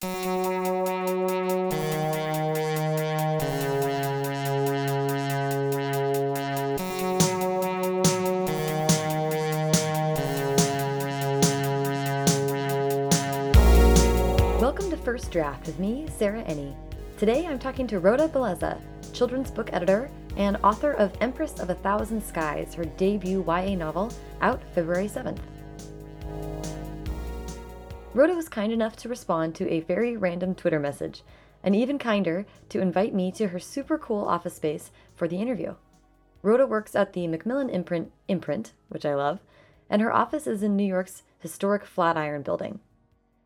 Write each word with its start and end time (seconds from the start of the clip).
Welcome 0.00 0.12
to 14.90 14.96
First 15.02 15.32
Draft 15.32 15.66
with 15.66 15.80
me, 15.80 16.06
Sarah 16.16 16.42
Ennie. 16.42 16.76
Today 17.16 17.44
I'm 17.48 17.58
talking 17.58 17.88
to 17.88 17.98
Rhoda 17.98 18.28
Belleza, 18.28 18.80
children's 19.12 19.50
book 19.50 19.72
editor 19.72 20.08
and 20.36 20.58
author 20.62 20.92
of 20.92 21.12
Empress 21.20 21.58
of 21.58 21.70
a 21.70 21.74
Thousand 21.74 22.22
Skies, 22.22 22.72
her 22.74 22.84
debut 22.84 23.44
YA 23.44 23.74
novel, 23.74 24.12
out 24.42 24.62
February 24.76 25.08
7th. 25.08 25.40
Rhoda 28.18 28.34
was 28.34 28.48
kind 28.48 28.72
enough 28.72 28.96
to 28.96 29.08
respond 29.08 29.54
to 29.54 29.72
a 29.72 29.78
very 29.78 30.16
random 30.16 30.52
Twitter 30.52 30.80
message, 30.80 31.22
and 31.62 31.76
even 31.76 32.00
kinder 32.00 32.46
to 32.68 32.80
invite 32.80 33.14
me 33.14 33.30
to 33.30 33.46
her 33.46 33.60
super 33.60 33.96
cool 33.96 34.24
office 34.24 34.54
space 34.54 34.90
for 35.14 35.28
the 35.28 35.40
interview. 35.40 35.76
Rhoda 36.42 36.66
works 36.66 36.96
at 36.96 37.12
the 37.12 37.28
Macmillan 37.28 37.70
imprint, 37.70 38.10
imprint, 38.26 38.72
which 38.88 39.06
I 39.06 39.14
love, 39.14 39.38
and 39.88 40.02
her 40.02 40.12
office 40.12 40.48
is 40.48 40.64
in 40.64 40.74
New 40.74 40.84
York's 40.84 41.22
historic 41.38 41.84
Flatiron 41.84 42.42
building. 42.42 42.80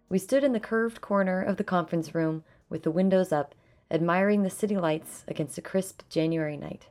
We 0.09 0.19
stood 0.19 0.43
in 0.43 0.55
the 0.55 0.59
curved 0.59 1.03
corner 1.03 1.43
of 1.43 1.59
the 1.59 1.65
conference 1.65 2.15
room 2.15 2.43
with 2.71 2.83
the 2.83 2.91
windows 2.91 3.31
up, 3.31 3.55
admiring 3.91 4.43
the 4.43 4.49
city 4.49 4.79
lights 4.79 5.23
against 5.29 5.59
a 5.59 5.61
crisp 5.61 6.01
January 6.09 6.57
night. 6.57 6.87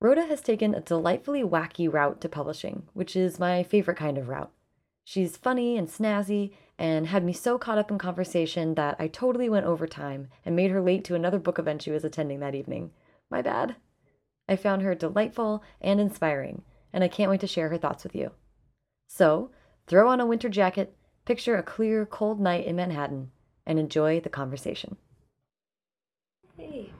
Rhoda 0.00 0.24
has 0.24 0.40
taken 0.40 0.74
a 0.74 0.80
delightfully 0.80 1.42
wacky 1.42 1.86
route 1.86 2.22
to 2.22 2.30
publishing, 2.30 2.84
which 2.94 3.14
is 3.14 3.38
my 3.38 3.62
favorite 3.62 3.98
kind 3.98 4.16
of 4.16 4.30
route. 4.30 4.50
She's 5.04 5.36
funny 5.36 5.76
and 5.76 5.86
snazzy 5.86 6.54
and 6.78 7.06
had 7.06 7.24
me 7.24 7.34
so 7.34 7.58
caught 7.58 7.78
up 7.78 7.90
in 7.90 7.98
conversation 7.98 8.74
that 8.74 8.96
I 8.98 9.06
totally 9.06 9.48
went 9.48 9.66
over 9.66 9.86
time 9.86 10.28
and 10.44 10.56
made 10.56 10.70
her 10.70 10.80
late 10.80 11.04
to 11.04 11.14
another 11.14 11.38
book 11.38 11.58
event 11.58 11.82
she 11.82 11.90
was 11.90 12.04
attending 12.04 12.40
that 12.40 12.54
evening. 12.54 12.90
My 13.30 13.42
bad. 13.42 13.76
I 14.48 14.56
found 14.56 14.82
her 14.82 14.94
delightful 14.94 15.62
and 15.80 16.00
inspiring, 16.00 16.62
and 16.92 17.04
I 17.04 17.08
can't 17.08 17.30
wait 17.30 17.40
to 17.40 17.46
share 17.46 17.68
her 17.68 17.78
thoughts 17.78 18.02
with 18.02 18.14
you. 18.14 18.32
So, 19.08 19.50
throw 19.86 20.08
on 20.08 20.20
a 20.20 20.26
winter 20.26 20.48
jacket, 20.48 20.96
picture 21.26 21.56
a 21.56 21.62
clear, 21.62 22.06
cold 22.06 22.40
night 22.40 22.66
in 22.66 22.76
Manhattan, 22.76 23.30
and 23.66 23.78
enjoy 23.78 24.20
the 24.20 24.28
conversation. 24.30 24.96
Hey. 26.56 26.93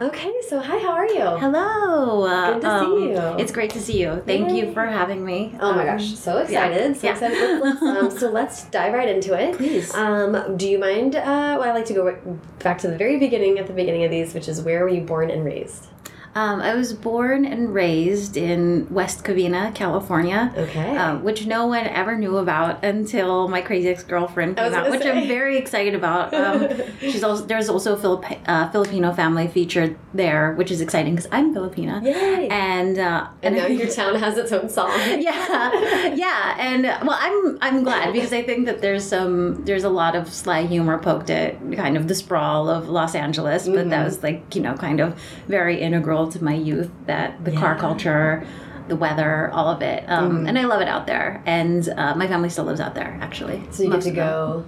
Okay, 0.00 0.32
so 0.48 0.58
hi, 0.58 0.78
how 0.78 0.90
are 0.90 1.06
you? 1.06 1.20
Hello. 1.38 2.54
Good 2.54 2.62
to 2.62 2.80
see 2.80 3.10
you. 3.10 3.16
It's 3.38 3.52
great 3.52 3.70
to 3.70 3.80
see 3.80 4.00
you. 4.00 4.22
Thank 4.26 4.50
you 4.52 4.72
for 4.72 4.84
having 4.84 5.24
me. 5.24 5.54
Oh 5.60 5.72
my 5.72 5.82
Um, 5.88 5.98
gosh, 5.98 6.14
so 6.14 6.38
excited! 6.38 6.96
So 6.96 7.06
yeah. 7.06 7.12
excited! 7.12 7.60
Let's, 7.60 7.82
um, 7.82 8.10
so 8.10 8.28
let's 8.30 8.64
dive 8.70 8.92
right 8.92 9.08
into 9.08 9.34
it. 9.40 9.56
Please. 9.56 9.94
Um, 9.94 10.56
do 10.56 10.68
you 10.68 10.78
mind? 10.80 11.14
Uh, 11.14 11.22
well, 11.60 11.62
I 11.62 11.72
like 11.72 11.84
to 11.86 11.94
go 11.94 12.38
back 12.58 12.78
to 12.78 12.88
the 12.88 12.98
very 12.98 13.18
beginning 13.20 13.58
at 13.60 13.68
the 13.68 13.72
beginning 13.72 14.02
of 14.02 14.10
these, 14.10 14.34
which 14.34 14.48
is 14.48 14.60
where 14.62 14.80
were 14.82 14.88
you 14.88 15.02
born 15.02 15.30
and 15.30 15.44
raised? 15.44 15.86
Um, 16.34 16.60
I 16.60 16.74
was 16.74 16.92
born 16.92 17.44
and 17.44 17.72
raised 17.72 18.36
in 18.36 18.88
West 18.90 19.22
Covina, 19.24 19.72
California. 19.74 20.52
Okay. 20.56 20.96
Um, 20.96 21.22
which 21.22 21.46
no 21.46 21.66
one 21.66 21.86
ever 21.86 22.16
knew 22.16 22.38
about 22.38 22.82
until 22.84 23.46
my 23.48 23.60
crazy 23.60 23.88
ex-girlfriend 23.88 24.58
I 24.58 24.64
came 24.68 24.74
out, 24.74 24.90
which 24.90 25.02
say. 25.02 25.12
I'm 25.12 25.28
very 25.28 25.56
excited 25.58 25.94
about. 25.94 26.34
Um, 26.34 26.68
she's 27.00 27.22
also 27.22 27.44
there's 27.46 27.68
also 27.68 27.94
a 27.94 27.96
Filip- 27.96 28.24
uh, 28.48 28.68
Filipino 28.70 29.12
family 29.12 29.46
featured 29.46 29.96
there, 30.12 30.54
which 30.54 30.70
is 30.72 30.80
exciting 30.80 31.14
because 31.14 31.28
I'm 31.30 31.54
Filipina. 31.54 32.02
Yay! 32.02 32.48
And 32.48 32.98
uh, 32.98 33.28
and 33.42 33.54
now 33.56 33.66
your 33.66 33.88
town 34.00 34.16
has 34.16 34.36
its 34.36 34.50
own 34.52 34.68
song. 34.68 34.90
yeah 35.20 36.14
yeah 36.14 36.56
and 36.58 36.86
uh, 36.86 36.98
well 37.02 37.16
i'm 37.20 37.58
i'm 37.60 37.84
glad 37.84 38.12
because 38.12 38.32
i 38.32 38.42
think 38.42 38.66
that 38.66 38.80
there's 38.80 39.04
some 39.04 39.64
there's 39.64 39.84
a 39.84 39.88
lot 39.88 40.14
of 40.16 40.32
sly 40.32 40.62
humor 40.66 40.98
poked 40.98 41.30
at 41.30 41.54
kind 41.76 41.96
of 41.96 42.08
the 42.08 42.14
sprawl 42.14 42.68
of 42.68 42.88
los 42.88 43.14
angeles 43.14 43.66
but 43.68 43.88
that 43.90 44.02
Mhm. 44.02 44.04
was 44.04 44.22
like 44.22 44.54
you 44.54 44.60
know 44.62 44.74
kind 44.74 45.00
of 45.00 45.18
very 45.48 45.80
integral 45.80 46.23
to 46.32 46.42
my 46.44 46.54
youth 46.54 46.90
that 47.06 47.44
the 47.44 47.52
car 47.52 47.76
culture 47.76 48.46
the 48.88 48.96
weather 48.96 49.50
all 49.52 49.68
of 49.68 49.80
it 49.82 50.04
um, 50.08 50.42
Mhm. 50.44 50.48
and 50.48 50.58
i 50.58 50.64
love 50.64 50.80
it 50.82 50.88
out 50.88 51.06
there 51.06 51.42
and 51.46 51.88
uh, 51.96 52.14
my 52.14 52.26
family 52.26 52.48
still 52.50 52.64
lives 52.64 52.80
out 52.80 52.94
there 52.94 53.18
actually 53.22 53.62
So 53.70 53.82
you 53.84 53.90
get 53.90 54.02
to 54.02 54.10
go 54.10 54.64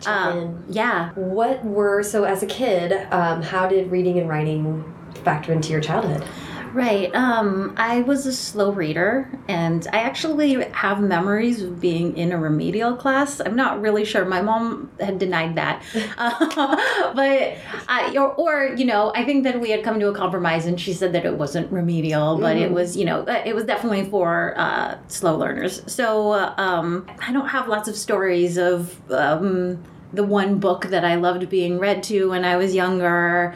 check 0.00 0.34
in. 0.36 0.62
yeah 0.68 1.10
What 1.14 1.64
were 1.64 2.02
so 2.02 2.24
as 2.24 2.42
a 2.42 2.46
kid? 2.46 2.92
Um, 3.10 3.42
how 3.42 3.66
did 3.66 3.90
reading 3.90 4.18
and 4.18 4.28
writing 4.28 4.84
factor 5.24 5.52
into 5.52 5.72
your 5.72 5.80
childhood? 5.80 6.22
Right. 6.76 7.14
Um, 7.14 7.72
I 7.78 8.02
was 8.02 8.26
a 8.26 8.32
slow 8.34 8.70
reader, 8.70 9.30
and 9.48 9.86
I 9.94 10.00
actually 10.00 10.62
have 10.72 11.00
memories 11.00 11.62
of 11.62 11.80
being 11.80 12.14
in 12.18 12.32
a 12.32 12.38
remedial 12.38 12.94
class. 12.96 13.40
I'm 13.40 13.56
not 13.56 13.80
really 13.80 14.04
sure. 14.04 14.26
My 14.26 14.42
mom 14.42 14.90
had 15.00 15.18
denied 15.18 15.54
that, 15.54 15.82
uh, 16.18 16.32
but 17.14 17.56
I, 17.88 18.14
or, 18.18 18.34
or 18.34 18.74
you 18.76 18.84
know, 18.84 19.10
I 19.14 19.24
think 19.24 19.44
that 19.44 19.58
we 19.58 19.70
had 19.70 19.82
come 19.84 19.98
to 20.00 20.08
a 20.08 20.14
compromise, 20.14 20.66
and 20.66 20.78
she 20.78 20.92
said 20.92 21.14
that 21.14 21.24
it 21.24 21.38
wasn't 21.38 21.72
remedial, 21.72 22.36
but 22.36 22.58
it 22.58 22.70
Mhm. 22.70 22.74
was, 22.74 22.94
you 22.94 23.06
know, 23.06 23.24
it 23.26 23.54
was 23.54 23.64
definitely 23.64 24.04
for 24.10 24.52
uh, 24.58 24.98
slow 25.08 25.34
learners. 25.34 25.80
So 25.86 26.32
uh, 26.32 26.52
um, 26.58 27.06
I 27.26 27.32
don't 27.32 27.48
have 27.48 27.68
lots 27.68 27.88
of 27.88 27.96
stories 27.96 28.58
of. 28.58 28.94
Um, 29.10 29.82
the 30.12 30.22
one 30.22 30.58
book 30.60 30.86
that 30.86 31.04
I 31.04 31.16
loved 31.16 31.48
being 31.50 31.78
read 31.78 32.02
to 32.04 32.30
when 32.30 32.44
I 32.44 32.56
was 32.56 32.74
younger 32.74 33.54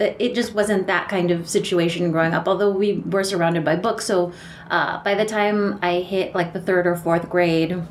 it 0.00 0.34
just 0.34 0.54
wasn't 0.54 0.86
that 0.86 1.08
kind 1.08 1.30
of 1.30 1.48
situation 1.48 2.10
growing 2.10 2.34
up 2.34 2.48
although 2.48 2.70
we 2.70 2.98
were 3.00 3.24
surrounded 3.24 3.64
by 3.64 3.76
books. 3.76 4.04
So 4.06 4.32
uh, 4.70 5.02
by 5.02 5.14
the 5.14 5.24
time 5.24 5.78
i 5.82 6.00
hit 6.00 6.34
like 6.34 6.52
the 6.52 6.60
third 6.60 6.86
or 6.86 6.96
fourth 6.96 7.28
grade 7.28 7.82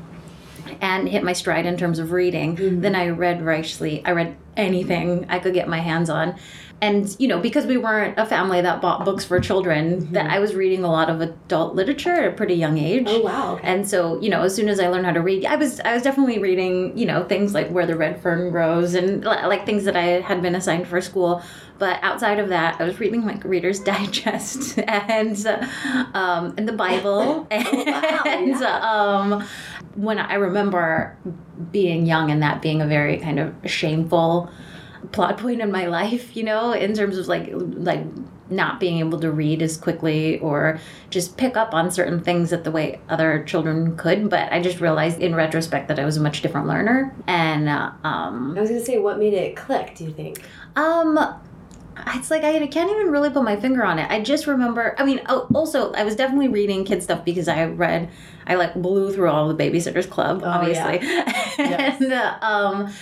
and 0.80 1.08
hit 1.08 1.22
my 1.22 1.32
stride 1.32 1.66
in 1.66 1.76
terms 1.76 1.98
of 1.98 2.12
reading 2.12 2.56
Mhm. 2.56 2.82
then 2.82 2.94
i 2.94 3.08
read 3.08 3.40
voraciously 3.40 4.02
i 4.04 4.12
read 4.12 4.36
anything 4.56 5.26
i 5.28 5.38
could 5.38 5.54
get 5.54 5.68
my 5.68 5.78
hands 5.80 6.10
on 6.10 6.34
and 6.82 7.14
you 7.18 7.28
know 7.28 7.38
because 7.38 7.66
we 7.66 7.76
weren't 7.76 8.18
a 8.18 8.24
family 8.26 8.60
that 8.62 8.80
bought 8.80 9.04
books 9.04 9.24
for 9.24 9.38
children 9.40 10.10
that 10.12 10.30
i 10.30 10.38
was 10.38 10.54
reading 10.54 10.82
a 10.82 10.90
lot 10.90 11.08
of 11.10 11.20
adult 11.20 11.74
literature 11.74 12.14
at 12.14 12.28
a 12.28 12.32
pretty 12.32 12.54
young 12.54 12.78
age 12.78 13.04
Oh 13.06 13.20
wow! 13.22 13.60
and 13.62 13.88
so, 13.88 14.20
you 14.20 14.28
know, 14.30 14.42
as 14.42 14.54
soon 14.54 14.68
as 14.68 14.80
I 14.80 14.88
learned 14.88 15.06
how 15.06 15.12
to 15.12 15.20
read, 15.20 15.44
I 15.44 15.56
was 15.56 15.80
I 15.80 15.92
was 15.94 16.02
definitely 16.02 16.38
reading, 16.38 16.96
you 16.96 17.06
know, 17.06 17.24
things 17.24 17.52
like 17.54 17.68
Where 17.70 17.86
the 17.86 17.96
Red 17.96 18.20
Fern 18.22 18.50
Grows 18.50 18.94
and 18.94 19.24
like 19.24 19.64
things 19.66 19.84
that 19.84 19.96
I 19.96 20.20
had 20.20 20.40
been 20.42 20.54
assigned 20.54 20.86
for 20.86 21.00
school. 21.00 21.42
But 21.78 21.98
outside 22.02 22.38
of 22.38 22.48
that, 22.50 22.80
I 22.80 22.84
was 22.84 23.00
reading 23.00 23.24
like 23.26 23.42
Reader's 23.44 23.80
Digest 23.92 24.78
and 24.86 25.36
uh, 25.46 25.66
um, 26.14 26.54
and 26.56 26.66
the 26.68 26.72
Bible 26.72 27.46
and 27.50 27.66
yeah. 28.60 28.80
um, 28.82 29.44
when 29.94 30.18
I 30.18 30.34
remember 30.34 31.16
being 31.72 32.06
young 32.06 32.30
and 32.30 32.42
that 32.42 32.62
being 32.62 32.80
a 32.80 32.86
very 32.86 33.18
kind 33.18 33.38
of 33.38 33.54
shameful 33.66 34.50
plot 35.12 35.38
point 35.38 35.60
in 35.60 35.72
my 35.72 35.86
life, 35.98 36.36
you 36.36 36.44
know, 36.44 36.72
in 36.72 36.94
terms 36.94 37.18
of 37.18 37.28
like 37.28 37.48
like 37.52 38.04
not 38.50 38.80
being 38.80 38.98
able 38.98 39.20
to 39.20 39.30
read 39.30 39.62
as 39.62 39.76
quickly 39.76 40.38
or 40.40 40.80
just 41.08 41.36
pick 41.36 41.56
up 41.56 41.72
on 41.72 41.88
certain 41.88 42.20
things 42.20 42.50
that 42.50 42.64
the 42.64 42.70
way 42.70 43.00
other 43.08 43.44
children 43.44 43.96
could. 43.96 44.28
But 44.28 44.52
I 44.52 44.60
just 44.60 44.80
realized 44.80 45.20
in 45.20 45.36
retrospect 45.36 45.86
that 45.86 46.00
I 46.00 46.04
was 46.04 46.16
a 46.16 46.20
much 46.20 46.42
different 46.42 46.66
learner. 46.66 47.14
And 47.28 47.68
uh, 47.68 47.92
um, 48.02 48.56
I 48.56 48.60
was 48.60 48.70
gonna 48.70 48.84
say, 48.84 48.98
what 48.98 49.18
made 49.18 49.34
it 49.34 49.56
click? 49.56 49.94
Do 49.94 50.04
you 50.04 50.12
think? 50.12 50.42
um, 50.76 51.18
it's 52.08 52.30
like 52.30 52.44
I 52.44 52.66
can't 52.66 52.90
even 52.90 53.08
really 53.10 53.30
put 53.30 53.42
my 53.44 53.56
finger 53.56 53.84
on 53.84 53.98
it. 53.98 54.10
I 54.10 54.20
just 54.22 54.46
remember. 54.46 54.94
I 54.98 55.04
mean, 55.04 55.20
oh, 55.28 55.46
also 55.54 55.92
I 55.92 56.04
was 56.04 56.16
definitely 56.16 56.48
reading 56.48 56.84
kid 56.84 57.02
stuff 57.02 57.24
because 57.24 57.48
I 57.48 57.64
read. 57.64 58.10
I 58.46 58.54
like 58.54 58.74
blew 58.74 59.12
through 59.12 59.30
all 59.30 59.48
the 59.52 59.54
Babysitters 59.54 60.08
Club, 60.08 60.42
Oh, 60.44 60.48
obviously, 60.48 60.98
and 61.58 62.12
uh, 62.12 62.36
um, 62.40 62.92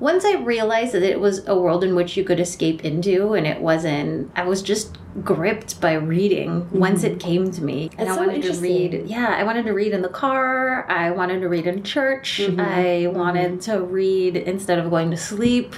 once 0.00 0.24
I 0.24 0.36
realized 0.36 0.92
that 0.94 1.02
it 1.02 1.20
was 1.20 1.46
a 1.46 1.54
world 1.58 1.84
in 1.84 1.94
which 1.94 2.16
you 2.16 2.24
could 2.24 2.40
escape 2.40 2.84
into, 2.84 3.34
and 3.34 3.46
it 3.46 3.60
wasn't. 3.60 4.30
I 4.34 4.44
was 4.44 4.62
just 4.62 4.96
gripped 5.22 5.80
by 5.80 5.92
reading 5.92 6.68
once 6.72 7.04
it 7.04 7.20
came 7.20 7.50
to 7.52 7.62
me, 7.62 7.90
and. 7.98 8.08
That's 8.08 8.18
I 8.18 8.22
so 8.22 8.26
wanted 8.26 8.42
to 8.42 8.60
read. 8.60 9.04
Yeah, 9.06 9.34
I 9.38 9.44
wanted 9.44 9.66
to 9.66 9.72
read 9.72 9.92
in 9.92 10.02
the 10.02 10.08
car. 10.08 10.90
I 10.90 11.10
wanted 11.10 11.40
to 11.40 11.48
read 11.48 11.66
in 11.66 11.82
church. 11.82 12.40
Mhm. 12.42 12.60
I 12.60 13.06
wanted 13.08 13.60
to 13.62 13.80
read 13.82 14.36
instead 14.36 14.78
of 14.78 14.90
going 14.90 15.10
to 15.10 15.16
sleep. 15.16 15.74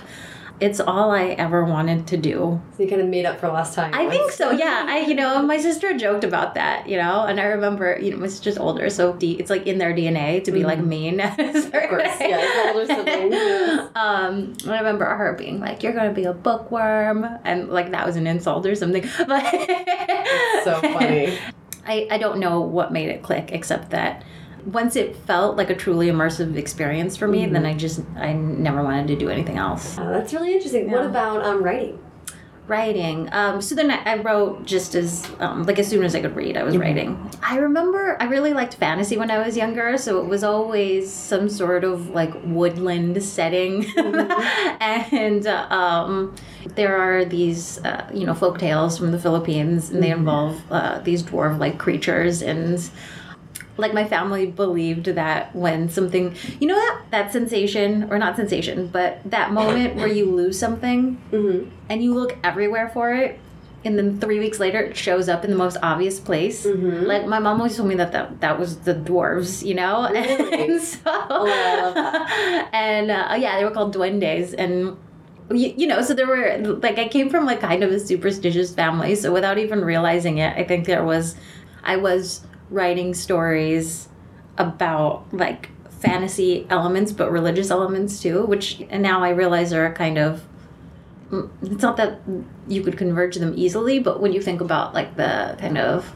It's 0.59 0.81
all 0.81 1.11
I 1.11 1.29
ever 1.37 1.65
wanted 1.67 2.07
to 2.09 2.17
do. 2.17 2.61
So 2.77 2.83
you 2.83 2.89
kind 2.89 3.03
of 3.03 3.09
made 3.09 3.27
up 3.27 3.39
for 3.41 3.49
lost 3.49 3.75
time. 3.75 3.93
I 3.93 4.09
think 4.09 4.31
so. 4.33 4.53
Yeah, 4.53 4.87
I 4.89 5.01
you 5.01 5.15
know 5.15 5.43
my 5.43 5.59
sister 5.59 5.97
joked 5.99 6.25
about 6.25 6.55
that. 6.55 6.89
You 6.89 6.97
know, 6.97 7.25
and 7.25 7.39
I 7.39 7.45
remember 7.45 7.99
you 8.01 8.11
know 8.13 8.17
my 8.17 8.27
sister's 8.27 8.57
older, 8.57 8.89
so 8.89 9.13
D, 9.13 9.33
it's 9.33 9.51
like 9.51 9.67
in 9.67 9.77
their 9.77 9.93
DNA 9.93 10.43
to 10.45 10.53
be 10.53 10.65
like 10.65 10.79
Mhm. 10.79 10.87
mean. 10.87 11.21
of 11.21 11.39
Of 11.39 11.73
course, 11.91 12.17
yeah, 12.21 12.73
older 12.75 12.87
siblings. 12.87 13.35
yes. 13.35 13.91
Um, 13.97 14.55
I 14.67 14.79
remember 14.79 15.05
her 15.05 15.35
being 15.35 15.61
like, 15.61 15.83
"You're 15.83 15.93
gonna 15.93 16.13
be 16.15 16.25
a 16.25 16.33
bookworm," 16.33 17.27
and 17.45 17.69
like 17.69 17.91
that 17.91 18.07
was 18.07 18.17
an 18.17 18.27
insult 18.27 18.65
or 18.67 18.75
something. 18.75 19.05
But 19.29 19.45
So 20.65 20.81
funny. 20.81 21.37
I 21.87 22.09
I 22.11 22.19
don't 22.19 22.39
know 22.41 22.61
what 22.63 22.93
made 22.93 23.11
it 23.11 23.23
click, 23.23 23.51
except 23.53 23.91
that 23.91 24.25
once 24.67 24.97
it 24.97 25.17
felt 25.17 25.57
like 25.57 25.71
a 25.71 25.75
truly 25.75 26.09
immersive 26.09 26.57
experience 26.57 27.17
for 27.17 27.29
me, 27.29 27.47
Mhm. 27.47 27.53
then 27.53 27.67
I 27.67 27.75
just 27.75 28.01
I 28.17 28.33
never 28.33 28.83
wanted 28.83 29.07
to 29.09 29.17
do 29.17 29.29
anything 29.31 29.57
else. 29.59 29.97
Oh, 29.99 30.11
that's 30.11 30.33
really 30.33 30.55
interesting. 30.55 30.91
What 30.91 31.05
about 31.05 31.45
um, 31.45 31.63
writing? 31.63 31.99
writing. 32.69 33.29
Um, 33.33 33.61
so 33.63 33.75
then 33.75 33.91
I, 33.91 34.17
wrote 34.17 34.65
just 34.67 34.95
as 34.95 35.31
um, 35.39 35.63
like 35.65 35.79
as 35.79 35.87
soon 35.87 36.03
as 36.05 36.15
I 36.15 36.21
could 36.21 36.35
read, 36.35 36.57
I 36.57 36.65
was 36.65 36.77
writing. 36.77 37.31
I 37.43 37.59
remember 37.59 38.17
I 38.21 38.25
really 38.25 38.53
liked 38.53 38.75
fantasy 38.75 39.17
when 39.17 39.31
I 39.31 39.39
was 39.39 39.57
younger, 39.57 39.97
so 39.97 40.19
it 40.21 40.27
was 40.27 40.43
always 40.43 41.13
some 41.13 41.49
sort 41.49 41.85
of 41.85 42.11
like 42.11 42.33
woodland 42.45 43.23
setting, 43.23 43.87
and 44.81 45.47
uh, 45.47 45.67
um, 45.71 46.35
there 46.75 46.97
are 46.97 47.25
these 47.25 47.79
uh, 47.85 48.09
you 48.13 48.27
know 48.27 48.35
folk 48.35 48.59
tales 48.59 48.99
from 48.99 49.13
the 49.13 49.19
Philippines, 49.19 49.91
and 49.91 50.03
they 50.03 50.11
involve 50.11 50.61
uh, 50.71 50.99
these 51.01 51.23
dwarf 51.23 51.59
like 51.59 51.79
creatures 51.79 52.43
and 52.43 52.91
like 53.79 53.93
my 53.93 54.05
family 54.05 54.47
believed 54.47 55.07
that 55.07 55.55
when 55.55 55.89
something 55.89 56.35
you 56.61 56.67
know 56.67 56.75
that 56.75 57.03
that 57.11 57.33
sensation 57.33 58.09
or 58.11 58.19
not 58.19 58.35
sensation 58.37 58.87
but 58.89 59.19
that 59.25 59.53
moment 59.53 59.97
where 59.97 60.09
you 60.09 60.25
lose 60.31 60.59
something 60.59 61.21
and 61.89 62.03
you 62.03 62.15
look 62.15 62.37
everywhere 62.43 62.89
for 62.89 63.13
it 63.13 63.39
and 63.85 63.97
then 63.99 64.19
three 64.19 64.39
weeks 64.41 64.59
later 64.59 64.81
it 64.81 64.97
shows 64.97 65.29
up 65.29 65.45
in 65.45 65.51
the 65.51 65.57
most 65.57 65.77
obvious 65.83 66.19
place 66.19 66.65
like 67.07 67.27
my 67.27 67.39
mom 67.39 67.59
always 67.61 67.77
told 67.77 67.89
me 67.89 67.95
that 67.95 68.13
that, 68.13 68.41
that 68.41 68.59
was 68.59 68.79
the 68.81 68.95
dwarves 68.95 69.65
you 69.65 69.75
know 69.75 70.09
Really? 70.11 70.73
and 70.73 70.83
so 70.83 70.99
that. 71.05 72.69
and 72.73 73.11
uh, 73.11 73.35
yeah 73.39 73.59
they 73.59 73.65
were 73.65 73.71
called 73.71 73.95
duendes 73.95 74.55
and 74.57 74.97
you, 75.51 75.73
you 75.77 75.87
know 75.87 76.03
so 76.03 76.15
there 76.15 76.27
were 76.27 76.59
like 76.83 76.99
i 76.99 77.07
came 77.07 77.29
from 77.31 77.45
like 77.47 77.61
kind 77.61 77.85
of 77.85 77.91
a 77.93 78.01
superstitious 78.01 78.75
family 78.75 79.15
so 79.15 79.33
without 79.33 79.59
even 79.59 79.85
realizing 79.85 80.39
it 80.39 80.57
i 80.57 80.65
think 80.65 80.87
there 80.87 81.05
was 81.05 81.37
i 81.85 81.95
was 81.97 82.41
writing 82.71 83.15
stories 83.15 84.09
about 84.59 85.25
like 85.33 85.71
fantasy 85.91 86.67
elements 86.71 87.13
but 87.13 87.31
religious 87.31 87.71
elements 87.71 88.21
too 88.21 88.45
which 88.47 88.83
and 88.91 89.03
now 89.03 89.23
i 89.23 89.31
realize 89.31 89.73
are 89.73 89.93
kind 89.93 90.19
of 90.19 90.47
mm, 91.31 91.49
it's 91.63 91.83
not 91.83 91.97
that 91.97 92.21
you 92.69 92.83
could 92.83 92.97
converge 92.97 93.37
them 93.37 93.55
easily 93.57 93.99
but 93.99 94.21
when 94.21 94.33
you 94.33 94.41
think 94.41 94.61
about 94.61 94.95
like 94.95 95.17
the 95.17 95.57
kind 95.59 95.79
of 95.79 96.15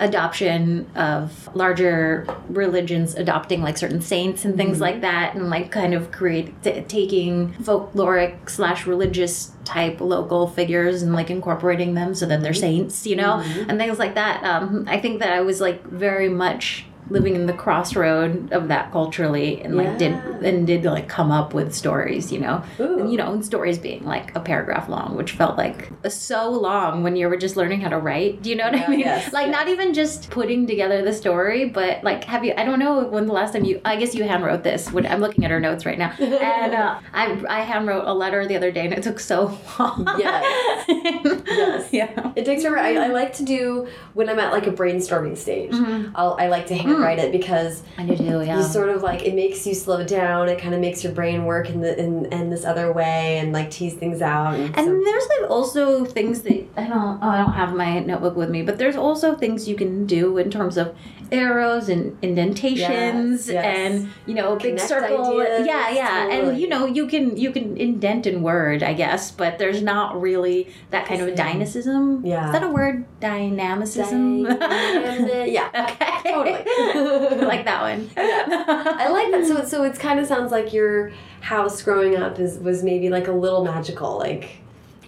adoption 0.00 0.90
of 0.96 1.54
larger 1.54 2.26
religions 2.48 3.14
adopting 3.14 3.62
like 3.62 3.76
certain 3.76 4.00
saints 4.00 4.44
and 4.44 4.56
things 4.56 4.74
mm-hmm. 4.74 4.82
like 4.82 5.00
that 5.02 5.34
and 5.34 5.50
like 5.50 5.70
kind 5.70 5.92
of 5.92 6.10
create 6.10 6.60
t- 6.62 6.80
taking 6.88 7.52
folkloric 7.54 8.48
slash 8.48 8.86
religious 8.86 9.52
type 9.64 10.00
local 10.00 10.48
figures 10.48 11.02
and 11.02 11.12
like 11.12 11.30
incorporating 11.30 11.94
them 11.94 12.14
so 12.14 12.24
that 12.24 12.40
they're 12.40 12.52
mm-hmm. 12.52 12.60
saints 12.60 13.06
you 13.06 13.14
know 13.14 13.42
mm-hmm. 13.44 13.70
and 13.70 13.78
things 13.78 13.98
like 13.98 14.14
that. 14.14 14.42
Um, 14.42 14.86
i 14.88 14.98
think 14.98 15.20
that 15.20 15.32
i 15.32 15.40
was 15.40 15.60
like 15.60 15.84
very 15.84 16.28
much 16.28 16.86
living 17.10 17.34
in 17.34 17.46
the 17.46 17.52
crossroad 17.52 18.52
of 18.52 18.68
that 18.68 18.90
culturally 18.92 19.60
and 19.62 19.76
like 19.76 19.98
did 19.98 20.12
and 20.44 20.66
did 20.66 20.84
like 20.84 21.08
come 21.08 21.30
up 21.30 21.52
with 21.52 21.74
stories 21.74 22.30
you 22.32 22.38
know 22.38 22.62
and, 22.78 23.10
you 23.10 23.18
know 23.18 23.32
and 23.32 23.44
stories 23.44 23.78
being 23.78 24.04
like 24.04 24.34
a 24.36 24.40
paragraph 24.40 24.88
long 24.88 25.16
which 25.16 25.32
felt 25.32 25.58
like 25.58 25.90
so 26.08 26.48
long 26.50 27.02
when 27.02 27.16
you 27.16 27.28
were 27.28 27.36
just 27.36 27.56
learning 27.56 27.80
how 27.80 27.88
to 27.88 27.98
write 27.98 28.40
do 28.42 28.50
you 28.50 28.56
know 28.56 28.64
what 28.64 28.76
Yeah, 28.76 28.84
i 28.86 28.90
mean 28.90 29.00
yes, 29.00 29.32
like 29.32 29.50
not 29.50 29.68
even 29.68 29.92
just 29.92 30.30
putting 30.30 30.66
together 30.66 31.02
the 31.02 31.12
story 31.12 31.68
but 31.68 32.02
like 32.04 32.24
have 32.24 32.44
you 32.44 32.54
i 32.56 32.64
don't 32.64 32.78
know 32.78 33.04
when 33.04 33.26
the 33.26 33.32
last 33.32 33.52
time 33.54 33.64
you 33.64 33.80
i 33.84 33.96
guess 33.96 34.14
you 34.14 34.24
hand 34.24 34.44
wrote 34.44 34.62
this 34.62 34.90
when 34.92 35.04
i'm 35.06 35.20
looking 35.20 35.44
at 35.44 35.50
her 35.50 35.60
notes 35.60 35.84
right 35.84 35.98
now 35.98 36.12
and 36.18 36.74
uh, 36.74 37.00
i 37.12 37.42
i 37.48 37.60
hand 37.60 37.86
wrote 37.88 38.04
a 38.06 38.14
letter 38.14 38.46
the 38.46 38.56
other 38.56 38.70
day 38.70 38.84
and 38.84 38.94
it 38.94 39.02
took 39.02 39.18
so 39.18 39.58
long 39.78 40.06
Yes. 40.18 40.44
Yes. 40.88 41.92
yeah 41.92 42.32
It 42.36 42.44
takes 42.44 42.62
forever. 42.62 42.78
I, 42.78 42.94
I 42.94 43.06
like 43.08 43.32
to 43.34 43.44
do 43.44 43.88
when 44.14 44.28
I'm 44.28 44.38
at 44.38 44.52
like 44.52 44.66
a 44.66 44.72
brainstorming 44.72 45.36
stage. 45.36 45.72
Mhm. 45.72 46.12
I'll, 46.14 46.36
I 46.38 46.48
like 46.48 46.66
to 46.68 46.74
Hmm. 47.00 47.04
handwrite 47.06 47.18
it 47.26 47.32
because 47.32 47.82
i 47.98 48.04
do 48.04 48.16
too 48.16 48.42
yeah 48.42 48.58
you 48.58 48.62
sort 48.62 48.88
of 48.90 49.02
like 49.02 49.22
it 49.22 49.34
makes 49.34 49.66
you 49.66 49.74
slow 49.74 50.04
down. 50.04 50.48
It 50.48 50.58
kind 50.60 50.74
of 50.74 50.80
makes 50.80 51.02
your 51.04 51.12
brain 51.12 51.44
work 51.44 51.68
in 51.70 51.80
the 51.80 51.98
in, 51.98 52.26
in 52.26 52.50
this 52.50 52.64
other 52.64 52.92
way 52.92 53.38
and 53.38 53.52
like 53.52 53.70
tease 53.70 53.94
things 53.94 54.20
out. 54.22 54.54
And, 54.54 54.76
And 54.76 54.86
so- 54.86 55.02
there's 55.04 55.26
like 55.40 55.50
also 55.50 56.04
things 56.04 56.42
that 56.42 56.58
I 56.76 56.86
don't 56.86 57.18
oh, 57.22 57.28
I 57.28 57.38
don't 57.38 57.52
have 57.52 57.74
my 57.74 58.00
notebook 58.00 58.36
with 58.36 58.50
me, 58.50 58.62
but 58.62 58.78
there's 58.78 58.96
also 58.96 59.34
things 59.34 59.68
you 59.68 59.76
can 59.76 60.06
do 60.06 60.38
in 60.38 60.50
terms 60.50 60.76
of 60.76 60.94
arrows 61.32 61.88
and 61.88 62.16
indentations 62.22 63.48
Yes, 63.48 63.54
yes. 63.54 63.64
and 63.64 64.10
you 64.26 64.34
know 64.34 64.56
big 64.56 64.76
Connect 64.76 64.88
circle. 64.88 65.40
ideas, 65.40 65.66
yeah, 65.66 65.90
yeah. 65.90 66.28
And 66.30 66.58
you 66.60 66.68
know 66.68 66.86
you 66.86 67.06
can 67.06 67.36
you 67.36 67.50
can 67.52 67.76
indent 67.76 68.26
in 68.26 68.42
word, 68.42 68.82
I 68.82 68.92
guess, 68.94 69.30
but 69.30 69.58
there's 69.58 69.82
not 69.82 70.20
really 70.20 70.72
that 70.90 71.06
kind 71.06 71.20
of 71.22 71.34
dynamism. 71.34 72.24
Yeah. 72.24 72.46
Is 72.46 72.52
that 72.52 72.62
a 72.62 72.68
word? 72.68 73.04
Dynamicism. 73.20 74.44
Dynamic- 74.44 75.52
yeah. 75.52 75.68
okay. 76.36 76.64
Totally. 76.92 77.40
Like 77.46 77.64
that 77.64 77.82
one. 77.82 78.10
I 78.16 79.08
like 79.08 79.30
that. 79.32 79.46
So 79.46 79.64
so 79.64 79.84
it 79.84 79.98
kind 79.98 80.18
of 80.20 80.26
sounds 80.26 80.50
like 80.52 80.72
your 80.72 81.12
house 81.40 81.82
growing 81.82 82.16
up 82.16 82.38
is 82.38 82.58
was 82.58 82.82
maybe 82.82 83.08
like 83.08 83.28
a 83.28 83.32
little 83.32 83.64
magical. 83.64 84.18
Like 84.18 84.50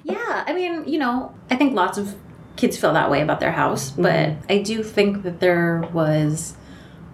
Yeah, 0.05 0.45
I 0.47 0.53
mean, 0.53 0.87
you 0.89 0.99
know, 0.99 1.35
I 1.51 1.57
think 1.57 1.75
lots 1.75 1.99
of 1.99 2.15
kids 2.57 2.77
feel 2.77 2.93
that 2.93 3.11
way 3.11 3.23
about 3.23 3.41
their 3.41 3.53
house, 3.53 3.91
but 3.91 4.35
I 4.49 4.59
do 4.59 4.83
think 4.83 5.23
that 5.23 5.41
there 5.41 5.89
was 5.93 6.57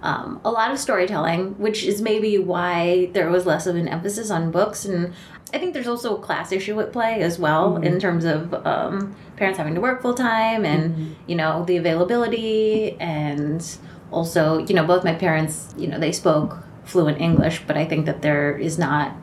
um, 0.03 0.41
a 0.45 0.51
lot 0.51 0.71
of 0.71 0.79
storytelling, 0.79 1.59
which 1.59 1.85
is 1.85 2.01
maybe 2.01 2.39
why 2.39 3.11
there 3.13 3.31
was 3.31 3.47
less 3.47 3.67
of 3.67 3.77
an 3.77 3.89
emphasis 3.89 4.31
on 4.31 4.51
books. 4.51 4.85
And 4.85 5.13
I 5.53 5.59
think 5.59 5.75
there's 5.75 5.89
also 5.89 6.17
a 6.17 6.21
class 6.21 6.53
issue 6.53 6.79
at 6.81 6.93
play 6.93 7.21
as 7.23 7.39
well 7.39 7.77
in 7.77 7.99
terms 7.99 8.25
of 8.25 8.55
um, 8.67 9.17
parents 9.37 9.59
having 9.59 9.75
to 9.75 9.81
work 9.81 10.03
full 10.03 10.15
time 10.15 10.65
and, 10.65 11.17
you 11.27 11.35
know, 11.35 11.65
the 11.65 11.77
availability. 11.77 12.93
And 13.01 13.65
also, 14.11 14.59
you 14.59 14.75
know, 14.75 14.87
both 14.87 15.05
my 15.05 15.15
parents, 15.15 15.75
you 15.77 15.89
know, 15.89 15.99
they 15.99 16.13
spoke 16.13 16.63
fluent 16.85 17.21
English, 17.21 17.63
but 17.67 17.77
I 17.77 17.85
think 17.85 18.07
that 18.07 18.23
there 18.23 18.57
is 18.57 18.79
not 18.79 19.15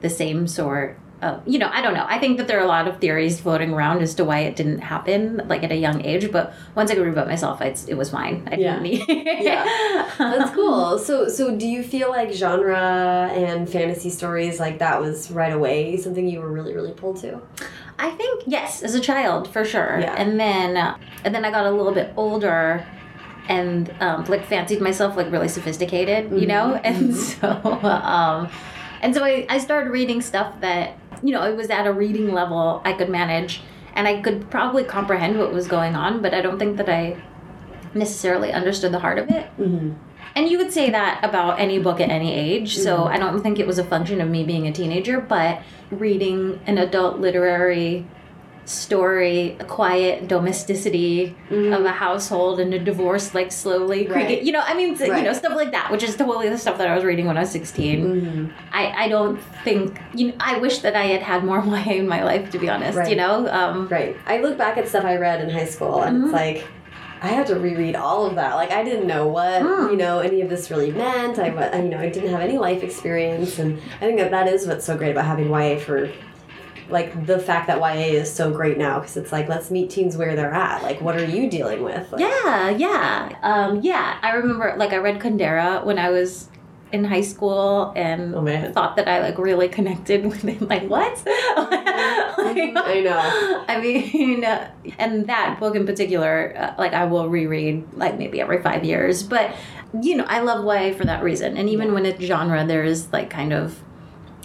the 0.00 0.10
same 0.10 0.46
sort 0.46 0.98
of, 1.22 1.42
you 1.46 1.58
know, 1.58 1.68
I 1.72 1.82
don't 1.82 1.94
know. 1.94 2.06
I 2.08 2.18
think 2.18 2.38
that 2.38 2.48
there 2.48 2.58
are 2.58 2.64
a 2.64 2.68
lot 2.68 2.88
of 2.88 2.98
theories 2.98 3.40
floating 3.40 3.72
around 3.72 4.02
as 4.02 4.14
to 4.14 4.24
why 4.24 4.40
it 4.40 4.56
didn't 4.56 4.80
happen, 4.80 5.42
like 5.48 5.62
at 5.62 5.72
a 5.72 5.76
young 5.76 6.04
age. 6.04 6.30
But 6.30 6.54
once 6.74 6.90
I 6.90 6.94
could 6.94 7.04
read 7.04 7.12
about 7.12 7.28
myself, 7.28 7.60
it's, 7.60 7.84
it 7.86 7.94
was 7.94 8.10
fine. 8.10 8.48
I 8.50 8.56
Yeah. 8.56 8.80
Yeah. 9.40 10.10
That's 10.18 10.50
cool. 10.52 10.98
So 10.98 11.28
so 11.28 11.56
do 11.56 11.66
you 11.66 11.82
feel 11.82 12.10
like 12.10 12.32
genre 12.32 13.30
and 13.32 13.68
fantasy 13.68 14.10
stories 14.10 14.60
like 14.60 14.78
that 14.78 15.00
was 15.00 15.30
right 15.30 15.52
away 15.52 15.96
something 15.96 16.28
you 16.28 16.40
were 16.40 16.50
really 16.50 16.74
really 16.74 16.92
pulled 16.92 17.18
to? 17.18 17.40
I 17.98 18.10
think 18.12 18.44
yes, 18.46 18.82
as 18.82 18.94
a 18.94 19.00
child 19.00 19.48
for 19.52 19.64
sure. 19.64 19.98
Yeah. 20.00 20.14
And 20.14 20.40
then, 20.40 20.76
uh, 20.76 20.96
and 21.24 21.34
then 21.34 21.44
I 21.44 21.50
got 21.50 21.66
a 21.66 21.70
little 21.70 21.92
bit 21.92 22.12
older, 22.16 22.86
and 23.48 23.92
um, 24.00 24.24
like 24.24 24.46
fancied 24.46 24.80
myself 24.80 25.16
like 25.16 25.30
really 25.30 25.48
sophisticated, 25.48 26.32
you 26.32 26.46
know. 26.46 26.74
And 26.82 27.14
so, 27.14 27.48
um, 27.82 28.48
and 29.02 29.14
so 29.14 29.22
I, 29.22 29.44
I 29.50 29.58
started 29.58 29.90
reading 29.90 30.22
stuff 30.22 30.60
that 30.60 30.96
you 31.22 31.32
know 31.32 31.44
it 31.44 31.56
was 31.56 31.70
at 31.70 31.86
a 31.86 31.92
reading 31.92 32.32
level 32.32 32.82
I 32.84 32.92
could 32.92 33.08
manage, 33.08 33.62
and 33.94 34.06
I 34.06 34.20
could 34.20 34.50
probably 34.50 34.84
comprehend 34.84 35.38
what 35.38 35.52
was 35.52 35.66
going 35.66 35.94
on, 35.94 36.22
but 36.22 36.34
I 36.34 36.40
don't 36.40 36.58
think 36.58 36.76
that 36.76 36.88
I 36.88 37.22
necessarily 37.94 38.52
understood 38.52 38.92
the 38.92 39.00
heart 39.00 39.18
of 39.18 39.28
it. 39.30 39.46
Mm-hmm. 39.58 39.92
And 40.36 40.48
you 40.48 40.58
would 40.58 40.72
say 40.72 40.90
that 40.90 41.24
about 41.24 41.58
any 41.58 41.78
book 41.78 42.00
at 42.00 42.08
any 42.08 42.32
age. 42.32 42.76
So 42.76 43.04
I 43.04 43.18
don't 43.18 43.42
think 43.42 43.58
it 43.58 43.66
was 43.66 43.78
a 43.78 43.84
function 43.84 44.20
of 44.20 44.28
me 44.28 44.44
being 44.44 44.66
a 44.68 44.72
teenager, 44.72 45.20
but 45.20 45.62
reading 45.90 46.60
an 46.66 46.78
adult 46.78 47.18
literary 47.18 48.06
story, 48.70 49.56
a 49.58 49.64
quiet 49.64 50.28
domesticity 50.28 51.34
of 51.50 51.84
a 51.84 51.90
household 51.90 52.60
and 52.60 52.72
a 52.72 52.78
divorce, 52.78 53.34
like 53.34 53.50
slowly 53.52 54.06
Right. 54.06 54.42
You 54.42 54.52
know, 54.52 54.62
I 54.64 54.74
mean, 54.74 54.96
you 54.96 55.22
know, 55.22 55.32
stuff 55.32 55.54
like 55.56 55.72
that, 55.72 55.90
which 55.90 56.02
is 56.02 56.16
totally 56.16 56.48
the 56.48 56.58
stuff 56.58 56.78
that 56.78 56.88
I 56.88 56.94
was 56.94 57.04
reading 57.04 57.26
when 57.26 57.36
I 57.36 57.40
was 57.40 57.50
16. 57.50 58.04
Mm-hmm. 58.04 58.46
I, 58.72 59.04
I 59.04 59.08
don't 59.08 59.40
think, 59.64 59.98
you 60.14 60.28
know, 60.28 60.34
I 60.40 60.58
wish 60.58 60.78
that 60.78 60.94
I 60.96 61.04
had 61.06 61.22
had 61.22 61.44
more 61.44 61.58
YA 61.64 61.94
in 61.94 62.08
my 62.08 62.22
life, 62.24 62.50
to 62.52 62.58
be 62.58 62.68
honest, 62.68 62.96
Right. 62.96 63.10
you 63.10 63.16
know? 63.16 63.48
Um, 63.48 63.88
Right. 63.88 64.16
I 64.26 64.38
look 64.40 64.56
back 64.56 64.78
at 64.78 64.88
stuff 64.88 65.04
I 65.04 65.16
read 65.16 65.40
in 65.42 65.50
high 65.50 65.64
school 65.66 66.02
and 66.02 66.16
Mhm. 66.18 66.24
it's 66.24 66.32
like 66.32 66.64
I 67.22 67.26
had 67.28 67.46
to 67.48 67.56
reread 67.56 67.96
all 67.96 68.24
of 68.24 68.36
that. 68.36 68.54
Like 68.54 68.70
I 68.70 68.82
didn't 68.82 69.06
know 69.06 69.28
what 69.28 69.60
Mm. 69.62 69.90
you 69.90 69.96
know 69.98 70.20
any 70.20 70.40
of 70.40 70.48
this 70.48 70.70
really 70.70 70.90
meant. 70.90 71.38
I 71.38 71.48
you 71.82 71.88
know 71.90 71.98
I 71.98 72.08
didn't 72.08 72.30
have 72.30 72.40
any 72.40 72.56
life 72.56 72.82
experience, 72.82 73.58
and 73.58 73.78
I 74.00 74.06
think 74.06 74.18
that 74.20 74.30
that 74.30 74.48
is 74.48 74.66
what's 74.66 74.86
so 74.86 74.96
great 74.96 75.10
about 75.10 75.26
having 75.26 75.50
YA 75.50 75.76
for. 75.78 76.08
Like 76.90 77.26
the 77.26 77.38
fact 77.38 77.66
that 77.68 77.78
YA 77.78 78.18
is 78.20 78.32
so 78.32 78.50
great 78.50 78.78
now 78.78 79.00
because 79.00 79.16
it's 79.16 79.32
like 79.32 79.48
let's 79.48 79.70
meet 79.70 79.90
teens 79.90 80.16
where 80.16 80.34
they're 80.36 80.52
at. 80.52 80.82
Like, 80.82 81.00
what 81.00 81.16
are 81.16 81.24
you 81.24 81.48
dealing 81.50 81.82
with? 81.82 82.10
Like, 82.12 82.20
Yeah, 82.20 82.70
yeah. 82.70 83.36
Um, 83.42 83.80
yeah, 83.82 84.18
I 84.22 84.32
remember 84.34 84.74
like 84.76 84.92
I 84.92 84.96
read 84.96 85.20
Kundera 85.20 85.84
when 85.84 85.98
I 85.98 86.10
was 86.10 86.48
in 86.92 87.04
high 87.04 87.20
school 87.20 87.92
and 87.94 88.34
Oh 88.34 88.42
man. 88.42 88.72
thought 88.72 88.96
that 88.96 89.06
I 89.06 89.20
like 89.20 89.38
really 89.38 89.68
connected 89.68 90.26
with 90.30 90.44
it. 90.44 90.60
Like 90.62 90.88
what? 90.88 91.16
Like, 92.40 92.74
I 92.76 93.00
know. 93.00 93.64
I 93.68 93.80
mean, 93.80 94.44
uh, 94.44 94.70
and 94.98 95.26
that 95.28 95.60
book 95.60 95.76
in 95.76 95.86
particular, 95.86 96.54
uh, 96.56 96.74
like 96.78 96.94
I 96.94 97.04
will 97.04 97.28
reread 97.28 97.84
like 97.94 98.18
maybe 98.18 98.40
every 98.40 98.62
five 98.62 98.82
years. 98.84 99.22
But 99.22 99.54
you 100.02 100.16
know, 100.16 100.24
I 100.26 100.40
love 100.40 100.64
YA 100.64 100.96
for 100.96 101.04
that 101.04 101.22
reason. 101.22 101.56
And 101.56 101.68
even 101.68 101.92
when 101.92 102.06
it's 102.06 102.20
genre, 102.22 102.64
there 102.66 102.82
is 102.82 103.12
like 103.12 103.28
kind 103.30 103.52
of 103.52 103.78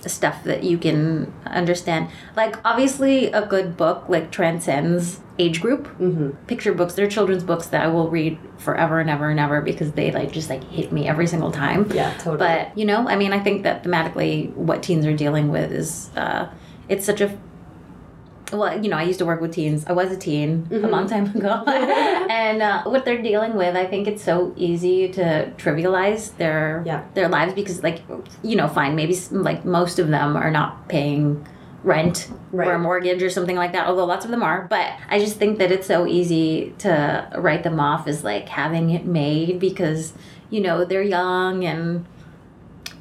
stuff 0.07 0.43
that 0.43 0.63
you 0.63 0.77
can 0.77 1.33
understand. 1.45 2.09
Like 2.35 2.55
obviously, 2.65 3.27
a 3.27 3.45
good 3.45 3.77
book 3.77 4.05
like 4.07 4.31
transcends 4.31 5.19
age 5.37 5.61
group. 5.61 5.87
Mm-hmm. 5.99 6.31
Picture 6.47 6.73
books, 6.73 6.93
they're 6.93 7.09
children's 7.09 7.43
books 7.43 7.67
that 7.67 7.83
I 7.83 7.87
will 7.87 8.09
read 8.09 8.37
forever 8.57 8.99
and 8.99 9.09
ever 9.09 9.29
and 9.29 9.39
ever 9.39 9.61
because 9.61 9.91
they 9.93 10.11
like 10.11 10.31
just 10.31 10.49
like 10.49 10.63
hit 10.65 10.91
me 10.91 11.07
every 11.07 11.27
single 11.27 11.51
time. 11.51 11.91
Yeah, 11.91 12.13
totally. 12.17 12.37
But 12.37 12.77
you 12.77 12.85
know, 12.85 13.07
I 13.07 13.15
mean, 13.15 13.33
I 13.33 13.39
think 13.39 13.63
that 13.63 13.83
thematically, 13.83 14.53
what 14.53 14.83
teens 14.83 15.05
are 15.05 15.15
dealing 15.15 15.49
with 15.49 15.71
is 15.71 16.09
uh, 16.15 16.49
it's 16.87 17.05
such 17.05 17.21
a 17.21 17.37
well, 18.53 18.81
you 18.83 18.89
know, 18.89 18.97
I 18.97 19.03
used 19.03 19.19
to 19.19 19.25
work 19.25 19.41
with 19.41 19.53
teens. 19.53 19.85
I 19.87 19.93
was 19.93 20.11
a 20.11 20.17
teen 20.17 20.67
a 20.71 20.75
long 20.87 21.07
time 21.07 21.25
ago, 21.35 21.63
and 21.67 22.61
uh, 22.61 22.83
what 22.83 23.05
they're 23.05 23.21
dealing 23.21 23.55
with, 23.55 23.75
I 23.75 23.85
think 23.85 24.07
it's 24.07 24.23
so 24.23 24.53
easy 24.55 25.09
to 25.13 25.51
trivialize 25.57 26.35
their 26.37 26.83
Yeah. 26.85 27.03
their 27.13 27.27
lives 27.27 27.53
because, 27.53 27.81
like, 27.83 28.01
you 28.43 28.55
know, 28.55 28.67
fine, 28.67 28.95
maybe 28.95 29.17
like 29.31 29.65
most 29.65 29.99
of 29.99 30.07
them 30.09 30.35
are 30.35 30.51
not 30.51 30.87
paying 30.87 31.45
rent 31.83 32.31
or 32.51 32.63
a 32.73 32.79
mortgage 32.79 33.21
or 33.21 33.29
something 33.29 33.55
like 33.55 33.71
that. 33.73 33.87
Although 33.87 34.05
lots 34.05 34.25
of 34.25 34.31
them 34.31 34.41
are, 34.41 34.65
but 34.69 34.91
I 35.09 35.19
just 35.19 35.37
think 35.37 35.59
that 35.59 35.71
it's 35.71 35.85
so 35.85 36.07
easy 36.07 36.73
to 36.79 37.29
write 37.37 37.61
them 37.63 37.79
off 37.79 38.07
as 38.07 38.23
like 38.23 38.49
having 38.49 38.89
it 38.89 39.05
made 39.05 39.59
because 39.59 40.13
you 40.49 40.61
know 40.61 40.83
they're 40.85 41.03
young 41.03 41.63
and 41.63 42.05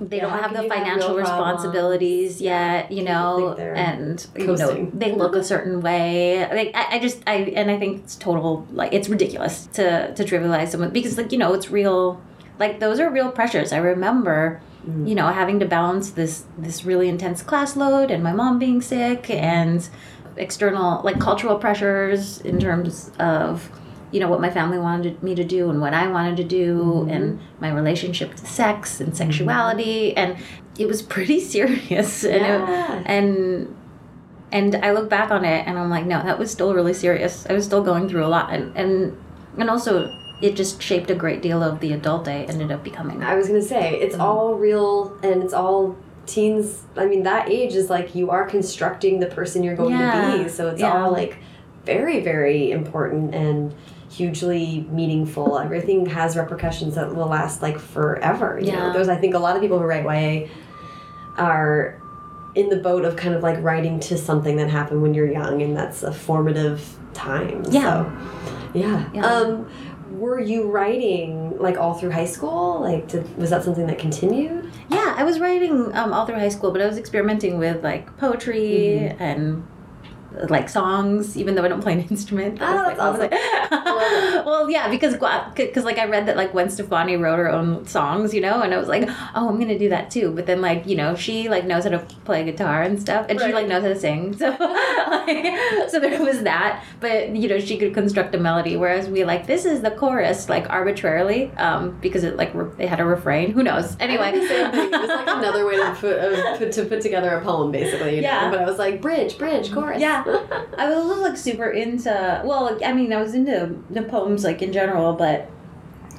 they 0.01 0.17
Yeah, 0.17 0.23
don't 0.25 0.39
have 0.43 0.53
the 0.53 0.63
you 0.65 0.69
have 0.71 0.79
financial 0.79 1.15
responsibilities 1.17 2.41
yet, 2.41 2.91
you 2.91 3.03
know, 3.05 3.55
and 3.55 4.27
you 4.37 4.47
know 4.57 4.91
they 4.95 5.13
look 5.13 5.35
a 5.37 5.45
certain 5.45 5.81
way. 5.81 6.41
Like 6.41 6.73
I, 6.75 6.97
I 6.97 6.99
just 6.99 7.23
I 7.27 7.35
and 7.57 7.71
I 7.71 7.79
think 7.79 8.03
it's 8.05 8.17
total 8.17 8.67
like 8.73 8.93
it's 8.93 9.09
ridiculous 9.09 9.67
to 9.75 10.13
to 10.15 10.25
trivialize 10.25 10.69
someone 10.69 10.91
because 10.91 11.17
like 11.19 11.33
you 11.33 11.39
know 11.39 11.55
it's 11.55 11.71
real 11.71 12.21
like 12.59 12.81
those 12.81 13.01
are 13.01 13.11
real 13.11 13.31
pressures. 13.31 13.73
I 13.73 13.79
remember 13.79 14.61
Mm. 14.87 15.09
you 15.09 15.15
know 15.15 15.29
having 15.29 15.61
to 15.61 15.65
balance 15.65 16.11
this 16.11 16.45
this 16.59 16.85
really 16.85 17.09
intense 17.09 17.41
class 17.43 17.75
load 17.75 18.11
and 18.11 18.23
my 18.23 18.35
mom 18.35 18.59
being 18.59 18.83
sick 18.83 19.31
and 19.31 19.89
external 20.37 21.01
like 21.03 21.19
cultural 21.19 21.57
pressures 21.57 22.41
in 22.43 22.59
terms 22.61 23.11
of 23.19 23.71
you 24.15 24.21
know 24.21 24.29
what 24.29 24.41
my 24.41 24.51
family 24.59 24.79
wanted 24.79 25.15
me 25.23 25.35
to 25.35 25.45
do 25.57 25.61
and 25.71 25.81
what 25.85 25.93
I 25.93 26.07
wanted 26.17 26.37
to 26.43 26.45
do 26.45 26.67
Mm-hmm. 26.77 27.11
and 27.15 27.25
my 27.65 27.71
relationship 27.81 28.35
to 28.37 28.47
sex 28.47 29.01
and 29.03 29.11
sexuality 29.17 30.17
and 30.17 30.37
it 30.79 30.87
was 30.93 31.01
pretty 31.03 31.41
serious 31.55 32.25
and 32.25 32.43
it- 32.53 32.69
Yeah. 32.69 33.03
and 33.17 33.27
and 34.53 34.71
I 34.87 34.93
look 34.93 35.09
back 35.11 35.31
on 35.37 35.45
it 35.45 35.67
and 35.67 35.75
I'm 35.79 35.91
like 35.91 36.07
no 36.07 36.23
that 36.23 36.39
was 36.39 36.51
still 36.57 36.73
really 36.79 36.95
serious 36.95 37.45
I 37.51 37.53
was 37.59 37.65
still 37.65 37.83
going 37.91 38.09
through 38.09 38.25
a 38.25 38.33
lot 38.37 38.47
and 38.55 38.65
and 38.77 39.17
and 39.59 39.69
also 39.69 39.93
it 40.47 40.55
just 40.63 40.83
shaped 40.83 41.11
a 41.11 41.15
great 41.25 41.41
deal 41.43 41.61
of 41.63 41.81
the 41.81 41.93
adult 41.93 42.29
I 42.29 42.39
ended 42.53 42.71
up 42.71 42.83
becoming 42.85 43.23
I 43.23 43.35
was 43.35 43.47
gonna 43.49 43.63
say 43.63 43.85
it's 44.05 44.17
all 44.17 44.55
real 44.55 44.91
and 45.23 45.43
it's 45.43 45.55
all 45.55 45.97
teens. 46.27 46.85
I 46.97 47.05
mean, 47.05 47.23
that 47.25 47.51
age 47.51 47.75
is 47.75 47.91
like 47.91 48.15
you 48.15 48.31
are 48.31 48.47
constructing 48.47 49.21
the 49.21 49.27
person 49.39 49.63
you're 49.63 49.77
going 49.77 49.93
Yeah. 49.99 50.37
to 50.37 50.43
be. 50.45 50.49
So 50.49 50.69
it's 50.71 50.81
Yeah. 50.81 50.95
all 51.05 51.11
like 51.13 51.37
very, 51.85 52.21
very 52.21 52.71
important 52.71 53.35
and 53.35 53.75
hugely 54.17 54.87
meaningful. 54.91 55.59
Everything 55.59 56.07
has 56.07 56.37
repercussions 56.37 56.95
that 56.95 57.15
will 57.15 57.27
last 57.27 57.63
like 57.63 57.79
forever. 57.79 58.59
You 58.63 58.73
know, 58.73 58.87
Yeah. 58.87 58.93
there's 58.93 59.09
I 59.09 59.17
think 59.17 59.35
a 59.35 59.39
lot 59.39 59.57
of 59.57 59.63
people 59.63 59.79
who 59.79 59.85
write 59.85 60.05
YA 60.05 60.49
are 61.37 62.01
in 62.55 62.69
the 62.69 62.77
boat 62.77 63.05
of 63.05 63.17
kind 63.17 63.35
of 63.35 63.43
like 63.43 63.61
writing 63.63 63.99
to 64.01 64.17
something 64.17 64.57
that 64.57 64.71
happened 64.71 65.03
when 65.03 65.13
you're 65.15 65.31
young, 65.31 65.61
and 65.63 65.77
that's 65.77 66.03
a 66.03 66.13
formative 66.13 66.97
time. 67.13 67.63
Yeah. 67.69 68.05
So, 68.05 68.69
yeah. 68.75 69.09
Yeah. 69.13 69.27
Um, 69.27 69.69
were 70.13 70.39
you 70.39 70.71
writing 70.71 71.59
like 71.59 71.77
all 71.77 71.95
through 71.95 72.13
high 72.13 72.27
school? 72.27 72.81
Like, 72.81 73.09
did, 73.09 73.37
was 73.37 73.51
that 73.51 73.65
something 73.65 73.87
that 73.89 73.99
continued? 73.99 74.71
Yeah, 74.89 75.15
I 75.17 75.25
was 75.25 75.41
writing 75.41 75.93
um, 75.97 76.13
all 76.13 76.25
through 76.27 76.37
high 76.39 76.49
school, 76.51 76.71
but 76.71 76.81
I 76.81 76.87
was 76.87 76.99
experimenting 76.99 77.59
with 77.59 77.83
like 77.83 78.17
poetry 78.19 79.01
Mm-hmm. 79.11 79.23
and 79.23 79.67
like 80.49 80.69
songs, 80.69 81.37
even 81.37 81.55
though 81.55 81.65
I 81.65 81.69
don't 81.69 81.81
play 81.81 81.93
an 81.95 82.01
instrument. 82.11 82.61
I 82.61 82.73
Oh, 82.73 82.85
that's 82.89 82.99
was 82.99 83.19
like- 83.19 83.33
well, 84.47 84.71
yeah, 84.71 84.89
because 84.89 85.15
because 85.55 85.85
like 85.85 85.99
I 85.99 86.07
read 86.07 86.27
that 86.27 86.37
like 86.37 86.53
Gwen 86.53 86.71
Stefani 86.71 87.17
wrote 87.17 87.39
her 87.39 87.51
own 87.51 87.87
songs, 87.87 88.35
you 88.35 88.41
know, 88.41 88.61
and 88.63 88.73
I 88.75 88.79
was 88.79 88.89
like, 88.89 89.09
oh, 89.09 89.49
I'm 89.49 89.59
gonna 89.59 89.79
do 89.79 89.89
that 89.91 90.11
too. 90.11 90.31
But 90.33 90.47
then 90.47 90.61
like 90.61 90.87
you 90.87 90.97
know 90.97 91.15
she 91.15 91.49
like 91.49 91.65
knows 91.65 91.85
how 91.85 91.91
to 91.91 91.99
play 92.25 92.45
guitar 92.45 92.83
and 92.83 93.01
stuff, 93.01 93.27
and 93.29 93.41
she 93.41 93.53
like 93.53 93.67
knows 93.69 93.83
how 93.83 93.89
to 93.89 93.99
sing, 93.99 94.37
so 94.37 94.49
like, 94.59 95.91
so 95.91 96.01
there 96.01 96.21
was 96.23 96.43
that. 96.43 96.85
But 97.01 97.31
you 97.37 97.49
know 97.49 97.59
she 97.59 97.77
could 97.79 97.95
construct 97.95 98.35
a 98.35 98.39
melody, 98.39 98.77
whereas 98.77 99.09
we 99.09 99.25
like 99.25 99.47
this 99.47 99.65
is 99.65 99.83
the 99.83 99.91
chorus 99.91 100.49
like 100.49 100.69
arbitrarily 100.71 101.51
um, 101.53 101.97
because 102.01 102.25
it 102.25 102.37
like 102.37 102.53
they 102.77 102.87
had 102.87 103.01
a 103.01 103.05
refrain. 103.05 103.53
Who 103.53 103.63
knows? 103.63 103.97
Anyway, 104.01 104.33
the 104.33 104.47
same 104.49 104.71
thing. 104.71 104.93
It 104.93 105.01
was 105.01 105.09
like 105.09 105.29
another 105.29 105.67
way 105.67 105.77
to 105.77 105.97
put, 106.01 106.19
uh, 106.19 106.59
put 106.59 106.73
to 106.73 106.85
put 106.85 107.01
together 107.01 107.31
a 107.37 107.41
poem, 107.43 107.71
basically. 107.73 108.17
You 108.17 108.23
Yeah. 108.23 108.47
Know? 108.47 108.51
But 108.53 108.61
I 108.63 108.65
was 108.67 108.79
like 108.79 109.01
bridge, 109.01 109.39
bridge, 109.39 109.73
chorus. 109.73 110.01
Yeah. 110.01 110.24
I 110.79 110.89
was 110.89 111.19
like 111.19 111.37
super 111.37 111.71
into 111.71 112.43
well, 112.45 112.79
I 112.85 112.93
mean, 112.93 113.13
I 113.13 113.21
was 113.21 113.35
into 113.35 113.79
the 113.91 114.03
poems 114.03 114.45
like 114.45 114.63
in 114.63 114.73
general, 114.73 115.15
but 115.15 115.51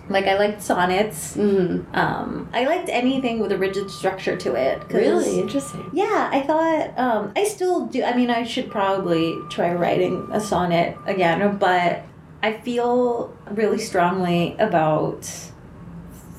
like 0.09 0.25
I 0.25 0.37
liked 0.37 0.61
sonnets. 0.61 1.35
Mm-hmm. 1.35 1.95
Um, 1.95 2.49
I 2.53 2.65
liked 2.65 2.89
anything 2.89 3.39
with 3.39 3.51
a 3.51 3.57
rigid 3.57 3.89
structure 3.89 4.37
to 4.37 4.55
it. 4.55 4.81
Really 4.91 5.39
interesting. 5.39 5.89
Yeah, 5.93 6.29
I 6.31 6.41
thought 6.41 6.97
um, 6.97 7.33
I 7.35 7.43
still 7.43 7.87
do. 7.87 8.03
I 8.03 8.15
mean, 8.15 8.29
I 8.29 8.43
should 8.43 8.69
probably 8.69 9.35
try 9.49 9.73
writing 9.73 10.27
a 10.31 10.39
sonnet 10.39 10.97
again, 11.05 11.57
but 11.57 12.03
I 12.43 12.53
feel 12.53 13.35
really 13.49 13.79
strongly 13.79 14.55
about 14.59 15.29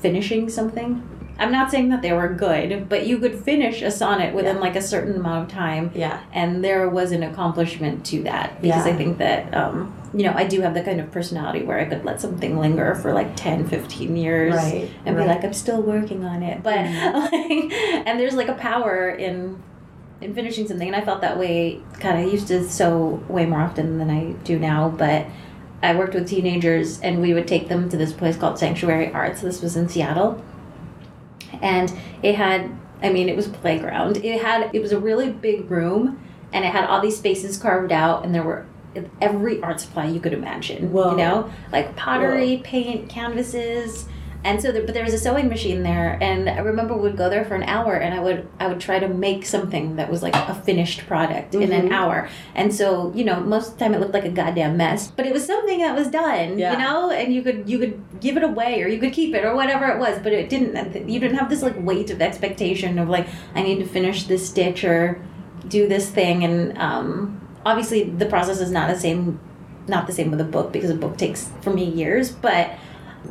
finishing 0.01 0.49
something. 0.49 1.16
I'm 1.39 1.51
not 1.51 1.69
saying 1.69 1.89
that 1.89 2.01
they 2.01 2.13
were 2.13 2.29
good, 2.29 2.89
but 2.89 3.05
you 3.05 3.19
could 3.19 3.35
finish 3.35 3.81
a 3.81 3.91
sonnet 3.91 4.33
within 4.33 4.55
Yeah. 4.55 4.61
like 4.61 4.75
a 4.75 4.81
certain 4.81 5.15
amount 5.15 5.49
of 5.49 5.55
time 5.55 5.91
Yeah. 5.93 6.19
and 6.33 6.63
there 6.63 6.89
was 6.89 7.11
an 7.11 7.23
accomplishment 7.23 8.05
to 8.07 8.23
that 8.23 8.61
because 8.61 8.85
Yeah. 8.85 8.93
i 8.93 8.95
think 8.97 9.17
that 9.19 9.53
um, 9.53 9.93
you 10.13 10.23
know 10.23 10.33
i 10.35 10.45
do 10.45 10.61
have 10.61 10.73
the 10.73 10.81
kind 10.81 10.99
of 10.99 11.11
personality 11.11 11.63
where 11.63 11.79
i 11.79 11.85
could 11.85 12.03
let 12.05 12.19
something 12.21 12.57
linger 12.57 12.95
for 12.95 13.13
like 13.13 13.35
10 13.35 13.67
15 13.67 14.15
years 14.17 14.55
Right, 14.55 14.89
and 15.05 15.15
right. 15.15 15.23
be 15.23 15.27
like 15.27 15.43
i'm 15.43 15.53
still 15.53 15.81
working 15.81 16.23
on 16.25 16.41
it 16.43 16.63
but 16.63 16.75
like, 17.31 17.71
and 18.07 18.19
there's 18.19 18.35
like 18.35 18.47
a 18.47 18.53
power 18.55 19.09
in 19.09 19.61
in 20.21 20.33
finishing 20.33 20.67
something 20.67 20.87
and 20.87 20.95
i 20.95 21.01
felt 21.01 21.21
that 21.21 21.37
way 21.37 21.79
kind 21.99 22.25
of 22.25 22.31
used 22.31 22.47
to 22.47 22.67
so 22.67 23.21
way 23.29 23.45
more 23.45 23.59
often 23.61 23.97
than 23.99 24.09
i 24.09 24.31
do 24.43 24.57
now 24.57 24.89
but 24.89 25.25
i 25.83 25.93
worked 25.93 26.13
with 26.15 26.27
teenagers 26.27 26.99
and 27.01 27.21
we 27.21 27.33
would 27.35 27.47
take 27.47 27.67
them 27.67 27.87
to 27.89 27.97
this 27.97 28.13
place 28.13 28.35
called 28.37 28.57
sanctuary 28.57 29.11
arts 29.13 29.41
this 29.41 29.61
was 29.61 29.75
in 29.75 29.87
seattle 29.87 30.41
and 31.61 31.93
it 32.23 32.35
had 32.35 32.71
i 33.01 33.09
mean 33.09 33.29
it 33.29 33.35
was 33.35 33.47
playground. 33.47 34.17
It 34.17 34.41
had 34.41 34.73
it 34.73 34.81
was 34.81 34.91
a 34.91 34.99
really 34.99 35.29
big 35.29 35.69
room 35.69 36.19
and 36.53 36.65
it 36.65 36.71
had 36.71 36.85
all 36.85 37.01
these 37.01 37.17
spaces 37.17 37.57
carved 37.57 37.91
out 37.91 38.25
and 38.25 38.33
there 38.33 38.43
were 38.43 38.65
every 39.21 39.61
art 39.61 39.79
supply 39.79 40.05
you 40.05 40.19
could 40.19 40.33
imagine 40.33 40.91
Whoa. 40.91 41.11
you 41.11 41.17
know? 41.17 41.51
Like 41.71 41.95
pottery 41.95 42.61
paint 42.63 43.09
canvases 43.09 44.07
and 44.43 44.61
so 44.61 44.71
there, 44.71 44.83
but 44.85 44.93
there 44.93 45.03
was 45.03 45.13
a 45.13 45.17
sewing 45.17 45.47
machine 45.49 45.83
there 45.83 46.17
and 46.21 46.49
i 46.49 46.59
remember 46.59 46.93
we 46.95 47.01
would 47.01 47.17
go 47.17 47.29
there 47.29 47.43
for 47.43 47.55
an 47.55 47.63
hour 47.63 47.95
and 47.95 48.13
i 48.13 48.19
would 48.19 48.47
i 48.59 48.67
would 48.67 48.79
try 48.79 48.99
to 48.99 49.07
make 49.07 49.45
something 49.45 49.95
that 49.95 50.09
was 50.09 50.21
like 50.21 50.35
a 50.35 50.53
finished 50.53 51.05
product 51.07 51.55
in 51.55 51.71
an 51.71 51.89
Mhm. 51.89 51.91
hour 51.93 52.29
and 52.55 52.73
so 52.73 53.11
you 53.15 53.23
know 53.25 53.39
most 53.39 53.67
of 53.73 53.77
the 53.77 53.83
time 53.83 53.93
it 53.93 53.99
looked 53.99 54.13
like 54.13 54.25
a 54.25 54.29
goddamn 54.29 54.77
mess 54.77 55.11
but 55.15 55.25
it 55.25 55.33
was 55.33 55.45
something 55.45 55.79
that 55.79 55.95
was 55.95 56.07
done 56.09 56.57
Yeah. 56.59 56.73
you 56.73 56.77
know 56.77 57.09
and 57.09 57.33
you 57.33 57.41
could 57.41 57.67
you 57.67 57.79
could 57.79 57.99
give 58.21 58.37
it 58.37 58.43
away 58.43 58.81
or 58.83 58.87
you 58.87 58.99
could 58.99 59.13
keep 59.13 59.33
it 59.35 59.43
or 59.43 59.55
whatever 59.55 59.87
it 59.87 59.97
was 59.99 60.19
but 60.19 60.31
it 60.33 60.49
didn't 60.49 61.09
you 61.09 61.19
didn't 61.19 61.37
have 61.37 61.49
this 61.49 61.63
like 61.63 61.75
weight 61.83 62.09
of 62.11 62.21
expectation 62.21 62.99
of 62.99 63.09
like 63.09 63.27
i 63.55 63.61
need 63.63 63.79
to 63.79 63.85
finish 63.85 64.23
this 64.25 64.47
stitch 64.47 64.83
or 64.83 65.19
do 65.67 65.87
this 65.87 66.09
thing 66.09 66.43
and 66.43 66.77
um 66.77 67.41
obviously 67.65 68.03
the 68.03 68.25
process 68.27 68.59
is 68.61 68.71
not 68.71 68.87
the 68.89 68.99
same 68.99 69.39
not 69.87 70.05
the 70.05 70.13
same 70.13 70.29
with 70.31 70.39
a 70.41 70.43
book 70.43 70.71
because 70.71 70.89
a 70.89 70.95
book 70.95 71.17
takes 71.17 71.49
for 71.61 71.71
me 71.71 71.83
years 71.85 72.29
but 72.31 72.71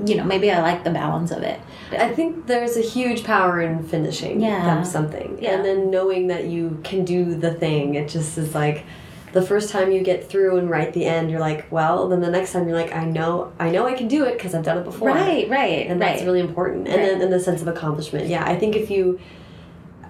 you 0.06 0.14
know 0.16 0.24
maybe 0.24 0.50
i 0.50 0.60
like 0.60 0.84
the 0.84 0.90
balance 0.90 1.30
of 1.30 1.42
it 1.42 1.60
I 1.92 2.12
think 2.12 2.48
there's 2.48 2.76
a 2.76 2.80
huge 2.80 3.22
power 3.22 3.60
in 3.60 3.84
finishing 3.84 4.40
Yeah. 4.40 4.82
something. 4.82 5.38
Yeah. 5.40 5.52
And 5.52 5.64
then 5.64 5.88
knowing 5.88 6.26
that 6.26 6.46
you 6.46 6.80
can 6.82 7.04
do 7.04 7.36
the 7.36 7.54
thing. 7.54 7.94
It 7.94 8.08
just 8.08 8.36
is 8.36 8.56
like 8.56 8.84
the 9.32 9.40
first 9.40 9.70
time 9.70 9.92
you 9.92 10.02
get 10.02 10.28
through 10.28 10.56
and 10.58 10.68
write 10.68 10.94
the 10.94 11.04
end, 11.04 11.30
you're 11.30 11.38
like, 11.38 11.70
well, 11.70 12.08
then 12.08 12.20
the 12.20 12.28
next 12.30 12.52
time 12.52 12.66
you're 12.66 12.76
like, 12.76 12.92
I 12.92 13.04
know 13.04 13.52
I 13.60 13.70
know 13.70 13.86
I 13.86 13.94
can 13.94 14.08
do 14.08 14.24
it 14.24 14.32
because 14.36 14.52
I've 14.52 14.64
done 14.64 14.78
it 14.78 14.84
before. 14.84 15.10
right 15.10 15.48
right 15.48 15.86
and 15.86 16.00
right 16.00 16.14
that's 16.14 16.24
really 16.24 16.40
important 16.40 16.88
and 16.88 16.96
Right. 16.96 17.06
then 17.12 17.22
and 17.22 17.32
the 17.32 17.38
sense 17.38 17.62
of 17.62 17.68
accomplishment 17.68 18.26
yeah 18.26 18.44
i 18.44 18.56
think 18.58 18.74
if 18.74 18.90
you 18.90 19.20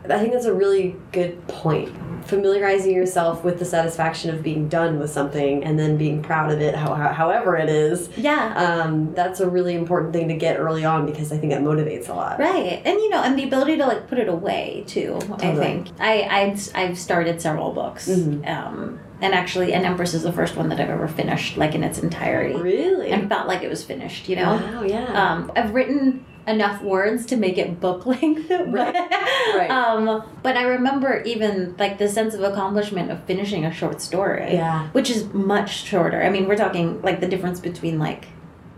i 0.09 0.19
think 0.19 0.33
that's 0.33 0.47
a 0.47 0.55
really 0.55 0.97
good 1.13 1.47
point 1.47 1.91
familiarizing 2.27 2.93
yourself 2.95 3.45
with 3.45 3.59
the 3.59 3.65
satisfaction 3.65 4.31
of 4.35 4.43
being 4.43 4.69
done 4.69 4.99
with 4.99 5.11
something 5.11 5.63
and 5.65 5.79
then 5.79 5.97
being 5.97 6.23
proud 6.23 6.51
of 6.53 6.61
it 6.61 6.75
how, 6.75 6.95
how, 6.95 7.09
however 7.13 7.57
it 7.57 7.69
is. 7.69 8.09
Yeah. 8.17 8.55
Um, 8.57 9.15
that's 9.15 9.41
a 9.41 9.49
really 9.49 9.75
important 9.75 10.13
thing 10.13 10.29
to 10.29 10.35
get 10.35 10.59
early 10.59 10.85
on 10.85 11.07
because 11.07 11.33
i 11.33 11.37
think 11.39 11.53
that 11.53 11.63
motivates 11.63 12.09
a 12.09 12.15
lot. 12.15 12.39
Right, 12.39 12.83
and 12.85 12.99
you 12.99 13.09
know, 13.11 13.23
and 13.23 13.39
the 13.39 13.45
ability 13.45 13.77
to 13.79 13.87
like 13.87 14.09
put 14.09 14.19
it 14.19 14.29
away 14.29 14.85
too. 14.87 15.19
I 15.39 15.55
think. 15.55 15.89
I 16.01 16.23
I've, 16.23 16.69
I've 16.75 16.99
started 16.99 17.41
several 17.41 17.73
books, 17.73 18.09
Mhm. 18.09 18.47
um, 18.49 18.99
and 19.21 19.33
actually, 19.35 19.73
and 19.73 19.87
Empress 19.87 20.13
is 20.15 20.23
the 20.25 20.33
first 20.33 20.57
one 20.57 20.69
that 20.69 20.79
I've 20.81 20.91
ever 20.91 21.09
finished, 21.09 21.57
like 21.57 21.75
in 21.75 21.83
its 21.83 21.99
entirety, 22.01 22.55
really? 22.61 23.11
And 23.11 23.29
felt 23.29 23.47
like 23.49 23.63
it 23.63 23.69
was 23.71 23.83
finished. 23.85 24.29
You 24.29 24.37
know, 24.37 24.55
wow 24.57 24.83
yeah. 24.83 25.05
Um, 25.33 25.53
I've 25.57 25.73
written 25.75 26.25
enough 26.47 26.81
words 26.83 27.27
to 27.27 27.37
make 27.37 27.59
it 27.59 27.81
book 27.81 28.07
length. 28.15 28.51
Right, 28.51 28.95
right. 28.95 29.71
Um, 29.71 30.23
but 30.43 30.57
I 30.57 30.63
remember 30.63 31.23
even 31.23 31.75
like 31.79 31.99
the 31.99 32.09
sense 32.09 32.35
of 32.35 32.43
accomplishment 32.43 33.11
of 33.11 33.23
finishing 33.25 33.65
a 33.65 33.73
short 33.73 34.01
story. 34.01 34.53
Yeah. 34.55 34.89
Which 34.91 35.11
is 35.11 35.33
much 35.33 35.85
shorter. 35.85 36.23
I 36.23 36.31
mean, 36.31 36.47
we're 36.47 36.57
talking 36.57 37.03
like 37.03 37.21
the 37.21 37.27
difference 37.29 37.59
between 37.61 37.99
like 37.99 38.27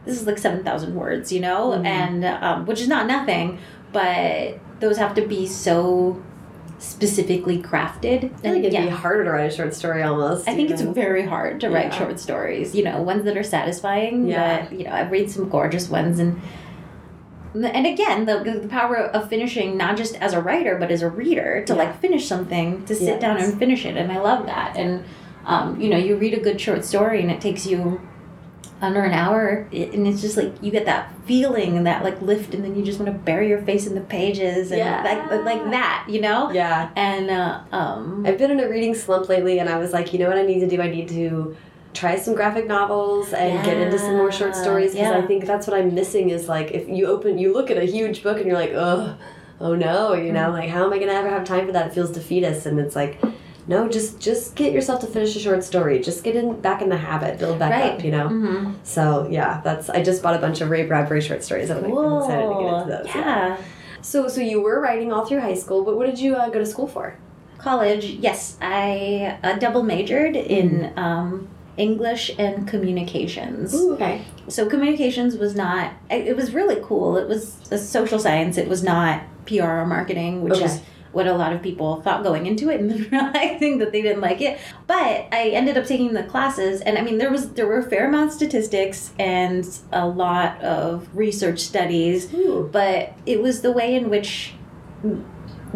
this 0.05 0.21
is 0.21 0.27
like 0.27 0.39
seven 0.39 0.65
thousand 0.65 0.95
words, 0.95 1.31
you 1.33 1.41
know, 1.41 1.71
Mhm. 1.73 1.85
and 1.87 2.25
um, 2.25 2.67
which 2.67 2.81
is 2.81 2.89
not 2.89 3.07
nothing, 3.07 3.59
but 3.93 4.59
those 4.81 4.97
have 4.97 5.15
to 5.15 5.27
be 5.27 5.47
so 5.47 6.23
specifically 6.79 7.61
crafted. 7.61 8.25
I 8.25 8.51
think 8.53 8.59
it'd 8.65 8.73
yeah. 8.73 8.85
be 8.85 8.89
harder 8.91 9.25
to 9.25 9.31
write 9.31 9.53
a 9.53 9.55
short 9.55 9.75
story 9.75 10.03
almost. 10.03 10.49
I 10.49 10.55
think 10.55 10.71
it's 10.71 10.81
very 10.83 11.27
hard 11.27 11.61
to 11.61 11.69
write 11.71 11.93
short 11.93 12.21
stories. 12.21 12.75
You 12.75 12.85
know, 12.85 13.03
ones 13.03 13.25
that 13.25 13.37
are 13.37 13.43
satisfying. 13.43 14.29
Yeah. 14.29 14.37
That, 14.63 14.73
you 14.73 14.85
know, 14.85 14.93
I've 14.93 15.11
read 15.11 15.31
some 15.31 15.49
gorgeous 15.49 15.89
ones, 15.91 16.19
and 16.21 16.41
and 17.67 17.87
again, 17.87 18.25
the 18.27 18.59
the 18.63 18.69
power 18.69 18.97
of 18.97 19.29
finishing 19.29 19.77
not 19.77 19.97
just 19.97 20.15
as 20.17 20.33
a 20.33 20.41
writer 20.41 20.77
but 20.79 20.91
as 20.91 21.03
a 21.03 21.09
reader 21.11 21.65
to 21.67 21.73
Yeah. 21.73 21.79
like 21.79 22.01
finish 22.01 22.27
something, 22.27 22.85
to 22.87 22.95
sit 22.95 23.21
down 23.21 23.37
and 23.39 23.59
finish 23.59 23.85
it, 23.85 23.97
and 23.97 24.11
I 24.13 24.19
love 24.21 24.47
that. 24.47 24.77
And 24.77 25.05
um, 25.47 25.81
you 25.81 25.89
know, 25.89 25.97
you 25.97 26.17
read 26.17 26.35
a 26.35 26.41
good 26.41 26.61
short 26.61 26.85
story, 26.85 27.21
and 27.23 27.31
it 27.31 27.41
takes 27.41 27.67
you 27.67 28.01
under 28.81 29.03
an 29.03 29.13
hour 29.13 29.67
and 29.73 30.07
it's 30.07 30.21
just 30.21 30.37
like 30.37 30.53
you 30.63 30.71
get 30.71 30.85
that 30.87 31.13
feeling 31.25 31.77
and 31.77 31.85
that 31.85 32.05
like 32.05 32.23
lift 32.23 32.55
and 32.55 32.63
then 32.63 32.77
you 32.77 32.85
just 32.85 33.01
want 33.01 33.11
to 33.13 33.19
bury 33.19 33.49
your 33.49 33.61
face 33.63 33.89
in 33.89 33.95
the 33.97 34.01
pages 34.03 34.71
and 34.71 34.79
Yeah. 34.79 35.03
like 35.03 35.45
like 35.45 35.65
that 35.73 36.07
you 36.09 36.21
know 36.21 36.53
Yeah. 36.53 36.89
and 36.95 37.29
uh, 37.29 37.59
um 37.73 38.25
I've 38.25 38.39
been 38.39 38.53
in 38.53 38.61
a 38.61 38.69
reading 38.69 38.95
slump 38.95 39.29
lately, 39.29 39.59
and 39.59 39.69
I 39.69 39.79
was 39.79 39.93
like, 39.93 40.13
you 40.13 40.21
know 40.21 40.29
what 40.29 40.39
I 40.39 40.43
need 40.43 40.61
to 40.61 40.69
do? 40.69 40.81
I 40.81 40.89
need 40.89 41.09
to 41.09 41.57
try 41.95 42.17
some 42.17 42.35
graphic 42.35 42.67
novels 42.67 43.33
and 43.33 43.65
get 43.65 43.77
into 43.79 43.99
some 43.99 44.17
more 44.17 44.31
short 44.31 44.55
stories 44.55 44.93
because 44.93 45.11
I 45.13 45.27
think 45.27 45.47
that's 45.47 45.67
what 45.67 45.79
I'm 45.79 45.95
missing. 45.95 46.31
Is 46.31 46.49
like 46.49 46.71
if 46.73 46.89
you 46.89 47.07
open, 47.07 47.39
you 47.39 47.53
look 47.53 47.71
at 47.71 47.77
a 47.79 47.85
huge 47.85 48.23
book 48.23 48.37
and 48.39 48.47
you're 48.47 48.59
like, 48.59 48.73
oh, 48.75 49.17
oh 49.61 49.75
no, 49.75 50.15
you 50.15 50.25
Mm-hmm. 50.25 50.35
know, 50.35 50.51
like 50.51 50.69
how 50.69 50.85
am 50.87 50.93
I 50.93 50.99
gonna 50.99 51.13
ever 51.13 51.31
have 51.31 51.45
time 51.45 51.67
for 51.67 51.73
that? 51.73 51.89
It 51.89 51.95
feels 51.95 52.11
defeatist, 52.13 52.67
and 52.67 52.79
it's 52.79 52.95
like. 52.97 53.21
No, 53.71 53.87
just 53.87 54.19
just 54.19 54.55
get 54.55 54.73
yourself 54.73 55.01
to 55.03 55.07
finish 55.07 55.37
a 55.37 55.39
short 55.41 55.63
story. 55.63 55.99
Just 55.99 56.25
get 56.25 56.35
in 56.37 56.59
back 56.63 56.81
in 56.81 56.89
the 56.89 56.97
habit, 56.97 57.39
build 57.39 57.59
back 57.59 57.71
Right. 57.73 57.93
up, 57.99 58.03
you 58.03 58.11
know. 58.11 58.27
mhm. 58.31 58.75
So 58.83 59.29
yeah, 59.31 59.61
that's. 59.63 59.91
I 59.91 60.03
just 60.03 60.23
bought 60.23 60.35
a 60.35 60.39
bunch 60.39 60.63
of 60.63 60.71
Ray 60.71 60.87
Bradbury 60.87 61.21
short 61.21 61.45
stories. 61.45 61.71
I'm, 61.71 61.83
like, 61.83 61.93
excited 62.23 62.49
to 62.49 62.55
get 62.65 62.73
into 62.73 62.89
those. 62.89 63.15
yeah. 63.15 63.59
So 64.01 64.27
so 64.27 64.41
you 64.41 64.63
were 64.63 64.81
writing 64.81 65.13
all 65.13 65.27
through 65.27 65.41
high 65.41 65.53
school, 65.53 65.85
but 65.85 65.99
what 65.99 66.07
did 66.07 66.19
you 66.19 66.35
uh, 66.35 66.49
go 66.49 66.59
to 66.61 66.65
school 66.65 66.87
for? 66.89 67.19
college 67.59 68.05
yes 68.05 68.57
i 68.63 69.37
uh, 69.43 69.59
double 69.59 69.83
majored 69.83 70.37
in 70.37 70.69
Mm-hmm. 70.71 70.99
um, 70.99 71.49
english 71.79 72.31
and 72.39 72.67
communications 72.69 73.75
okay. 73.75 74.23
so 74.49 74.69
communications 74.69 75.37
was 75.37 75.55
not 75.55 75.93
it 76.11 76.27
it 76.27 76.37
was 76.37 76.53
really 76.53 76.81
cool 76.83 77.17
it 77.17 77.29
was 77.29 77.59
a 77.71 77.79
social 77.79 78.19
science 78.19 78.57
it 78.57 78.69
was 78.69 78.83
not 78.83 79.23
pr 79.47 79.63
or 79.63 79.87
marketing 79.87 80.43
which 80.43 80.61
is 80.61 80.81
what 81.13 81.27
a 81.27 81.33
lot 81.33 81.53
of 81.53 81.63
people 81.63 82.01
thought 82.03 82.23
going 82.23 82.47
into 82.47 82.71
it 82.71 82.81
and 82.81 82.91
then 82.91 83.09
realizing 83.11 83.79
that 83.79 83.93
they 83.93 84.03
didn't 84.03 84.21
like 84.21 84.41
it 84.41 84.59
but 84.87 85.27
i 85.33 85.51
ended 85.55 85.77
up 85.79 85.87
taking 85.87 86.13
the 86.13 86.23
classes 86.25 86.81
and 86.83 86.99
i 86.99 87.03
mean 87.03 87.19
there 87.19 87.31
was 87.31 87.53
there 87.55 87.67
were 87.67 87.79
a 87.79 87.83
fair 87.89 88.09
amount 88.09 88.29
of 88.29 88.35
statistics 88.35 89.13
and 89.19 89.79
a 89.93 90.07
lot 90.07 90.61
of 90.63 91.09
research 91.17 91.61
studies 91.61 92.33
Ooh. 92.35 92.69
but 92.71 93.15
it 93.27 93.41
was 93.41 93.63
the 93.63 93.73
way 93.73 93.95
in 93.95 94.11
which 94.11 94.53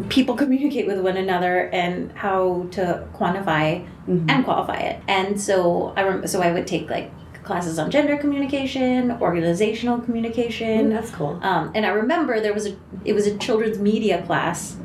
people 0.08 0.34
communicate 0.34 0.86
with 0.86 1.00
one 1.00 1.16
another 1.16 1.68
and 1.70 2.10
how 2.12 2.66
to 2.72 3.04
quantify 3.14 3.84
Mhm. 4.08 4.30
and 4.30 4.44
qualify 4.44 4.76
it. 4.78 5.00
And 5.06 5.40
so 5.40 5.92
I 5.96 6.02
rem- 6.02 6.26
so 6.26 6.40
I 6.40 6.50
would 6.52 6.66
take 6.66 6.88
like 6.90 7.10
classes 7.44 7.78
on 7.78 7.90
gender 7.90 8.16
communication, 8.16 9.16
organizational 9.20 9.98
Ooh, 9.98 10.02
communication. 10.02 10.90
that's 10.90 11.10
cool. 11.10 11.38
Um, 11.42 11.70
and 11.74 11.84
I 11.84 11.90
remember 11.90 12.40
there 12.40 12.54
was 12.54 12.66
a 12.66 12.72
it 13.04 13.12
was 13.14 13.26
a 13.26 13.36
children's 13.36 13.78
media 13.78 14.22
class, 14.22 14.76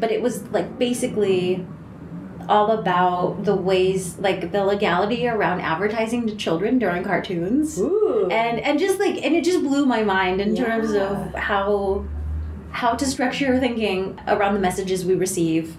but 0.00 0.10
it 0.10 0.20
was 0.20 0.42
like 0.50 0.78
basically 0.78 1.64
all 2.48 2.72
about 2.72 3.44
the 3.44 3.54
ways 3.54 4.16
like 4.18 4.50
the 4.50 4.64
legality 4.64 5.28
around 5.28 5.60
advertising 5.60 6.26
to 6.26 6.34
children 6.34 6.76
during 6.78 7.04
cartoons 7.04 7.78
Ooh. 7.80 8.28
and 8.32 8.58
and 8.58 8.80
just 8.80 8.98
like 8.98 9.24
and 9.24 9.34
it 9.36 9.44
just 9.44 9.62
blew 9.62 9.86
my 9.86 10.02
mind 10.02 10.40
in 10.40 10.54
terms 10.56 10.92
of 10.92 11.32
how 11.36 12.04
how 12.72 12.94
to 12.94 13.06
structure 13.06 13.46
your 13.46 13.58
thinking 13.58 14.18
around 14.26 14.54
the 14.54 14.60
messages 14.60 15.04
we 15.04 15.14
receive 15.14 15.76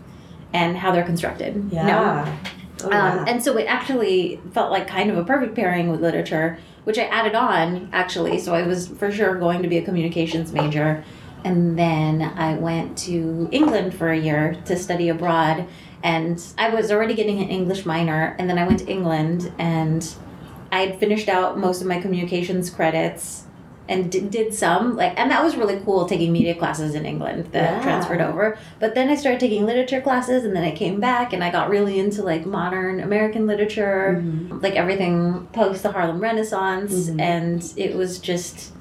and 0.54 0.78
how 0.78 0.92
they're 0.92 1.04
constructed. 1.04 1.70
Yeah. 1.72 2.38
Oh, 2.84 2.90
yeah. 2.90 3.14
um, 3.14 3.28
and 3.28 3.44
so 3.44 3.58
it 3.58 3.66
actually 3.66 4.40
felt 4.54 4.72
like 4.72 4.88
kind 4.88 5.10
of 5.10 5.18
a 5.18 5.24
perfect 5.24 5.56
pairing 5.56 5.90
with 5.90 6.02
literature 6.02 6.58
which 6.84 6.98
i 6.98 7.04
added 7.04 7.36
on 7.36 7.90
actually. 7.92 8.40
So 8.40 8.54
i 8.54 8.64
was 8.64 8.88
for 8.88 9.12
sure 9.12 9.36
going 9.36 9.62
to 9.62 9.68
be 9.68 9.78
a 9.78 9.84
communications 9.84 10.52
major. 10.52 11.04
And 11.44 11.78
then 11.78 12.22
i 12.22 12.56
went 12.56 12.98
to 13.00 13.50
england 13.52 13.94
for 13.94 14.12
a 14.12 14.20
year 14.20 14.58
to 14.66 14.78
study 14.78 15.10
abroad. 15.10 15.68
And 16.04 16.44
i 16.58 16.70
was 16.70 16.92
already 16.92 17.14
getting 17.14 17.42
an 17.42 17.50
english 17.50 17.86
minor. 17.86 18.36
And 18.40 18.50
then 18.50 18.58
i 18.58 18.68
went 18.68 18.80
to 18.80 18.88
england 18.88 19.52
and 19.58 20.14
I 20.72 20.88
had 20.88 21.00
finished 21.00 21.30
out 21.30 21.60
most 21.60 21.82
of 21.82 21.88
my 21.88 22.02
communications 22.02 22.72
credits 22.72 23.43
and 23.90 24.12
did, 24.12 24.32
did 24.32 24.54
some 24.54 24.96
like 24.96 25.14
and 25.20 25.30
that 25.30 25.44
was 25.44 25.58
really 25.58 25.78
cool 25.84 26.06
taking 26.06 26.32
media 26.32 26.56
classes 26.56 26.96
in 26.96 27.06
England 27.06 27.48
that 27.52 27.78
Yeah. 27.78 27.84
transferred 27.84 28.22
over 28.22 28.58
but 28.80 28.96
then 28.96 29.10
I 29.10 29.16
started 29.16 29.40
taking 29.42 29.66
literature 29.66 30.00
classes 30.00 30.46
and 30.46 30.56
then 30.56 30.64
I 30.64 30.72
came 30.72 31.00
back 31.02 31.34
and 31.34 31.44
I 31.44 31.52
got 31.52 31.70
really 31.70 32.00
into 32.00 32.24
like 32.24 32.46
modern 32.46 33.02
American 33.02 33.46
literature 33.46 34.22
Mhm. 34.24 34.64
like 34.64 34.76
everything 34.76 35.48
post 35.52 35.84
the 35.84 35.92
Harlem 35.92 36.20
Renaissance 36.22 37.10
Mhm. 37.10 37.20
and 37.22 37.74
it 37.76 37.96
was 37.96 38.20
just 38.20 38.72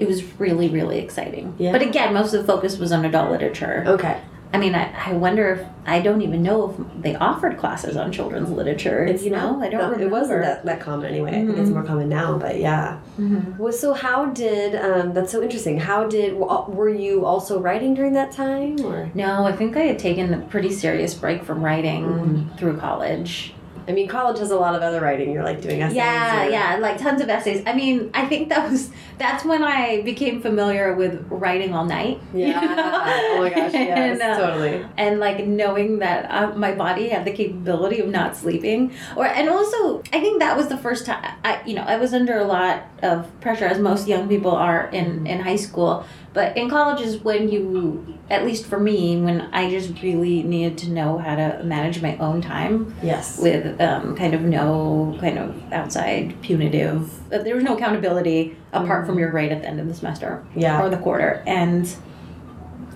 it 0.00 0.06
was 0.08 0.22
really 0.40 0.68
really 0.68 0.98
exciting 0.98 1.54
Yeah. 1.58 1.70
but 1.72 1.82
again 1.82 2.12
most 2.12 2.34
of 2.34 2.44
the 2.44 2.52
focus 2.52 2.78
was 2.78 2.90
on 2.92 3.04
adult 3.04 3.30
literature 3.30 3.84
Okay. 3.86 4.16
I 4.52 4.56
mean, 4.56 4.74
I, 4.74 4.90
I 5.10 5.12
wonder 5.12 5.48
if 5.54 5.66
I 5.86 6.00
don't 6.00 6.22
even 6.22 6.42
know 6.42 6.70
if 6.70 7.02
they 7.02 7.14
offered 7.16 7.58
classes 7.58 7.96
on 7.98 8.10
children's 8.12 8.50
literature. 8.50 9.04
It's 9.04 9.22
you 9.22 9.30
know, 9.30 9.52
not- 9.56 9.62
I 9.62 9.68
don't 9.68 9.80
no, 9.80 9.84
remember. 9.90 10.04
It 10.06 10.10
wasn't 10.10 10.42
that, 10.42 10.64
that 10.64 10.80
common 10.80 11.06
anyway. 11.06 11.30
I 11.30 11.46
think 11.46 11.58
it's 11.58 11.68
Mhm. 11.68 11.74
more 11.74 11.82
common 11.82 12.08
now, 12.08 12.38
but 12.38 12.58
yeah. 12.58 12.98
Mhm. 13.20 13.58
Well, 13.58 13.72
so 13.72 13.92
how 13.92 14.26
did 14.26 14.74
um, 14.74 15.12
that's 15.12 15.30
so 15.32 15.42
interesting? 15.42 15.78
How 15.78 16.06
did 16.06 16.34
were 16.34 16.88
you 16.88 17.26
also 17.26 17.60
writing 17.60 17.92
during 17.94 18.14
that 18.14 18.32
time, 18.32 18.76
or 18.84 19.10
No, 19.14 19.44
I 19.44 19.52
think 19.52 19.76
I 19.76 19.80
had 19.80 19.98
taken 19.98 20.32
a 20.32 20.38
pretty 20.38 20.70
serious 20.72 21.12
break 21.14 21.44
from 21.44 21.62
writing 21.62 22.04
Mm-hmm. 22.04 22.56
through 22.56 22.78
college. 22.78 23.52
I 23.88 23.92
mean, 23.92 24.06
college 24.08 24.38
has 24.38 24.50
a 24.50 24.56
lot 24.56 24.74
of 24.74 24.82
other 24.82 25.00
writing. 25.00 25.32
You're 25.32 25.42
like 25.44 25.60
doing 25.62 25.80
essays. 25.82 25.96
Yeah, 25.96 26.46
or- 26.46 26.50
yeah, 26.50 26.76
like 26.76 26.98
tons 26.98 27.20
of 27.22 27.28
essays. 27.28 27.62
I 27.66 27.72
mean, 27.74 28.10
I 28.14 28.26
think 28.26 28.50
that 28.50 28.70
was 28.70 28.90
that's 29.18 29.44
when 29.44 29.64
I 29.64 30.02
became 30.02 30.40
familiar 30.40 30.94
with 30.94 31.26
writing 31.30 31.74
all 31.74 31.84
night. 31.84 32.20
you 32.34 32.46
Yeah. 32.46 32.60
know? 32.60 33.02
oh 33.38 33.40
my 33.42 33.50
gosh. 33.50 33.72
Yes. 33.72 34.20
And, 34.20 34.22
uh, 34.22 34.38
totally. 34.38 34.84
and 34.96 35.18
like 35.20 35.44
knowing 35.46 35.98
that 36.00 36.30
uh, 36.30 36.54
my 36.56 36.72
body 36.74 37.08
had 37.08 37.24
the 37.24 37.32
capability 37.32 38.00
of 38.00 38.08
not 38.08 38.36
sleeping 38.36 38.92
or 39.16 39.24
and 39.26 39.48
also 39.48 40.00
i 40.12 40.20
think 40.20 40.38
that 40.40 40.56
was 40.56 40.68
the 40.68 40.76
first 40.76 41.06
time 41.06 41.24
i 41.44 41.60
you 41.66 41.74
know 41.74 41.82
i 41.82 41.96
was 41.96 42.12
under 42.12 42.38
a 42.38 42.44
lot 42.44 42.82
of 43.02 43.28
pressure 43.40 43.64
as 43.64 43.78
most 43.78 44.06
young 44.08 44.28
people 44.28 44.50
are 44.50 44.88
in 44.90 45.26
in 45.26 45.40
high 45.40 45.56
school 45.56 46.04
but 46.34 46.56
in 46.56 46.68
college 46.70 47.00
is 47.00 47.18
when 47.18 47.48
you 47.48 48.18
at 48.30 48.44
least 48.44 48.66
for 48.66 48.78
me 48.78 49.20
when 49.20 49.40
i 49.52 49.68
just 49.70 50.02
really 50.02 50.42
needed 50.42 50.76
to 50.78 50.90
know 50.90 51.18
how 51.18 51.34
to 51.34 51.62
manage 51.64 52.00
my 52.02 52.16
own 52.18 52.40
time 52.40 52.94
Yes. 53.02 53.38
with 53.40 53.77
um, 53.80 54.16
kind 54.16 54.34
of 54.34 54.42
no 54.42 55.16
kind 55.20 55.38
of 55.38 55.72
outside 55.72 56.40
punitive 56.42 57.10
uh, 57.32 57.38
there 57.38 57.54
was 57.54 57.64
no 57.64 57.76
accountability 57.76 58.56
apart 58.72 59.06
from 59.06 59.18
your 59.18 59.30
grade 59.30 59.52
at 59.52 59.62
the 59.62 59.68
end 59.68 59.80
of 59.80 59.88
the 59.88 59.94
semester 59.94 60.44
yeah. 60.54 60.82
or 60.82 60.88
the 60.88 60.96
quarter. 60.96 61.42
And 61.46 61.88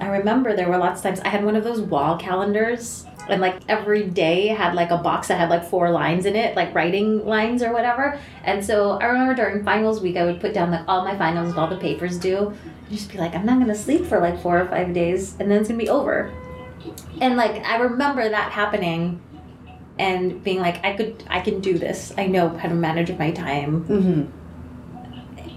I 0.01 0.09
remember 0.09 0.57
there 0.57 0.69
were 0.69 0.79
lots 0.79 1.01
of 1.01 1.05
times 1.05 1.21
I 1.21 1.29
had 1.29 1.45
one 1.45 1.57
of 1.57 1.65
those 1.65 1.81
wall 1.81 2.17
calendars. 2.17 3.07
And 3.29 3.41
like 3.41 3.61
every 3.69 4.03
day 4.11 4.49
had 4.49 4.75
like 4.75 4.91
a 4.91 4.99
box 4.99 5.29
that 5.29 5.39
had 5.39 5.49
like 5.49 5.65
four 5.65 5.91
lines 5.91 6.27
in 6.27 6.35
it, 6.35 6.57
like 6.57 6.75
writing 6.75 7.25
lines 7.25 7.63
or 7.63 7.73
whatever. 7.73 8.19
And 8.43 8.65
so 8.65 8.99
I 8.99 9.05
remember 9.05 9.35
during 9.35 9.65
finals 9.65 10.01
week, 10.01 10.17
I 10.17 10.25
would 10.25 10.41
put 10.41 10.53
down 10.53 10.73
like 10.73 10.85
all 10.89 11.05
my 11.05 11.17
finals 11.17 11.51
and 11.51 11.59
all 11.59 11.69
the 11.69 11.77
papers 11.77 12.19
due. 12.19 12.49
And 12.49 12.91
just 12.91 13.13
be 13.13 13.19
like, 13.19 13.35
I'm 13.35 13.47
not 13.47 13.61
gonna 13.61 13.77
sleep 13.77 14.07
for 14.07 14.19
like 14.19 14.43
four 14.43 14.61
or 14.61 14.67
five 14.67 14.93
days, 14.93 15.37
and 15.39 15.49
then 15.49 15.61
it's 15.61 15.69
gonna 15.69 15.79
be 15.79 15.89
over. 15.89 16.33
And 17.21 17.37
like 17.37 17.65
I 17.65 17.77
remember 17.77 18.29
that 18.29 18.51
happening, 18.51 19.21
and 19.99 20.43
being 20.43 20.61
like, 20.61 20.85
I 20.85 20.95
could, 20.95 21.23
I 21.29 21.41
can 21.41 21.61
do 21.61 21.79
this. 21.79 22.13
I 22.17 22.27
know 22.27 22.49
how 22.49 22.69
to 22.69 22.75
manage 22.75 23.17
my 23.19 23.31
time. 23.31 23.85
Mm-hmm. 23.85 24.39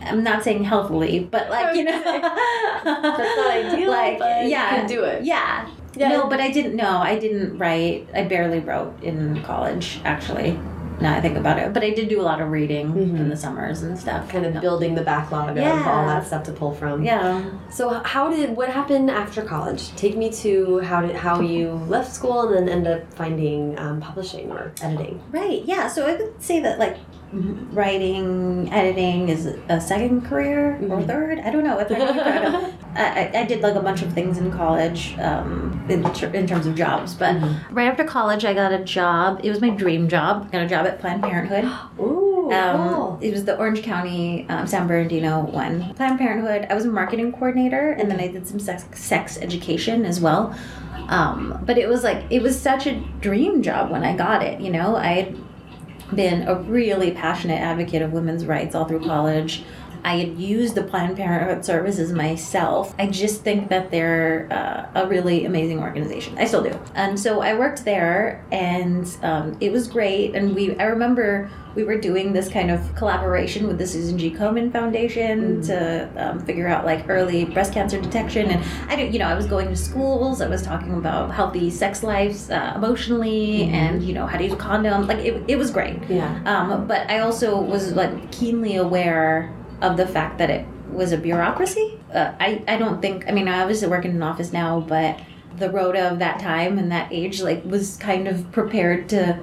I'm 0.04 0.24
not 0.24 0.44
saying 0.44 0.64
healthily, 0.64 1.20
but 1.20 1.50
like 1.50 1.76
you 1.76 1.84
know, 1.84 2.04
That's 2.04 2.84
not 2.84 3.52
ideal. 3.52 3.92
Like 3.96 4.20
but 4.20 4.48
yeah, 4.48 4.72
you 4.72 4.80
can 4.82 4.88
do 4.88 5.04
it. 5.04 5.24
Yeah. 5.24 5.70
Yeah. 5.96 6.10
No, 6.10 6.28
but 6.28 6.42
I 6.42 6.52
didn't 6.52 6.76
know. 6.76 6.98
I 6.98 7.18
didn't 7.18 7.58
write. 7.58 8.08
I 8.14 8.24
barely 8.24 8.60
wrote 8.60 9.02
in 9.02 9.42
college, 9.44 10.02
actually. 10.04 10.60
Now 11.02 11.14
I 11.16 11.22
think 11.22 11.38
about 11.38 11.60
it, 11.60 11.74
but 11.74 11.84
I 11.84 11.90
did 11.92 12.08
do 12.10 12.22
a 12.22 12.24
lot 12.24 12.42
of 12.42 12.50
reading 12.52 12.94
Mhm. 12.94 13.20
in 13.20 13.30
the 13.30 13.36
summers 13.36 13.84
and 13.84 13.98
stuff. 13.98 14.30
Kind 14.30 14.46
of 14.46 14.62
building 14.62 14.96
the 14.96 15.02
backlog 15.02 15.50
of 15.50 15.58
Yeah. 15.58 15.84
all 15.88 16.06
that 16.08 16.26
stuff 16.26 16.44
to 16.44 16.52
pull 16.52 16.72
from. 16.74 17.04
Yeah. 17.04 17.42
So 17.70 18.02
how 18.04 18.30
did 18.30 18.56
what 18.56 18.70
happened 18.70 19.10
after 19.12 19.42
college? 19.42 19.94
Take 19.96 20.16
me 20.18 20.30
to 20.32 20.80
how 20.80 21.02
did 21.02 21.16
how 21.16 21.42
you 21.42 21.80
left 21.90 22.14
school 22.14 22.48
and 22.48 22.56
then 22.68 22.70
end 22.70 22.88
up 22.88 23.02
finding 23.14 23.78
um, 23.80 24.00
publishing 24.00 24.52
or 24.52 24.72
editing. 24.82 25.20
Right. 25.32 25.64
Yeah. 25.66 25.88
So 25.88 26.06
I 26.08 26.14
would 26.14 26.34
say 26.42 26.60
that 26.62 26.80
like 26.80 26.98
writing, 27.34 28.72
editing 28.72 29.30
is 29.30 29.46
a 29.70 29.80
second 29.82 30.26
career 30.26 30.76
or 30.90 31.00
Mhm. 31.02 31.08
third. 31.08 31.40
I 31.40 31.50
don't 31.52 31.64
know. 31.64 31.78
It's 31.80 31.92
hard 31.94 32.08
to 32.08 32.14
keep 32.14 32.24
track 32.24 32.44
of. 32.46 32.74
I, 32.96 33.04
I- 33.34 33.40
I 33.42 33.44
did 33.46 33.62
like 33.62 33.76
a 33.76 33.82
bunch 33.82 34.02
of 34.02 34.14
things 34.14 34.38
in 34.38 34.52
college 34.52 35.16
um, 35.20 35.86
in, 35.90 36.04
ter- 36.14 36.30
in 36.32 36.48
terms 36.48 36.66
of 36.66 36.76
jobs, 36.76 37.14
but 37.14 37.36
right 37.72 37.88
after 37.90 38.04
college, 38.06 38.46
I 38.46 38.54
got 38.54 38.72
a 38.72 38.80
job. 38.84 39.42
It 39.44 39.50
was 39.50 39.60
my 39.62 39.70
dream 39.70 40.08
job. 40.08 40.46
I 40.48 40.52
got 40.52 40.62
a 40.62 40.68
job 40.68 40.86
at 40.86 41.00
Planned 41.00 41.22
Parenthood. 41.24 41.66
Ooh. 42.00 42.52
Um, 42.52 42.94
cool. 42.94 43.20
It 43.22 43.32
was 43.32 43.44
the 43.44 43.58
Orange 43.58 43.82
County 43.82 44.46
um, 44.50 44.68
San 44.68 44.88
Bernardino 44.88 45.42
one. 45.46 45.94
Planned 45.96 46.20
Parenthood. 46.20 46.68
I 46.70 46.76
was 46.76 46.86
a 46.86 46.90
marketing 46.90 47.32
coordinator, 47.34 47.92
and 47.92 48.10
then 48.10 48.20
I 48.20 48.28
did 48.28 48.48
some 48.48 48.60
sex, 48.60 48.86
sex 49.00 49.38
education 49.40 50.06
as 50.06 50.20
well. 50.22 50.56
Um, 51.10 51.60
but 51.66 51.78
it 51.78 51.90
was 51.90 52.04
like 52.04 52.24
it 52.30 52.42
was 52.42 52.60
such 52.60 52.88
a 52.88 52.96
dream 53.20 53.62
job 53.62 53.92
when 53.92 54.04
I 54.04 54.16
got 54.16 54.42
it. 54.44 54.62
You 54.62 54.72
know, 54.72 54.96
I 54.96 55.34
been 56.14 56.48
a 56.48 56.56
really 56.56 57.12
passionate 57.12 57.60
advocate 57.60 58.02
of 58.02 58.12
women's 58.12 58.46
rights 58.46 58.76
all 58.76 58.86
through 58.86 59.04
college. 59.06 59.64
I 60.06 60.18
had 60.18 60.38
used 60.38 60.76
the 60.76 60.84
Planned 60.84 61.18
Parenthood 61.18 61.66
services 61.66 62.14
myself. 62.14 62.94
I 63.00 63.08
just 63.08 63.42
think 63.42 63.70
that 63.70 63.90
they're 63.90 64.48
uh, 64.52 65.02
a 65.04 65.08
really 65.08 65.46
amazing 65.46 65.80
organization. 65.80 66.38
I 66.38 66.46
still 66.46 66.62
do. 66.62 66.80
And 66.94 67.20
so 67.20 67.42
I 67.42 67.58
worked 67.58 67.84
there, 67.84 68.46
and 68.52 69.06
um, 69.24 69.58
it 69.60 69.72
was 69.72 69.88
great. 69.88 70.36
And 70.36 70.54
we, 70.54 70.78
I 70.78 70.84
remember 70.84 71.50
we 71.74 71.84
were 71.84 71.98
doing 71.98 72.34
this 72.34 72.50
kind 72.50 72.70
of 72.70 72.94
collaboration 72.96 73.68
with 73.68 73.80
the 73.80 73.88
Susan 73.88 74.16
G. 74.20 74.30
Komen 74.30 74.72
Foundation 74.72 75.64
to 75.64 76.08
um, 76.18 76.40
figure 76.40 76.68
out 76.68 76.86
like 76.86 77.10
early 77.10 77.44
breast 77.46 77.74
cancer 77.74 78.00
detection. 78.00 78.52
And 78.52 78.64
I, 78.88 78.96
did, 78.96 79.12
you 79.12 79.18
know, 79.18 79.28
I 79.28 79.34
was 79.34 79.48
going 79.48 79.70
to 79.70 79.76
schools. 79.76 80.40
I 80.40 80.48
was 80.48 80.62
talking 80.62 80.94
about 80.94 81.34
healthy 81.34 81.72
sex 81.72 82.04
lives 82.04 82.52
uh, 82.52 82.74
emotionally, 82.76 83.64
and 83.64 84.04
you 84.04 84.14
know 84.14 84.28
how 84.28 84.38
to 84.38 84.44
use 84.44 84.54
a 84.54 84.56
condom. 84.56 85.08
Like 85.08 85.26
it, 85.26 85.44
it 85.48 85.58
was 85.58 85.72
great. 85.72 85.98
Yeah. 86.08 86.40
Um, 86.46 86.86
but 86.86 87.10
I 87.10 87.22
also 87.22 87.60
was 87.60 87.94
like 87.94 88.32
keenly 88.32 88.76
aware 88.76 89.52
of 89.82 89.98
the 89.98 90.08
fact 90.08 90.38
that 90.38 90.50
it 90.50 90.66
was 90.92 91.12
a 91.12 91.18
bureaucracy. 91.18 92.00
Uh, 92.14 92.34
I 92.40 92.64
I 92.68 92.78
don't 92.78 93.02
think. 93.02 93.26
I 93.28 93.32
mean, 93.32 93.48
I 93.48 93.62
obviously 93.62 93.88
work 93.88 94.06
in 94.06 94.12
an 94.12 94.24
office 94.24 94.54
now, 94.54 94.80
but 94.82 95.20
the 95.58 95.70
Rhoda 95.70 96.12
of 96.12 96.20
that 96.20 96.40
time 96.40 96.78
and 96.78 96.92
that 96.92 97.12
age 97.12 97.42
like 97.42 97.64
was 97.66 97.98
kind 97.98 98.28
of 98.28 98.52
prepared 98.52 99.08
to 99.10 99.40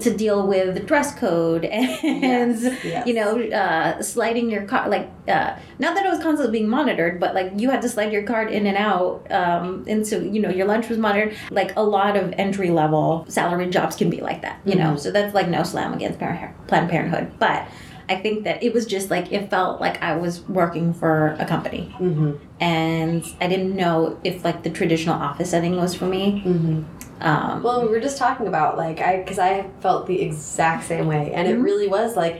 to 0.00 0.14
deal 0.14 0.46
with 0.46 0.74
the 0.74 0.80
dress 0.80 1.18
code 1.18 1.64
and 1.64 2.60
Yes, 2.62 2.84
yes. 2.84 3.06
you 3.08 3.14
know 3.14 3.40
uh, 3.40 4.00
sliding 4.02 4.48
your 4.48 4.62
card 4.62 4.88
like 4.88 5.10
uh, 5.26 5.56
not 5.80 5.96
that 5.96 6.06
it 6.06 6.08
was 6.10 6.20
constantly 6.22 6.52
being 6.60 6.68
monitored 6.70 7.18
but 7.18 7.34
like 7.34 7.50
you 7.56 7.70
had 7.70 7.82
to 7.82 7.88
slide 7.88 8.12
your 8.12 8.22
card 8.22 8.52
in 8.52 8.66
and 8.68 8.76
out 8.76 9.26
um, 9.32 9.84
and 9.88 10.06
so 10.06 10.20
you 10.20 10.40
know 10.40 10.48
your 10.48 10.66
lunch 10.66 10.88
was 10.88 10.96
monitored 10.98 11.34
like 11.50 11.74
a 11.76 11.82
lot 11.82 12.16
of 12.16 12.32
entry 12.36 12.70
level 12.70 13.24
salaried 13.28 13.72
jobs 13.72 13.96
can 13.96 14.08
be 14.08 14.20
like 14.20 14.42
that 14.42 14.60
you 14.64 14.76
know 14.76 14.94
so 14.94 15.10
that's 15.10 15.34
like 15.34 15.48
no 15.48 15.64
slam 15.64 15.92
against 15.92 16.20
Parent- 16.20 16.54
planned 16.68 16.88
parenthood 16.88 17.32
but 17.40 17.66
i 18.10 18.16
think 18.16 18.44
that 18.44 18.62
it 18.62 18.72
was 18.74 18.84
just 18.86 19.10
like 19.10 19.26
it 19.32 19.48
felt 19.50 19.80
like 19.80 19.96
i 20.02 20.12
was 20.24 20.40
working 20.60 20.92
for 21.00 21.36
a 21.38 21.46
company 21.46 21.82
Mm-hmm. 21.98 22.32
and 22.60 23.24
i 23.40 23.46
didn't 23.52 23.74
know 23.76 24.18
if 24.24 24.44
like 24.44 24.62
the 24.62 24.70
traditional 24.70 25.14
office 25.28 25.50
setting 25.50 25.76
was 25.76 25.94
for 25.94 26.06
me 26.06 26.42
Mm-hmm. 26.46 26.82
um, 27.28 27.62
Well, 27.62 27.82
we 27.84 27.88
were 27.94 28.00
just 28.08 28.18
talking 28.18 28.46
about 28.52 28.76
like 28.84 28.98
I 29.00 29.12
because 29.22 29.38
I 29.38 29.52
felt 29.84 30.06
the 30.06 30.18
exact 30.28 30.84
same 30.84 31.06
way, 31.06 31.32
and 31.34 31.46
Mm-hmm. 31.48 31.60
it 31.60 31.62
really 31.68 31.88
was 31.88 32.16
like. 32.16 32.36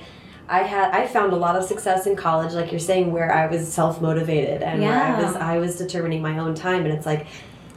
I 0.52 0.62
had 0.64 0.90
I 1.00 1.06
found 1.06 1.32
a 1.32 1.36
lot 1.46 1.54
of 1.54 1.62
success 1.72 2.08
in 2.08 2.16
college, 2.16 2.52
like 2.54 2.72
you're 2.72 2.80
saying, 2.92 3.12
where 3.12 3.30
I 3.32 3.46
was 3.46 3.62
self 3.72 4.00
motivated 4.08 4.58
and 4.68 4.76
where 4.82 5.00
I 5.08 5.22
was 5.22 5.32
I 5.36 5.54
was 5.64 5.72
determining 5.84 6.20
my 6.22 6.34
own 6.44 6.54
time, 6.56 6.82
and 6.86 6.92
it's 6.96 7.06
like 7.06 7.22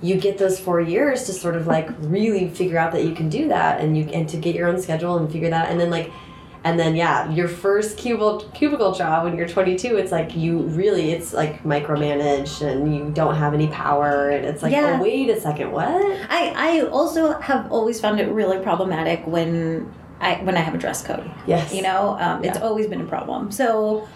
you 0.01 0.15
get 0.27 0.39
those 0.39 0.59
four 0.59 0.79
years 0.81 1.17
to 1.27 1.33
sort 1.33 1.55
of 1.59 1.67
like 1.67 1.87
really 1.99 2.49
figure 2.49 2.79
out 2.83 2.91
that 2.93 3.03
you 3.07 3.13
can 3.13 3.29
do 3.29 3.47
that, 3.49 3.79
and 3.81 3.95
you 3.95 4.03
and 4.17 4.27
to 4.33 4.37
get 4.45 4.55
your 4.55 4.67
own 4.71 4.79
schedule 4.81 5.13
and 5.19 5.31
figure 5.31 5.51
that, 5.51 5.69
and 5.69 5.79
then 5.79 5.91
like, 5.91 6.09
and 6.65 6.79
then 6.79 6.95
yeah, 6.95 7.29
your 7.31 7.47
first 7.47 7.97
cubicle 7.97 8.39
cubicle 8.53 8.93
job 8.93 9.25
when 9.25 9.35
you're 9.37 9.47
22, 9.47 9.97
it's 9.97 10.11
like 10.11 10.35
you 10.35 10.59
really 10.59 11.11
it's 11.11 11.33
like 11.33 11.63
micromanaged 11.63 12.61
and 12.65 12.95
you 12.95 13.11
don't 13.11 13.35
have 13.35 13.53
any 13.53 13.67
power, 13.67 14.29
and 14.29 14.45
it's 14.45 14.63
like 14.63 14.71
Yeah. 14.71 14.97
oh 14.97 15.03
wait 15.03 15.29
a 15.29 15.39
second, 15.39 15.71
what? 15.71 15.89
I, 16.29 16.53
I 16.55 16.81
also 16.87 17.39
have 17.39 17.71
always 17.71 17.99
found 17.99 18.19
it 18.19 18.29
really 18.31 18.59
problematic 18.59 19.25
when 19.27 19.91
I 20.21 20.35
when 20.43 20.55
I 20.55 20.61
have 20.61 20.73
a 20.73 20.77
dress 20.77 21.03
code. 21.03 21.29
Yes, 21.47 21.73
You 21.73 21.81
know, 21.81 22.17
um, 22.19 22.43
it's 22.43 22.57
Yeah. 22.57 22.63
always 22.63 22.87
been 22.87 23.01
a 23.01 23.05
problem. 23.05 23.51
So, 23.51 24.07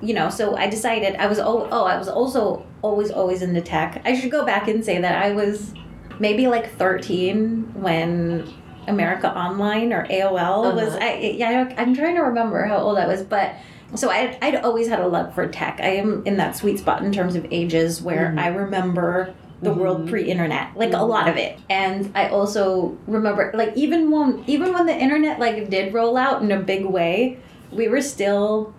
you 0.00 0.14
know, 0.14 0.30
so 0.30 0.56
I 0.56 0.68
decided 0.70 1.16
I 1.16 1.26
was 1.26 1.38
oh 1.40 1.68
oh 1.72 1.84
I 1.84 1.98
was 1.98 2.08
also 2.08 2.64
always 2.82 3.10
always 3.10 3.42
into 3.42 3.60
tech. 3.60 4.00
I 4.04 4.14
should 4.16 4.30
go 4.30 4.44
back 4.46 4.68
and 4.68 4.84
say 4.84 5.00
that 5.00 5.20
I 5.20 5.32
was 5.32 5.74
maybe 6.20 6.46
like 6.46 6.70
thirteen 6.76 7.72
when 7.74 8.46
America 8.88 9.32
Online 9.36 9.92
or 9.92 10.06
AOL 10.06 10.74
was. 10.74 10.94
Uh-huh. 10.94 10.98
I 11.04 11.34
yeah 11.36 11.72
I'm 11.76 11.94
trying 11.94 12.16
to 12.16 12.22
remember 12.22 12.64
how 12.64 12.78
old 12.78 12.98
I 12.98 13.06
was, 13.06 13.22
but. 13.22 13.54
So 13.94 14.10
I, 14.10 14.36
I'd 14.42 14.56
always 14.56 14.86
had 14.86 15.00
a 15.00 15.06
love 15.06 15.34
for 15.34 15.48
tech. 15.48 15.80
I 15.82 15.92
am 15.96 16.22
in 16.26 16.36
that 16.36 16.54
sweet 16.54 16.78
spot 16.78 17.02
in 17.02 17.10
terms 17.10 17.34
of 17.36 17.46
ages 17.50 18.02
where 18.02 18.34
Mhm. 18.36 18.38
I 18.38 18.48
remember 18.48 19.32
the 19.62 19.72
world 19.72 20.02
Mhm. 20.04 20.10
pre-internet, 20.10 20.66
like 20.76 20.92
a 20.92 20.96
Mhm. 20.96 21.08
lot 21.08 21.26
of 21.26 21.36
it. 21.38 21.58
And 21.70 22.10
I 22.14 22.28
also 22.28 22.98
remember, 23.06 23.50
like 23.54 23.72
even 23.76 24.10
when 24.10 24.44
even 24.46 24.74
when 24.74 24.84
the 24.84 24.94
internet 24.94 25.40
like 25.40 25.70
did 25.70 25.94
roll 25.94 26.18
out 26.18 26.42
in 26.42 26.52
a 26.52 26.60
big 26.60 26.84
way, 26.84 27.38
we 27.72 27.88
were 27.88 28.02
still 28.02 28.74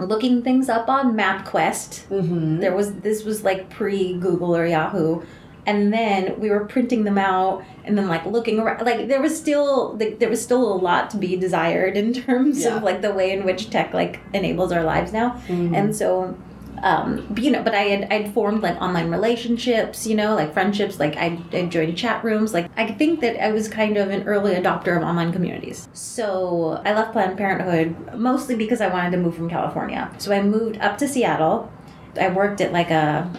looking 0.00 0.42
things 0.42 0.68
up 0.70 0.88
on 0.88 1.14
MapQuest. 1.14 2.06
Mm-hmm. 2.08 2.60
There 2.60 2.74
was 2.74 2.94
this 2.94 3.22
was 3.24 3.44
like 3.44 3.68
pre 3.70 4.14
Google 4.14 4.56
or 4.56 4.64
Yahoo, 4.66 5.20
and 5.66 5.92
then 5.92 6.38
we 6.40 6.48
were 6.48 6.64
printing 6.64 7.04
them 7.04 7.18
out 7.18 7.62
and 7.84 7.98
then 7.98 8.08
like 8.08 8.24
looking 8.24 8.58
around. 8.60 8.84
Like 8.84 9.08
there 9.08 9.20
was 9.20 9.36
still 9.36 9.96
like, 9.96 10.18
there 10.20 10.30
was 10.30 10.42
still 10.42 10.72
a 10.72 10.78
lot 10.78 11.10
to 11.10 11.16
be 11.18 11.36
desired 11.36 11.96
in 11.96 12.12
terms 12.24 12.64
Yeah. 12.64 12.76
of 12.76 12.82
like 12.82 13.02
the 13.02 13.12
way 13.12 13.32
in 13.32 13.44
which 13.44 13.70
tech 13.70 13.92
like 13.92 14.20
enables 14.32 14.72
our 14.72 14.84
lives 14.84 15.12
now. 15.12 15.30
Mm-hmm. 15.48 15.74
And 15.74 15.94
so, 15.94 16.36
um, 16.82 17.26
but, 17.30 17.42
you 17.42 17.50
know, 17.50 17.62
but 17.62 17.74
I 17.74 17.82
had 17.82 18.12
I'd 18.12 18.32
formed 18.34 18.62
like 18.62 18.80
online 18.82 19.10
relationships, 19.10 20.06
you 20.06 20.14
know, 20.14 20.34
like 20.36 20.52
friendships. 20.52 21.00
Like 21.00 21.16
I 21.16 21.40
I 21.52 21.66
joined 21.66 21.96
chat 21.96 22.22
rooms. 22.22 22.52
Like 22.54 22.70
I 22.76 22.92
think 22.92 23.20
that 23.20 23.42
I 23.42 23.50
was 23.50 23.66
kind 23.66 23.96
of 23.96 24.10
an 24.10 24.22
early 24.24 24.54
adopter 24.54 24.96
of 24.96 25.02
online 25.02 25.32
communities. 25.32 25.88
So 25.94 26.80
I 26.84 26.92
left 26.94 27.12
Planned 27.12 27.38
Parenthood 27.38 28.14
mostly 28.14 28.54
because 28.56 28.80
I 28.80 28.88
wanted 28.88 29.12
to 29.12 29.16
move 29.16 29.34
from 29.34 29.48
California. 29.48 30.12
So 30.18 30.32
I 30.32 30.42
moved 30.42 30.78
up 30.78 30.98
to 30.98 31.08
Seattle. 31.08 31.72
I 32.20 32.28
worked 32.28 32.60
at 32.60 32.72
like 32.72 32.90
a 32.90 33.30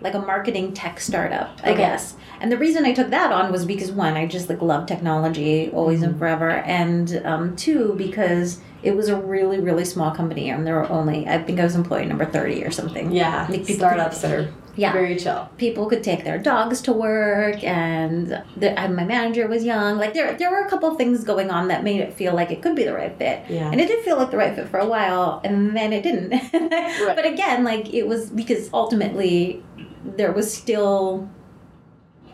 like 0.00 0.14
a 0.14 0.18
marketing 0.18 0.72
tech 0.72 0.98
startup, 1.00 1.58
I 1.62 1.70
Okay. 1.70 1.78
guess. 1.78 2.14
And 2.40 2.50
the 2.50 2.56
reason 2.56 2.84
I 2.84 2.92
took 2.92 3.10
that 3.10 3.32
on 3.32 3.52
was 3.52 3.64
because 3.66 3.90
one, 3.92 4.14
I 4.14 4.26
just 4.26 4.48
like 4.48 4.62
love 4.62 4.86
technology 4.86 5.70
always 5.72 6.02
and 6.02 6.18
forever, 6.18 6.50
and 6.50 7.20
um, 7.24 7.56
two, 7.56 7.94
because 7.98 8.60
it 8.82 8.96
was 8.96 9.08
a 9.08 9.16
really 9.16 9.60
really 9.60 9.84
small 9.84 10.10
company 10.10 10.48
and 10.48 10.66
there 10.66 10.74
were 10.74 10.88
only 10.90 11.28
I 11.28 11.36
think 11.42 11.60
I 11.60 11.64
was 11.64 11.74
employee 11.76 12.06
number 12.06 12.24
thirty 12.24 12.64
or 12.64 12.70
something. 12.70 13.12
Yeah, 13.12 13.46
Like, 13.50 13.66
startups 13.66 14.24
are 14.24 14.48
Yeah. 14.76 14.92
very 14.92 15.16
chill. 15.16 15.50
People 15.58 15.84
could 15.86 16.02
take 16.02 16.24
their 16.24 16.38
dogs 16.38 16.80
to 16.82 16.92
work, 16.94 17.62
and 17.62 18.42
the, 18.56 18.78
and 18.80 18.96
my 18.96 19.04
manager 19.04 19.46
was 19.48 19.64
young. 19.64 19.98
Like 19.98 20.14
there, 20.14 20.32
there 20.38 20.50
were 20.50 20.64
a 20.64 20.70
couple 20.70 20.94
things 20.94 21.24
going 21.24 21.50
on 21.50 21.68
that 21.68 21.84
made 21.84 22.00
it 22.00 22.14
feel 22.14 22.32
like 22.34 22.50
it 22.50 22.62
could 22.62 22.74
be 22.74 22.84
the 22.84 22.94
right 22.94 23.14
fit. 23.18 23.42
Yeah. 23.50 23.70
And 23.70 23.78
it 23.78 23.88
did 23.88 24.02
feel 24.02 24.16
like 24.16 24.30
the 24.30 24.38
right 24.38 24.54
fit 24.56 24.68
for 24.70 24.78
a 24.78 24.86
while, 24.88 25.42
and 25.44 25.76
then 25.76 25.92
it 25.92 26.02
didn't. 26.02 26.30
But 27.16 27.26
again, 27.26 27.64
like 27.64 27.92
it 27.92 28.06
was 28.06 28.30
because 28.30 28.70
ultimately 28.72 29.62
there 30.04 30.32
was 30.32 30.52
still 30.52 31.28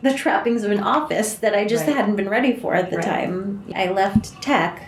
the 0.03 0.13
trappings 0.13 0.63
of 0.63 0.71
an 0.71 0.81
office 0.81 1.35
that 1.35 1.55
I 1.55 1.65
just 1.65 1.87
Right. 1.87 1.97
hadn't 1.97 2.17
been 2.17 2.29
ready 2.29 2.53
for 2.55 2.75
at 2.75 2.91
the 2.91 2.97
Right. 2.99 3.07
time. 3.07 3.65
I 3.75 3.89
left 3.91 4.41
tech, 4.43 4.83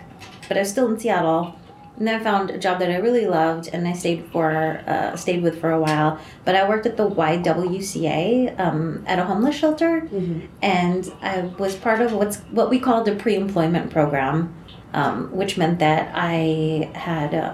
but 0.47 0.55
I 0.57 0.61
was 0.61 0.69
still 0.69 0.87
in 0.91 0.99
Seattle. 0.99 1.55
And 1.97 2.07
then 2.07 2.15
I 2.21 2.23
found 2.23 2.49
a 2.49 2.57
job 2.57 2.79
that 2.79 2.89
I 2.89 2.95
really 2.95 3.25
loved, 3.27 3.69
and 3.73 3.85
I 3.85 3.91
stayed 3.91 4.23
for 4.31 4.79
uh, 4.87 5.17
stayed 5.17 5.43
with 5.43 5.59
for 5.59 5.69
a 5.71 5.81
while. 5.81 6.17
But 6.45 6.55
I 6.55 6.67
worked 6.69 6.85
at 6.85 6.95
the 6.95 7.05
YWCA 7.09 8.55
um, 8.57 9.03
at 9.05 9.19
a 9.19 9.25
homeless 9.25 9.55
shelter, 9.55 10.07
Mhm. 10.13 10.41
and 10.61 11.11
I 11.21 11.49
was 11.57 11.75
part 11.75 11.99
of 11.99 12.13
what's 12.13 12.37
what 12.51 12.69
we 12.69 12.79
called 12.79 13.07
a 13.09 13.15
pre-employment 13.15 13.89
program, 13.91 14.53
um, 14.93 15.29
which 15.33 15.57
meant 15.57 15.79
that 15.79 16.09
I 16.15 16.89
had 16.93 17.33
uh, 17.35 17.53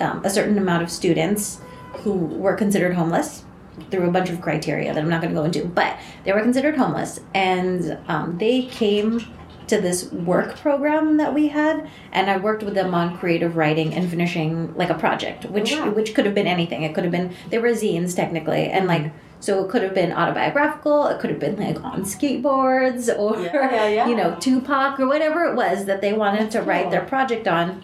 um, 0.00 0.22
a 0.24 0.30
certain 0.30 0.56
amount 0.56 0.82
of 0.82 0.90
students 0.90 1.60
who 2.02 2.12
were 2.14 2.54
considered 2.54 2.94
homeless 2.94 3.44
through 3.90 4.08
a 4.08 4.10
bunch 4.10 4.30
of 4.30 4.40
criteria 4.40 4.92
that 4.92 5.02
I'm 5.02 5.08
not 5.08 5.22
going 5.22 5.34
to 5.34 5.40
go 5.40 5.44
into, 5.44 5.64
but 5.64 5.98
they 6.24 6.32
were 6.32 6.40
considered 6.40 6.76
homeless, 6.76 7.20
and 7.34 7.98
um, 8.08 8.38
they 8.38 8.62
came 8.62 9.20
to 9.68 9.80
this 9.80 10.12
work 10.12 10.56
program 10.58 11.16
that 11.16 11.32
we 11.32 11.48
had, 11.48 11.88
and 12.12 12.30
I 12.30 12.36
worked 12.36 12.62
with 12.62 12.74
them 12.74 12.94
on 12.94 13.16
creative 13.16 13.56
writing 13.56 13.94
and 13.94 14.08
finishing 14.08 14.74
like 14.74 14.90
a 14.90 14.94
project, 14.94 15.46
which 15.46 15.72
wow. 15.72 15.90
which 15.90 16.14
could 16.14 16.26
have 16.26 16.34
been 16.34 16.46
anything. 16.46 16.82
It 16.82 16.94
could 16.94 17.04
have 17.04 17.12
been 17.12 17.34
they 17.50 17.58
were 17.58 17.68
zines 17.70 18.14
technically, 18.14 18.66
and 18.66 18.86
like 18.86 19.12
so 19.40 19.64
it 19.64 19.70
could 19.70 19.82
have 19.82 19.94
been 19.94 20.12
autobiographical. 20.12 21.06
It 21.06 21.20
could 21.20 21.30
have 21.30 21.40
been 21.40 21.56
like 21.56 21.82
on 21.82 22.02
skateboards 22.02 23.08
or 23.18 23.40
Yeah, 23.40 23.70
yeah, 23.70 23.88
yeah. 23.88 24.08
you 24.08 24.14
know 24.14 24.36
Tupac 24.38 25.00
or 25.00 25.06
whatever 25.06 25.44
it 25.46 25.56
was 25.56 25.86
that 25.86 26.00
they 26.00 26.12
wanted 26.12 26.42
That's 26.42 26.56
to 26.56 26.62
write 26.62 26.90
their 26.90 27.04
project 27.04 27.48
on. 27.48 27.82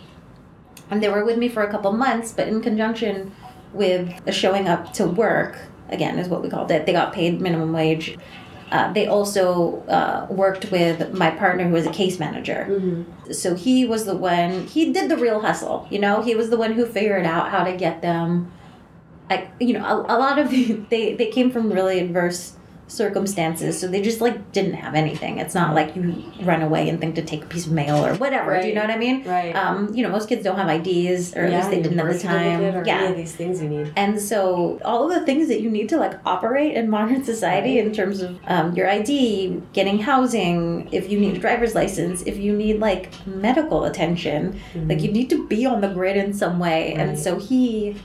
And 0.90 1.03
they 1.03 1.09
were 1.09 1.24
with 1.24 1.37
me 1.37 1.48
for 1.48 1.62
a 1.62 1.70
couple 1.70 1.92
months, 1.92 2.33
but 2.33 2.48
in 2.48 2.62
conjunction 2.62 3.33
with 3.72 4.33
showing 4.33 4.68
up 4.68 4.92
to 4.94 5.07
work, 5.07 5.59
again, 5.90 6.18
is 6.18 6.29
what 6.29 6.42
we 6.42 6.48
called 6.48 6.70
it. 6.70 6.87
They 6.87 6.92
got 6.92 7.12
paid 7.12 7.40
minimum 7.40 7.72
wage. 7.72 8.16
Uh, 8.70 8.92
they 8.92 9.07
also 9.07 9.83
uh, 9.87 10.27
worked 10.29 10.70
with 10.70 11.14
my 11.14 11.31
partner 11.31 11.66
who 11.66 11.72
was 11.72 11.87
a 11.87 11.90
case 11.90 12.18
manager. 12.18 12.66
Mm-hmm. 12.68 13.33
So 13.33 13.55
he 13.55 13.87
was 13.87 14.05
the 14.05 14.14
one, 14.14 14.66
he 14.66 14.92
did 14.92 15.11
the 15.11 15.16
real 15.16 15.40
hustle, 15.40 15.87
you 15.90 15.98
know? 15.98 16.20
He 16.20 16.35
was 16.35 16.51
the 16.51 16.59
one 16.59 16.72
who 16.72 16.85
figured 16.85 17.24
out 17.24 17.51
how 17.51 17.64
to 17.64 17.74
get 17.74 18.03
them. 18.03 18.53
Like, 19.31 19.51
you 19.59 19.72
know, 19.72 19.85
a, 19.85 20.16
a 20.16 20.16
lot 20.18 20.38
of 20.38 20.51
the, 20.51 20.72
they, 20.90 21.14
they 21.14 21.31
came 21.31 21.51
from 21.51 21.72
really 21.72 21.98
adverse 21.98 22.58
circumstances. 22.88 23.79
So 23.79 23.87
they 23.87 24.03
just 24.03 24.20
like 24.20 24.53
didn't 24.53 24.74
have 24.74 24.94
anything. 24.94 25.38
It's 25.38 25.55
not 25.55 25.74
like 25.74 25.94
you 25.94 26.24
run 26.42 26.62
away 26.62 26.88
and 26.88 26.98
think 27.01 27.14
to 27.16 27.22
take 27.22 27.44
a 27.44 27.46
piece 27.46 27.66
of 27.66 27.72
mail 27.72 28.05
or 28.05 28.14
whatever. 28.14 28.61
Do 28.61 28.66
you 28.66 28.74
know 28.74 28.81
what 28.81 28.90
I 28.90 28.98
mean? 28.98 29.24
Right. 29.24 29.55
Um, 29.55 29.94
you 29.94 30.03
know, 30.03 30.09
most 30.09 30.29
kids 30.29 30.42
don't 30.42 30.57
have 30.57 30.68
IDs, 30.68 31.37
or 31.37 31.44
at 31.44 31.53
least 31.53 31.70
they 31.70 31.83
didn't 31.83 32.01
at 32.01 32.12
the 32.12 32.18
time. 32.18 32.85
Yeah. 32.87 32.98
any 32.98 33.11
of 33.11 33.16
these 33.16 33.35
things 33.35 33.62
you 33.62 33.68
need. 33.68 33.92
And 33.96 34.20
so, 34.20 34.81
all 34.85 35.11
of 35.11 35.18
the 35.18 35.24
things 35.24 35.48
that 35.48 35.61
you 35.61 35.70
need 35.70 35.88
to 35.90 35.96
like 35.96 36.18
operate 36.27 36.74
in 36.74 36.88
modern 36.88 37.22
society 37.24 37.79
in 37.79 37.92
terms 37.92 38.20
of 38.20 38.38
um, 38.46 38.74
your 38.74 38.88
ID, 38.88 39.62
getting 39.72 39.98
housing, 39.98 40.88
if 40.92 41.11
you 41.11 41.20
need 41.20 41.37
a 41.37 41.40
driver's 41.40 41.74
license, 41.74 42.22
if 42.22 42.38
you 42.38 42.57
need 42.57 42.81
like 42.81 43.11
medical 43.27 43.85
attention, 43.85 44.61
like 44.74 45.03
you 45.03 45.12
need 45.12 45.31
to 45.31 45.46
be 45.46 45.66
on 45.66 45.81
the 45.81 45.88
grid 45.88 46.16
in 46.16 46.33
some 46.33 46.59
way. 46.59 46.94
And 46.94 47.18
so, 47.18 47.38
he 47.38 47.96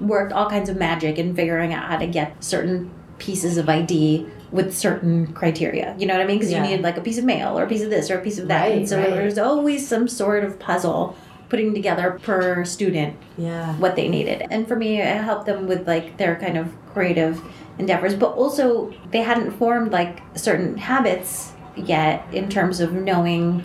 worked 0.00 0.32
all 0.32 0.48
kinds 0.48 0.68
of 0.68 0.76
magic 0.76 1.18
in 1.18 1.34
figuring 1.34 1.74
out 1.74 1.84
how 1.84 1.98
to 1.98 2.06
get 2.06 2.42
certain 2.42 2.90
pieces 3.20 3.56
of 3.56 3.68
ID 3.68 4.26
with 4.50 4.76
certain 4.76 5.28
criteria. 5.32 5.94
You 5.96 6.06
know 6.06 6.14
what 6.14 6.22
I 6.22 6.26
mean? 6.26 6.38
Because 6.38 6.50
Yeah. 6.50 6.64
you 6.64 6.70
need 6.76 6.82
like 6.82 6.96
a 6.96 7.00
piece 7.00 7.18
of 7.18 7.24
mail 7.24 7.56
or 7.56 7.62
a 7.62 7.68
piece 7.68 7.82
of 7.82 7.90
this 7.90 8.10
or 8.10 8.18
a 8.18 8.20
piece 8.20 8.38
of 8.38 8.48
that. 8.48 8.62
Right, 8.62 8.78
and 8.78 8.88
so, 8.88 8.98
right. 8.98 9.10
there's 9.10 9.38
always 9.38 9.86
some 9.86 10.08
sort 10.08 10.42
of 10.42 10.58
puzzle 10.58 11.14
putting 11.48 11.72
together 11.74 12.18
per 12.22 12.64
student 12.64 13.14
Yeah. 13.38 13.74
what 13.74 13.94
they 13.94 14.08
needed. 14.08 14.44
And 14.50 14.66
for 14.66 14.74
me, 14.76 15.00
I 15.00 15.04
helped 15.04 15.46
them 15.46 15.68
with 15.68 15.86
like 15.86 16.16
their 16.16 16.34
kind 16.36 16.56
of 16.58 16.68
creative 16.92 17.40
endeavors, 17.78 18.14
but 18.14 18.32
also 18.34 18.92
they 19.12 19.22
hadn't 19.22 19.52
formed 19.52 19.92
like 19.92 20.22
certain 20.34 20.76
habits 20.76 21.52
yet 21.76 22.24
in 22.32 22.48
terms 22.48 22.80
of 22.80 22.92
knowing 22.92 23.62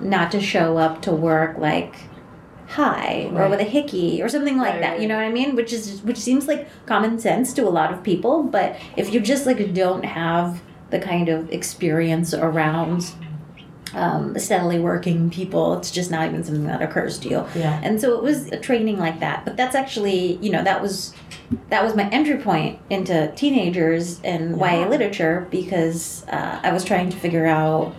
not 0.00 0.30
to 0.32 0.40
show 0.40 0.76
up 0.76 1.02
to 1.02 1.12
work 1.12 1.56
like 1.58 1.94
hi 2.68 3.30
or 3.34 3.48
with 3.48 3.60
a 3.60 3.64
hickey 3.64 4.22
or 4.22 4.28
something 4.28 4.56
like 4.56 4.72
Right, 4.74 4.80
that 4.80 4.90
right. 4.92 5.00
you 5.00 5.06
know 5.08 5.16
what 5.16 5.24
i 5.24 5.30
mean 5.30 5.54
which 5.54 5.72
is 5.72 6.00
which 6.02 6.16
seems 6.18 6.48
like 6.48 6.68
common 6.86 7.18
sense 7.18 7.52
to 7.54 7.62
a 7.68 7.70
lot 7.70 7.92
of 7.92 8.02
people 8.02 8.42
but 8.42 8.76
if 8.96 9.12
you 9.12 9.20
just 9.20 9.44
like 9.46 9.72
don't 9.74 10.04
have 10.04 10.62
the 10.90 10.98
kind 10.98 11.28
of 11.28 11.50
experience 11.52 12.32
around 12.34 13.12
um, 13.94 14.36
steadily 14.38 14.80
working 14.80 15.30
people 15.30 15.76
it's 15.78 15.90
just 15.90 16.10
not 16.10 16.26
even 16.26 16.42
something 16.42 16.66
that 16.66 16.82
occurs 16.82 17.18
to 17.20 17.28
you 17.28 17.44
Yeah. 17.54 17.78
and 17.84 18.00
so 18.00 18.16
it 18.16 18.22
was 18.22 18.48
a 18.48 18.58
training 18.58 18.98
like 18.98 19.20
that 19.20 19.44
but 19.44 19.56
that's 19.56 19.76
actually 19.76 20.36
you 20.36 20.50
know 20.50 20.64
that 20.64 20.82
was 20.82 21.14
that 21.70 21.84
was 21.84 21.94
my 21.94 22.08
entry 22.08 22.38
point 22.38 22.80
into 22.90 23.30
teenagers 23.36 24.20
and 24.24 24.58
Yeah. 24.58 24.80
YA 24.84 24.88
literature 24.88 25.46
because 25.50 26.24
uh, 26.28 26.58
I 26.62 26.72
was 26.72 26.82
trying 26.84 27.10
to 27.10 27.16
figure 27.16 27.46
out 27.46 27.94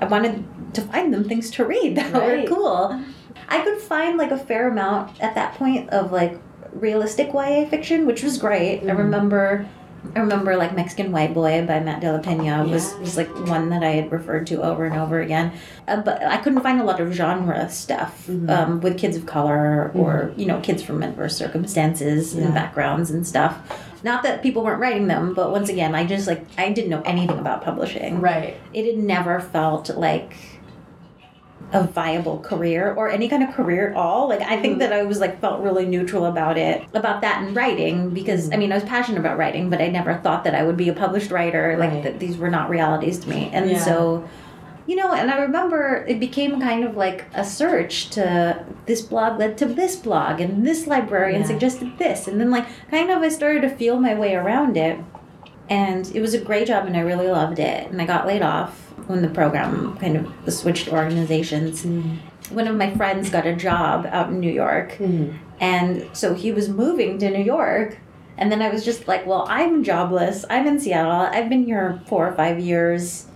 I 0.00 0.04
wanted 0.04 0.44
to 0.74 0.82
find 0.82 1.12
them 1.12 1.24
things 1.28 1.50
to 1.52 1.64
read 1.64 1.96
that 1.96 2.12
Right. 2.12 2.48
were 2.48 2.54
cool 2.56 3.02
I 3.48 3.62
could 3.62 3.78
find 3.78 4.18
like 4.18 4.30
a 4.30 4.38
fair 4.38 4.68
amount 4.68 5.20
at 5.20 5.34
that 5.34 5.54
point 5.54 5.90
of 5.90 6.12
like 6.12 6.38
realistic 6.72 7.32
YA 7.34 7.66
fiction 7.68 8.06
which 8.06 8.22
was 8.22 8.38
great 8.38 8.80
I 8.80 8.86
Mhm. 8.92 8.98
remember 8.98 9.66
I 10.16 10.18
remember 10.18 10.56
like 10.56 10.74
Mexican 10.74 11.12
White 11.12 11.32
Boy 11.32 11.64
by 11.64 11.78
Matt 11.78 12.00
De 12.00 12.10
La 12.10 12.18
Pena 12.18 12.64
was, 12.68 12.92
Yeah. 12.94 12.98
was 13.00 13.16
like 13.16 13.28
one 13.46 13.68
that 13.70 13.84
I 13.84 13.90
had 13.90 14.10
referred 14.10 14.48
to 14.48 14.60
over 14.60 14.84
and 14.84 14.96
over 14.98 15.20
again. 15.20 15.52
Uh, 15.86 15.98
but 15.98 16.20
I 16.24 16.38
couldn't 16.38 16.60
find 16.60 16.80
a 16.80 16.82
lot 16.84 16.98
of 16.98 17.12
genre 17.12 17.68
stuff 17.70 18.26
Mhm. 18.28 18.50
um, 18.50 18.80
with 18.80 18.98
kids 18.98 19.16
of 19.16 19.26
color 19.26 19.92
or 19.94 20.32
you 20.36 20.46
know 20.46 20.58
kids 20.58 20.82
from 20.82 21.04
adverse 21.04 21.36
circumstances 21.36 22.34
Yeah. 22.34 22.46
and 22.46 22.54
backgrounds 22.54 23.12
and 23.12 23.24
stuff. 23.24 23.58
Not 24.02 24.24
that 24.24 24.42
people 24.42 24.64
weren't 24.64 24.80
writing 24.80 25.06
them, 25.06 25.34
but 25.34 25.52
once 25.52 25.68
again, 25.68 25.94
I 25.94 26.04
just 26.04 26.26
like 26.26 26.44
I 26.58 26.70
didn't 26.70 26.90
know 26.90 27.02
anything 27.04 27.38
about 27.38 27.62
publishing. 27.62 28.20
Right. 28.20 28.56
It 28.74 28.86
had 28.86 28.98
never 29.04 29.38
felt 29.38 29.88
like 29.96 30.34
a 31.72 31.82
viable 31.84 32.38
career 32.40 32.92
or 32.96 33.08
any 33.08 33.28
kind 33.28 33.42
of 33.42 33.54
career 33.54 33.90
at 33.90 33.96
all. 33.96 34.28
Like 34.28 34.42
I 34.42 34.60
think 34.60 34.76
Mhm. 34.76 34.78
that 34.80 34.92
I 34.92 35.02
was 35.04 35.20
like 35.20 35.40
felt 35.40 35.60
really 35.60 35.86
neutral 35.86 36.26
about 36.26 36.58
it, 36.58 36.82
about 36.94 37.20
that 37.22 37.42
and 37.42 37.56
writing 37.56 38.10
because 38.10 38.52
I 38.52 38.56
mean 38.56 38.70
I 38.72 38.74
was 38.76 38.84
passionate 38.84 39.18
about 39.18 39.38
writing, 39.38 39.70
but 39.70 39.80
I 39.80 39.88
never 39.88 40.14
thought 40.14 40.44
that 40.44 40.54
I 40.54 40.62
would 40.62 40.76
be 40.76 40.88
a 40.88 40.92
published 40.92 41.30
writer. 41.30 41.76
Like 41.78 41.90
Right. 41.92 42.02
that 42.04 42.18
these 42.18 42.36
were 42.36 42.50
not 42.50 42.68
realities 42.68 43.18
to 43.20 43.28
me. 43.30 43.50
And 43.52 43.70
Yeah. 43.70 43.78
so 43.78 44.24
you 44.84 44.96
know, 44.96 45.12
and 45.14 45.30
I 45.30 45.38
remember 45.42 46.04
it 46.08 46.18
became 46.18 46.60
kind 46.60 46.82
of 46.84 46.96
like 46.96 47.24
a 47.34 47.44
search 47.44 48.10
to 48.10 48.64
this 48.86 49.00
blog 49.00 49.38
led 49.38 49.56
to 49.58 49.64
this 49.64 49.94
blog 49.94 50.40
and 50.40 50.66
this 50.66 50.88
librarian 50.88 51.42
Yeah. 51.42 51.46
suggested 51.46 51.92
this 51.98 52.26
and 52.26 52.40
then 52.40 52.50
like 52.50 52.64
kind 52.90 53.08
of 53.08 53.22
I 53.22 53.28
started 53.28 53.62
to 53.62 53.68
feel 53.70 54.00
my 54.00 54.14
way 54.14 54.34
around 54.34 54.76
it 54.76 54.98
and 55.70 56.10
it 56.14 56.20
was 56.20 56.34
a 56.34 56.38
great 56.38 56.66
job 56.66 56.84
and 56.86 56.96
I 56.96 57.00
really 57.00 57.28
loved 57.28 57.60
it 57.60 57.90
and 57.90 58.02
I 58.02 58.04
got 58.06 58.26
laid 58.26 58.42
off 58.42 58.81
when 59.08 59.22
the 59.22 59.28
program 59.28 59.96
kind 59.98 60.16
of 60.16 60.52
switched 60.52 60.92
organizations. 60.92 61.84
One 62.50 62.66
of 62.68 62.76
my 62.76 62.90
friends 62.94 63.30
got 63.30 63.46
a 63.46 63.54
job 63.54 64.06
out 64.10 64.28
in 64.30 64.40
New 64.40 64.50
York 64.52 64.96
Mhm. 64.98 65.34
and 65.60 66.06
so 66.12 66.34
he 66.34 66.52
was 66.52 66.68
moving 66.68 67.18
to 67.18 67.30
New 67.30 67.42
York. 67.42 67.98
And 68.38 68.50
then 68.50 68.62
I 68.62 68.68
was 68.70 68.84
just 68.84 69.06
like, 69.06 69.26
well, 69.26 69.46
I'm 69.48 69.84
jobless. 69.84 70.44
I'm 70.50 70.66
in 70.66 70.78
Seattle. 70.80 71.12
I've 71.12 71.48
been 71.48 71.64
here 71.64 72.00
four 72.06 72.26
or 72.26 72.32
five 72.32 72.58
years. 72.58 73.26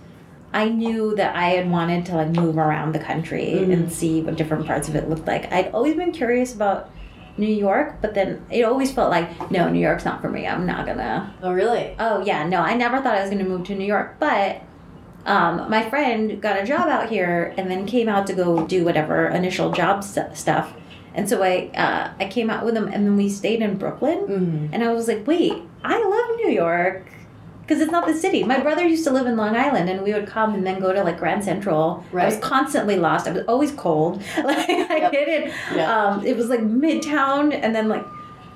I 0.53 0.69
knew 0.69 1.15
that 1.15 1.35
I 1.35 1.49
had 1.49 1.69
wanted 1.69 2.05
to 2.07 2.15
like 2.15 2.29
move 2.35 2.57
around 2.57 2.93
the 2.93 2.99
country 2.99 3.53
Mhm. 3.59 3.73
and 3.73 3.91
see 3.91 4.21
what 4.21 4.35
different 4.35 4.65
parts 4.65 4.87
of 4.89 4.95
it 4.95 5.07
looked 5.09 5.27
like. 5.27 5.51
I'd 5.53 5.71
always 5.73 5.95
been 5.95 6.11
curious 6.11 6.53
about 6.53 6.89
New 7.37 7.45
York, 7.53 7.97
but 8.01 8.15
then 8.15 8.41
it 8.49 8.63
always 8.63 8.91
felt 8.91 9.11
like, 9.11 9.51
no, 9.51 9.69
New 9.69 9.79
York's 9.79 10.03
not 10.05 10.21
for 10.21 10.29
me. 10.29 10.47
I'm 10.47 10.65
not 10.65 10.87
gonna. 10.87 11.31
Oh, 11.43 11.53
really? 11.53 11.95
Oh, 11.99 12.23
yeah, 12.23 12.47
no, 12.47 12.61
I 12.61 12.73
never 12.73 12.97
thought 12.99 13.13
I 13.15 13.21
was 13.21 13.29
gonna 13.29 13.43
move 13.43 13.65
to 13.65 13.75
New 13.75 13.85
York, 13.85 14.15
but 14.19 14.61
um, 15.25 15.69
my 15.69 15.89
friend 15.89 16.41
got 16.41 16.61
a 16.61 16.65
job 16.65 16.87
out 16.87 17.09
here 17.09 17.53
and 17.57 17.69
then 17.69 17.85
came 17.85 18.07
out 18.07 18.27
to 18.27 18.33
go 18.33 18.65
do 18.65 18.85
whatever 18.85 19.27
initial 19.27 19.71
job 19.71 20.03
st- 20.03 20.37
stuff. 20.37 20.73
And 21.13 21.27
so 21.27 21.41
I 21.43 21.69
uh, 21.75 22.11
I 22.19 22.27
came 22.29 22.49
out 22.49 22.63
with 22.63 22.75
him 22.77 22.85
and 22.87 23.05
then 23.05 23.17
we 23.17 23.27
stayed 23.29 23.61
in 23.61 23.77
Brooklyn. 23.77 24.19
Mm-hmm. 24.19 24.67
And 24.73 24.83
I 24.83 24.93
was 24.93 25.07
like, 25.07 25.25
wait, 25.27 25.53
I 25.83 25.97
love 26.01 26.37
New 26.45 26.51
York 26.51 27.07
because 27.61 27.81
it's 27.81 27.91
not 27.91 28.05
the 28.07 28.13
city. 28.13 28.43
My 28.43 28.59
brother 28.61 28.85
used 28.85 29.03
to 29.03 29.11
live 29.11 29.25
in 29.27 29.35
Long 29.35 29.53
Island, 29.57 29.89
and 29.89 30.01
we 30.01 30.13
would 30.13 30.25
come 30.27 30.53
and 30.53 30.65
then 30.65 30.79
go 30.79 30.93
to 30.93 31.03
like 31.03 31.17
Grand 31.19 31.43
Central. 31.43 32.05
I 32.13 32.25
was 32.25 32.37
constantly 32.37 32.95
lost. 32.95 33.27
I 33.27 33.31
was 33.31 33.43
always 33.47 33.71
cold. 33.73 34.21
Like 34.37 34.69
I 34.69 34.97
Yep. 34.99 35.11
didn't. 35.11 35.53
Yeah. 35.75 35.91
Um, 35.93 36.25
it 36.25 36.37
was 36.37 36.47
like 36.47 36.61
Midtown, 36.61 37.53
and 37.53 37.75
then 37.75 37.89
like. 37.89 38.05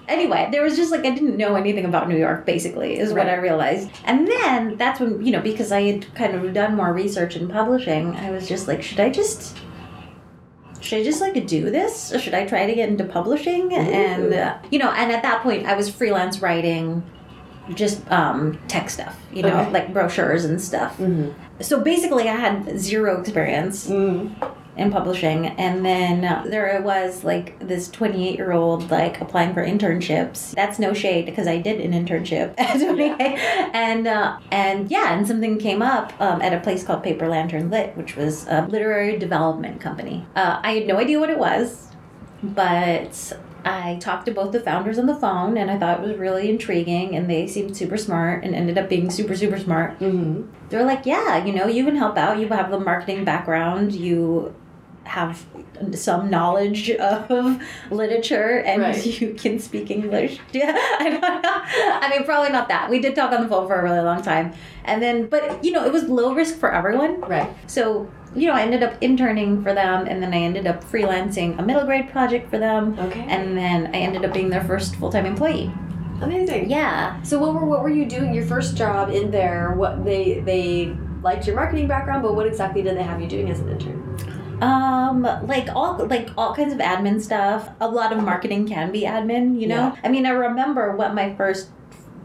Anyway, 0.08 0.50
there 0.52 0.62
was 0.64 0.76
just 0.76 0.92
like 0.92 1.02
I 1.06 1.12
didn't 1.12 1.38
know 1.38 1.56
anything 1.56 1.86
about 1.86 2.10
New 2.10 2.18
York. 2.18 2.46
Basically, 2.46 2.98
is 2.98 3.14
what 3.14 3.28
I 3.28 3.36
realized. 3.36 3.90
And 4.06 4.28
then 4.28 4.78
that's 4.78 5.00
when 5.00 5.26
you 5.26 5.32
know 5.32 5.42
because 5.42 5.72
I 5.72 5.82
had 5.84 6.14
kind 6.16 6.36
of 6.36 6.54
done 6.54 6.76
more 6.76 6.92
research 6.94 7.36
in 7.36 7.48
publishing. 7.48 8.16
I 8.16 8.32
was 8.32 8.48
just 8.48 8.68
like, 8.68 8.82
should 8.84 9.00
I 9.00 9.10
just 9.10 9.58
should 10.82 11.00
I 11.00 11.04
just 11.04 11.22
like 11.22 11.46
do 11.46 11.70
this? 11.70 12.12
Or 12.12 12.20
should 12.20 12.34
I 12.34 12.46
try 12.46 12.66
to 12.66 12.74
get 12.76 12.90
into 12.90 13.04
publishing? 13.06 13.74
And 13.74 14.34
uh, 14.34 14.58
you 14.72 14.80
know, 14.80 14.92
and 14.92 15.12
at 15.12 15.22
that 15.24 15.44
point, 15.44 15.66
I 15.68 15.76
was 15.76 15.90
freelance 15.90 16.42
writing, 16.42 17.04
just 17.76 18.10
um, 18.12 18.58
tech 18.68 18.90
stuff, 18.90 19.18
you 19.32 19.44
know, 19.44 19.60
Okay. 19.62 19.72
like 19.72 19.94
brochures 19.94 20.44
and 20.46 20.60
stuff. 20.60 20.98
Mm-hmm. 20.98 21.30
So 21.62 21.80
basically, 21.82 22.28
I 22.28 22.36
had 22.36 22.80
zero 22.80 23.20
experience 23.22 23.88
Mm-hmm. 23.88 24.44
In 24.78 24.92
publishing, 24.92 25.48
and 25.48 25.86
then 25.86 26.22
there 26.50 26.82
was 26.82 27.24
like 27.24 27.60
this 27.60 27.90
twenty-eight-year-old 27.90 28.90
like 28.90 29.20
applying 29.22 29.54
for 29.54 29.66
internships. 29.66 30.52
That's 30.56 30.80
no 30.80 30.94
shade 30.94 31.26
because 31.26 31.48
I 31.48 31.58
did 31.58 31.82
an 31.82 31.92
internship 31.92 32.54
at 32.58 32.80
28, 32.80 33.20
and 33.74 34.08
uh, 34.08 34.40
and 34.52 34.90
yeah, 34.90 35.14
and 35.14 35.28
something 35.28 35.58
came 35.58 35.82
up 35.82 36.14
um, 36.22 36.42
at 36.42 36.54
a 36.54 36.60
place 36.60 36.84
called 36.84 37.04
Paper 37.04 37.28
Lantern 37.28 37.70
Lit, 37.70 37.96
which 37.98 38.16
was 38.16 38.48
a 38.48 38.66
literary 38.68 39.18
development 39.18 39.82
company. 39.82 40.26
Uh, 40.36 40.60
I 40.64 40.72
had 40.74 40.88
no 40.88 40.98
idea 40.98 41.20
what 41.20 41.30
it 41.30 41.38
was, 41.38 41.90
but 42.42 43.34
I 43.64 43.98
talked 44.02 44.26
to 44.26 44.32
both 44.32 44.52
the 44.54 44.60
founders 44.60 44.98
on 44.98 45.06
the 45.06 45.16
phone, 45.16 45.58
and 45.58 45.70
I 45.70 45.78
thought 45.78 46.00
it 46.00 46.08
was 46.08 46.18
really 46.18 46.50
intriguing, 46.50 47.16
and 47.16 47.30
they 47.30 47.46
seemed 47.46 47.78
super 47.78 47.98
smart, 47.98 48.44
and 48.44 48.56
ended 48.56 48.78
up 48.78 48.90
being 48.90 49.10
super 49.10 49.36
super 49.36 49.60
smart 49.60 50.00
Mm-hmm. 50.00 50.44
they're 50.70 50.86
like, 50.86 51.06
yeah, 51.06 51.44
you 51.46 51.54
know, 51.54 51.68
you 51.68 51.86
can 51.86 51.96
help 51.96 52.18
out. 52.18 52.40
You 52.40 52.48
have 52.48 52.72
the 52.72 52.80
marketing 52.80 53.24
background. 53.26 53.92
You 53.94 54.56
have 55.18 55.46
some 55.94 56.30
knowledge 56.30 56.90
of 56.92 57.60
literature, 57.92 58.60
and 58.66 58.82
Right. 58.82 59.06
you 59.22 59.34
can 59.34 59.60
speak 59.60 59.90
English. 59.92 60.40
Yeah, 60.54 60.74
I. 60.76 62.00
I 62.04 62.10
mean, 62.10 62.24
probably 62.24 62.52
not 62.52 62.68
that. 62.70 62.90
We 62.90 63.00
did 63.00 63.16
talk 63.16 63.32
on 63.32 63.42
the 63.44 63.50
phone 63.50 63.68
for 63.68 63.76
a 63.80 63.84
really 63.84 64.00
long 64.02 64.22
time, 64.22 64.54
and 64.86 65.02
then, 65.02 65.26
but 65.28 65.64
you 65.66 65.72
know, 65.72 65.84
it 65.86 65.92
was 65.94 66.04
low 66.10 66.34
risk 66.34 66.58
for 66.58 66.72
everyone. 66.74 67.22
Right. 67.22 67.50
So 67.68 68.10
you 68.34 68.48
know, 68.48 68.54
I 68.54 68.62
ended 68.62 68.82
up 68.82 68.94
interning 69.02 69.62
for 69.62 69.74
them, 69.74 70.08
and 70.08 70.24
then 70.24 70.34
I 70.34 70.38
ended 70.38 70.66
up 70.66 70.84
freelancing 70.92 71.60
a 71.60 71.64
middle 71.64 71.86
grade 71.86 72.10
project 72.10 72.50
for 72.50 72.60
them, 72.60 72.98
Okay. 72.98 73.26
and 73.28 73.58
then 73.58 73.88
I 73.94 73.98
ended 74.08 74.24
up 74.24 74.34
being 74.34 74.50
their 74.50 74.64
first 74.64 74.96
full 74.96 75.12
time 75.12 75.26
employee. 75.26 75.70
Amazing. 76.22 76.70
Yeah. 76.70 77.22
So 77.24 77.40
what 77.40 77.54
were 77.56 77.66
what 77.66 77.82
were 77.84 77.90
you 78.00 78.06
doing 78.06 78.34
your 78.34 78.46
first 78.46 78.78
job 78.78 79.10
in 79.10 79.32
there? 79.32 79.74
What 79.82 80.06
they 80.06 80.40
they 80.52 80.96
liked 81.24 81.46
your 81.48 81.56
marketing 81.56 81.88
background, 81.88 82.22
but 82.24 82.36
what 82.36 82.46
exactly 82.48 82.82
did 82.82 82.96
they 82.98 83.04
have 83.04 83.20
you 83.22 83.28
doing 83.28 83.50
as 83.50 83.60
an 83.60 83.70
intern? 83.70 84.11
Um, 84.62 85.24
like 85.48 85.68
all 85.76 86.06
like 86.08 86.30
all 86.38 86.54
kinds 86.56 86.74
of 86.74 86.80
admin 86.80 87.20
stuff. 87.22 87.70
A 87.82 87.88
lot 87.88 88.14
of 88.14 88.24
marketing 88.24 88.68
can 88.68 88.92
be 88.92 89.02
admin, 89.02 89.60
you 89.60 89.68
know. 89.68 89.76
Yeah. 89.76 89.96
I 90.04 90.10
mean, 90.10 90.26
I 90.26 90.32
remember 90.32 90.96
what 90.96 91.14
my 91.14 91.34
first 91.36 91.70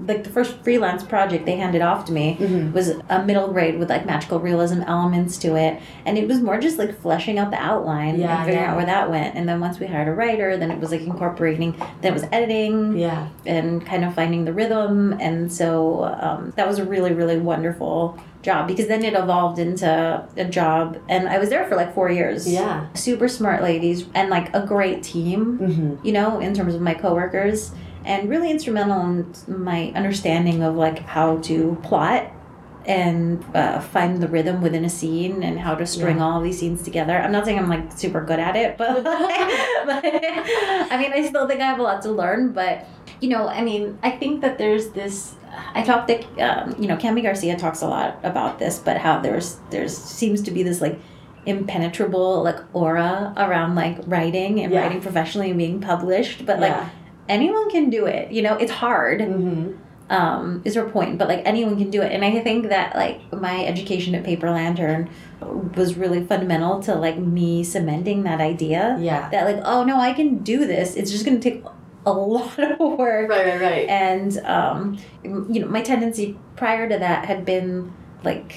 like 0.07 0.25
the 0.25 0.29
first 0.31 0.59
freelance 0.63 1.03
project 1.03 1.47
they 1.47 1.57
handed 1.57 1.81
off 1.81 2.05
to 2.05 2.13
me 2.13 2.37
Mhm. 2.39 2.71
was 2.75 2.93
a 3.09 3.23
middle 3.25 3.49
grade 3.49 3.79
with 3.79 3.89
like 3.89 4.05
magical 4.05 4.39
realism 4.39 4.83
elements 4.83 5.39
to 5.39 5.57
it, 5.57 5.81
and 6.05 6.19
it 6.19 6.29
was 6.29 6.43
more 6.43 6.59
just 6.61 6.77
like 6.79 7.01
fleshing 7.01 7.39
out 7.39 7.51
the 7.51 7.57
outline 7.57 8.21
Yeah, 8.21 8.37
and 8.37 8.45
figuring 8.45 8.63
yeah. 8.63 8.71
out 8.73 8.77
where 8.77 8.85
that 8.85 9.11
went. 9.11 9.35
And 9.37 9.49
then 9.49 9.59
once 9.59 9.81
we 9.81 9.87
hired 9.87 10.09
a 10.09 10.13
writer, 10.13 10.59
then 10.59 10.71
it 10.71 10.79
was 10.81 10.91
like 10.91 11.01
incorporating. 11.01 11.75
Then 12.03 12.13
it 12.13 12.15
was 12.15 12.27
editing 12.31 12.99
Yeah. 12.99 13.29
and 13.47 13.87
kind 13.87 14.05
of 14.05 14.13
finding 14.13 14.45
the 14.45 14.53
rhythm. 14.53 15.17
And 15.19 15.51
so 15.51 16.15
um, 16.21 16.53
that 16.57 16.69
was 16.69 16.79
a 16.79 16.85
really, 16.85 17.15
really 17.15 17.39
wonderful 17.39 18.19
job 18.47 18.67
because 18.71 18.87
then 18.93 19.03
it 19.05 19.15
evolved 19.15 19.59
into 19.59 19.91
a 20.37 20.45
job. 20.59 20.99
And 21.09 21.29
I 21.29 21.37
was 21.43 21.49
there 21.51 21.65
for 21.69 21.77
like 21.77 21.91
four 21.95 22.09
years. 22.19 22.39
Yeah. 22.61 22.87
Super 22.95 23.29
smart 23.29 23.61
ladies 23.71 23.99
and 24.15 24.31
like 24.31 24.49
a 24.55 24.63
great 24.73 25.03
team, 25.03 25.41
Mm-hmm. 25.59 26.07
you 26.07 26.13
know, 26.19 26.41
in 26.47 26.55
terms 26.55 26.75
of 26.75 26.81
my 26.81 26.95
coworkers. 26.95 27.73
And 28.13 28.31
really 28.31 28.51
instrumental 28.57 29.01
in 29.03 29.27
my 29.73 29.81
understanding 30.01 30.63
of 30.63 30.77
like 30.77 31.01
how 31.01 31.39
to 31.49 31.77
plot 31.83 32.23
and 32.87 33.45
uh, 33.53 33.81
find 33.81 34.23
the 34.23 34.29
rhythm 34.29 34.63
within 34.63 34.85
a 34.85 34.89
scene 34.89 35.43
and 35.43 35.59
how 35.59 35.75
to 35.75 35.85
string 35.85 36.19
Yeah. 36.19 36.25
all 36.27 36.41
these 36.41 36.59
scenes 36.61 36.83
together. 36.89 37.17
I'm 37.19 37.33
not 37.33 37.45
saying 37.45 37.59
I'm 37.59 37.69
like 37.69 37.91
super 37.99 38.23
good 38.25 38.39
at 38.39 38.55
it, 38.55 38.79
but, 38.79 39.03
but 39.91 40.05
I 40.05 40.97
mean, 41.01 41.13
I 41.13 41.27
still 41.29 41.49
think 41.49 41.61
I 41.61 41.67
have 41.67 41.81
a 41.81 41.83
lot 41.83 42.01
to 42.03 42.11
learn. 42.13 42.53
But 42.53 42.87
you 43.21 43.29
know, 43.29 43.49
I 43.49 43.63
mean, 43.63 43.99
I 44.03 44.11
think 44.11 44.41
that 44.43 44.59
there's 44.59 44.91
this. 44.91 45.35
I 45.75 45.83
talked 45.83 46.09
that 46.09 46.23
um, 46.41 46.77
you 46.81 46.87
know, 46.89 46.97
Kami 46.97 47.23
Garcia 47.23 47.57
talks 47.57 47.81
a 47.83 47.89
lot 47.89 48.19
about 48.23 48.59
this, 48.59 48.79
but 48.79 48.99
how 48.99 49.21
there's 49.21 49.59
there's 49.71 49.97
seems 49.97 50.43
to 50.43 50.51
be 50.51 50.63
this 50.63 50.81
like 50.81 50.99
impenetrable 51.47 52.43
like 52.43 52.59
aura 52.75 53.33
around 53.37 53.75
like 53.75 53.99
writing 54.07 54.61
and 54.61 54.73
Yeah. 54.73 54.83
writing 54.83 55.01
professionally 55.01 55.51
and 55.51 55.59
being 55.59 55.81
published, 55.81 56.45
but 56.45 56.61
like 56.61 56.71
Yeah. 56.73 56.89
anyone 57.29 57.71
can 57.71 57.89
do 57.91 58.07
it. 58.07 58.33
You 58.33 58.43
know, 58.43 58.55
it's 58.57 58.73
hard 58.73 59.21
Mm-hmm. 59.21 59.73
um, 60.11 60.63
is 60.65 60.75
her 60.75 60.85
point, 60.85 61.19
but 61.19 61.29
like 61.29 61.43
anyone 61.45 61.77
can 61.79 61.91
do 61.91 62.03
it. 62.03 62.13
And 62.13 62.25
I 62.25 62.39
think 62.41 62.69
that 62.69 62.95
like 62.95 63.21
my 63.33 63.65
education 63.65 64.15
at 64.15 64.23
Paper 64.25 64.51
Lantern 64.51 65.09
was 65.77 65.97
really 65.97 66.25
fundamental 66.25 66.81
to 66.83 66.95
like 66.95 67.19
me 67.19 67.65
cementing 67.65 68.23
that 68.25 68.41
idea 68.41 68.97
Yeah. 69.01 69.29
that 69.31 69.45
like, 69.45 69.61
oh 69.65 69.85
no, 69.85 69.99
I 69.99 70.13
can 70.13 70.39
do 70.39 70.67
this. 70.67 70.95
It's 70.97 71.11
just 71.11 71.25
gonna 71.25 71.41
take 71.41 71.65
a 72.07 72.13
lot 72.13 72.59
of 72.59 72.79
work. 72.79 73.29
Right, 73.29 73.47
right, 73.47 73.61
right. 73.61 73.89
And 73.89 74.39
um, 74.47 74.99
you 75.25 75.61
know, 75.61 75.67
my 75.67 75.83
tendency 75.83 76.39
prior 76.57 76.89
to 76.89 76.99
that 76.99 77.27
had 77.27 77.45
been 77.45 77.93
like, 78.23 78.57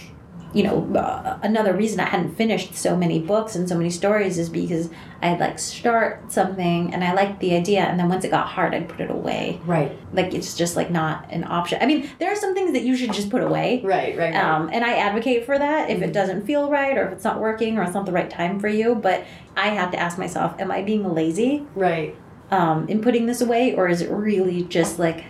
you 0.53 0.63
know, 0.63 0.95
uh, 0.95 1.37
another 1.43 1.75
reason 1.75 1.99
I 1.99 2.05
hadn't 2.05 2.35
finished 2.35 2.73
so 2.75 2.95
many 2.95 3.19
books 3.19 3.55
and 3.55 3.69
so 3.69 3.77
many 3.77 3.91
stories 3.91 4.39
is 4.39 4.49
because 4.49 4.89
I'd 5.21 5.39
like 5.39 5.59
start 5.59 6.31
something 6.31 6.91
and 6.93 7.03
I 7.03 7.13
liked 7.13 7.39
the 7.39 7.53
idea, 7.55 7.81
and 7.81 7.99
then 7.99 8.09
once 8.09 8.23
it 8.23 8.29
got 8.31 8.47
hard, 8.47 8.73
I'd 8.73 8.87
put 8.89 9.01
it 9.01 9.11
away 9.11 9.59
Right, 9.65 9.95
like 10.13 10.33
it's 10.33 10.55
just 10.55 10.75
like 10.75 10.89
not 10.89 11.27
an 11.31 11.43
option. 11.43 11.79
I 11.81 11.85
mean, 11.85 12.09
there 12.19 12.31
are 12.31 12.35
some 12.35 12.53
things 12.55 12.71
that 12.73 12.83
you 12.83 12.95
should 12.95 13.13
just 13.13 13.29
put 13.29 13.43
away. 13.43 13.81
right, 13.83 14.17
right, 14.17 14.33
right. 14.33 14.35
Um, 14.35 14.69
and 14.71 14.83
I 14.83 14.95
advocate 14.95 15.45
for 15.45 15.57
that 15.57 15.89
if 15.89 16.01
it 16.01 16.13
doesn't 16.13 16.45
feel 16.47 16.69
right 16.69 16.97
or 16.97 17.05
if 17.07 17.13
it's 17.13 17.23
not 17.23 17.39
working 17.39 17.77
or 17.77 17.83
it's 17.83 17.93
not 17.93 18.05
the 18.05 18.11
right 18.11 18.29
time 18.29 18.59
for 18.59 18.67
you. 18.69 18.95
But 18.95 19.25
I 19.55 19.69
have 19.69 19.91
to 19.91 19.99
ask 19.99 20.17
myself, 20.17 20.59
am 20.59 20.71
I 20.71 20.81
being 20.81 21.13
lazy 21.13 21.65
right. 21.75 22.15
Um, 22.51 22.87
in 22.87 23.01
putting 23.01 23.25
this 23.25 23.41
away 23.41 23.75
or 23.75 23.87
is 23.87 24.01
it 24.01 24.09
really 24.09 24.63
just 24.63 24.99
like 24.99 25.23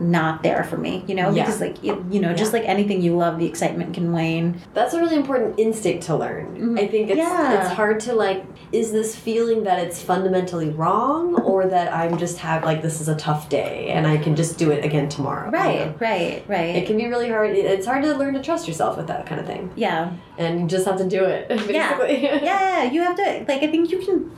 not 0.00 0.42
there 0.42 0.64
for 0.64 0.76
me? 0.76 1.04
You 1.06 1.14
know, 1.14 1.30
Yeah. 1.30 1.44
because 1.44 1.60
like, 1.60 1.76
it, 1.84 1.96
you 2.10 2.18
know, 2.20 2.34
just 2.34 2.52
like 2.52 2.64
anything 2.64 3.00
you 3.00 3.16
love, 3.16 3.38
the 3.38 3.46
excitement 3.46 3.94
can 3.94 4.12
wane. 4.12 4.60
That's 4.74 4.92
a 4.92 4.98
really 4.98 5.14
important 5.14 5.54
instinct 5.56 6.04
to 6.06 6.16
learn. 6.16 6.56
Mhm. 6.58 6.80
I 6.82 6.88
think 6.88 7.10
it's 7.10 7.18
Yeah. 7.18 7.60
it's 7.60 7.70
hard 7.70 8.00
to 8.00 8.12
like 8.12 8.44
is 8.72 8.90
this 8.90 9.14
feeling 9.14 9.62
that 9.64 9.78
it's 9.78 10.02
fundamentally 10.02 10.68
wrong 10.70 11.40
or 11.42 11.66
that 11.66 11.94
I'm 11.94 12.18
just 12.18 12.38
have 12.38 12.64
like 12.64 12.82
this 12.82 13.00
is 13.00 13.08
a 13.08 13.14
tough 13.14 13.48
day 13.48 13.90
and 13.90 14.04
I 14.04 14.16
can 14.16 14.34
just 14.34 14.58
do 14.58 14.72
it 14.72 14.84
again 14.84 15.08
tomorrow. 15.08 15.46
you 15.46 15.52
Right, 15.52 15.86
know? 15.86 15.94
right, 16.00 16.42
right. 16.48 16.74
It 16.74 16.86
can 16.88 16.96
be 16.96 17.06
really 17.06 17.28
hard. 17.28 17.50
It's 17.50 17.86
hard 17.86 18.02
to 18.02 18.14
learn 18.16 18.34
to 18.34 18.42
trust 18.42 18.66
yourself 18.66 18.96
with 18.96 19.06
that 19.06 19.26
kind 19.26 19.40
of 19.40 19.46
thing. 19.46 19.70
yeah. 19.76 20.10
And 20.38 20.58
you 20.62 20.66
just 20.66 20.86
have 20.86 20.96
to 20.98 21.04
do 21.08 21.22
it, 21.24 21.46
basically. 21.68 22.20
yeah, 22.24 22.42
yeah, 22.42 22.82
you 22.90 23.00
have 23.02 23.14
to 23.14 23.44
like. 23.46 23.62
I 23.62 23.68
think 23.68 23.92
you 23.92 23.98
can. 24.00 24.32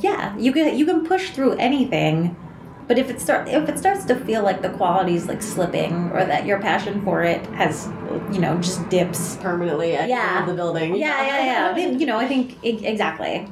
Yeah, 0.00 0.36
you 0.38 0.52
can. 0.52 0.76
You 0.78 0.86
can 0.86 1.04
push 1.06 1.30
through 1.30 1.52
anything, 1.54 2.36
but 2.88 2.98
if 2.98 3.10
it 3.10 3.20
start 3.20 3.48
if 3.48 3.68
it 3.68 3.78
starts 3.78 4.04
to 4.06 4.14
feel 4.16 4.42
like 4.42 4.62
the 4.62 4.70
quality's 4.70 5.26
like 5.26 5.42
slipping, 5.42 6.10
or 6.12 6.24
that 6.24 6.46
your 6.46 6.58
passion 6.60 7.02
for 7.04 7.22
it 7.22 7.44
has, 7.48 7.88
you 8.32 8.38
know, 8.40 8.56
just 8.58 8.88
dips. 8.88 9.36
Permanently 9.36 9.94
at 9.96 10.02
the 10.04 10.08
Yeah. 10.08 10.40
end 10.40 10.50
of 10.50 10.56
the 10.56 10.62
building. 10.62 10.94
Yeah, 10.96 11.26
yeah, 11.26 11.44
yeah. 11.44 11.70
I 11.70 11.74
mean, 11.74 11.98
you 12.00 12.06
know, 12.06 12.16
I 12.18 12.26
think 12.26 12.56
exactly. 12.64 13.46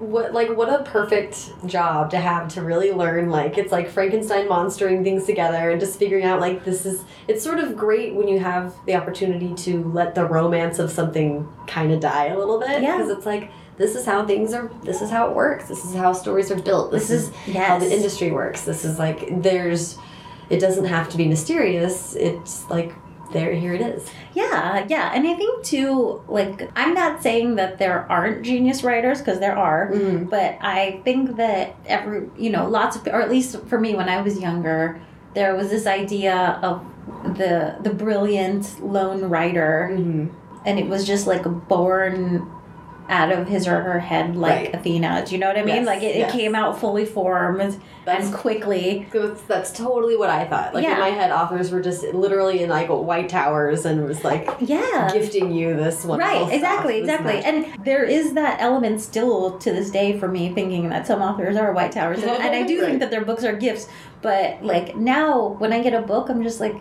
what 0.00 0.34
like 0.34 0.50
what 0.56 0.68
a 0.68 0.82
perfect 0.82 1.50
job 1.66 2.10
to 2.10 2.18
have 2.18 2.48
to 2.48 2.60
really 2.62 2.90
learn 2.90 3.30
like 3.30 3.56
it's 3.56 3.70
like 3.70 3.88
frankenstein 3.88 4.48
monstering 4.48 5.04
things 5.04 5.24
together 5.24 5.70
and 5.70 5.78
just 5.80 5.98
figuring 6.00 6.24
out 6.24 6.40
like 6.40 6.64
this 6.64 6.84
is 6.84 7.04
it's 7.28 7.44
sort 7.44 7.60
of 7.60 7.76
great 7.76 8.12
when 8.12 8.26
you 8.26 8.40
have 8.40 8.74
the 8.86 8.94
opportunity 8.94 9.54
to 9.54 9.84
let 9.94 10.16
the 10.16 10.24
romance 10.24 10.80
of 10.80 10.90
something 10.90 11.46
kind 11.68 11.92
of 11.92 12.00
die 12.00 12.26
a 12.26 12.36
little 12.36 12.58
bit 12.58 12.82
Yeah. 12.82 12.96
because 12.96 13.08
it's 13.16 13.24
like 13.24 13.50
this 13.76 13.94
is 13.94 14.06
how 14.06 14.24
things 14.26 14.52
are 14.52 14.70
this 14.82 15.02
is 15.02 15.10
how 15.10 15.28
it 15.28 15.34
works. 15.36 15.68
This 15.68 15.84
is 15.84 15.94
how 15.94 16.12
stories 16.12 16.50
are 16.50 16.60
built. 16.60 16.92
This, 16.92 17.10
is 17.10 17.30
yes. 17.46 17.68
how 17.68 17.78
the 17.78 17.92
industry 17.92 18.30
works. 18.30 18.62
This 18.62 18.84
is 18.84 18.98
like 18.98 19.42
there's 19.42 19.98
it 20.50 20.60
doesn't 20.60 20.84
have 20.84 21.08
to 21.10 21.16
be 21.16 21.26
mysterious. 21.26 22.14
It's 22.14 22.68
like 22.70 22.92
there 23.32 23.52
here 23.54 23.74
it 23.74 23.80
is. 23.80 24.08
Yeah, 24.34 24.86
yeah, 24.88 25.10
and 25.14 25.26
I 25.26 25.34
think 25.34 25.64
too, 25.64 26.22
like 26.28 26.70
I'm 26.76 26.94
not 26.94 27.22
saying 27.22 27.56
that 27.56 27.78
there 27.78 28.06
aren't 28.10 28.44
genius 28.44 28.82
writers 28.82 29.18
because 29.18 29.40
there 29.40 29.56
are, 29.56 29.90
mm-hmm. 29.90 30.24
but 30.24 30.58
I 30.60 31.00
think 31.04 31.36
that 31.36 31.76
every 31.86 32.28
you 32.38 32.50
know 32.50 32.68
lots 32.68 32.96
of 32.96 33.06
or 33.08 33.20
at 33.20 33.30
least 33.30 33.58
for 33.66 33.80
me 33.80 33.94
when 33.94 34.08
I 34.08 34.20
was 34.22 34.38
younger, 34.38 35.00
there 35.34 35.56
was 35.56 35.70
this 35.70 35.86
idea 35.86 36.60
of 36.62 36.84
the 37.36 37.76
the 37.82 37.90
brilliant 37.90 38.82
lone 38.84 39.24
writer, 39.28 39.90
Mm-hmm. 39.92 40.26
and 40.64 40.78
it 40.78 40.86
was 40.86 41.04
just 41.06 41.26
like 41.26 41.44
a 41.44 41.50
born 41.50 42.50
out 43.08 43.30
of 43.30 43.46
his 43.46 43.66
or 43.68 43.80
her 43.82 43.98
head 44.00 44.34
like 44.36 44.54
Right. 44.54 44.74
Athena. 44.74 45.24
Do 45.26 45.32
you 45.34 45.38
know 45.38 45.48
what 45.48 45.58
I 45.58 45.62
mean? 45.62 45.74
Yes, 45.76 45.86
like 45.86 46.02
it, 46.02 46.16
yes. 46.16 46.32
it 46.32 46.36
came 46.36 46.54
out 46.54 46.78
fully 46.80 47.04
formed 47.04 47.78
That's- 48.06 48.26
and 48.26 48.34
quickly. 48.34 49.06
That's, 49.12 49.42
that's 49.42 49.72
totally 49.72 50.16
what 50.16 50.30
I 50.30 50.44
thought. 50.46 50.74
Like 50.74 50.84
Yeah. 50.84 50.94
in 50.94 51.00
my 51.00 51.10
head, 51.10 51.30
authors 51.30 51.70
were 51.70 51.80
just 51.82 52.02
literally 52.14 52.62
in 52.62 52.70
like 52.70 52.88
white 52.88 53.28
towers 53.28 53.84
and 53.84 54.04
was 54.06 54.24
like 54.24 54.48
Yeah. 54.60 55.10
gifting 55.12 55.52
you 55.52 55.74
this 55.76 56.04
one. 56.04 56.18
Right, 56.18 56.50
exactly, 56.52 56.98
exactly. 56.98 57.34
magic. 57.34 57.46
And 57.76 57.84
there 57.84 58.04
is 58.04 58.32
that 58.34 58.60
element 58.60 59.00
still 59.00 59.58
to 59.58 59.70
this 59.72 59.90
day 59.90 60.18
for 60.18 60.28
me 60.28 60.52
thinking 60.54 60.88
that 60.88 61.06
some 61.06 61.20
authors 61.20 61.56
are 61.56 61.72
white 61.72 61.92
towers. 61.92 62.18
And, 62.22 62.30
and 62.30 62.54
I 62.54 62.62
do 62.62 62.80
Right. 62.80 62.86
think 62.88 63.00
that 63.00 63.10
their 63.10 63.24
books 63.24 63.44
are 63.44 63.54
gifts. 63.54 63.86
But 64.22 64.62
like 64.64 64.96
now 64.96 65.56
when 65.58 65.72
I 65.74 65.82
get 65.82 65.92
a 65.92 66.00
book, 66.00 66.30
I'm 66.30 66.42
just 66.42 66.58
like, 66.60 66.74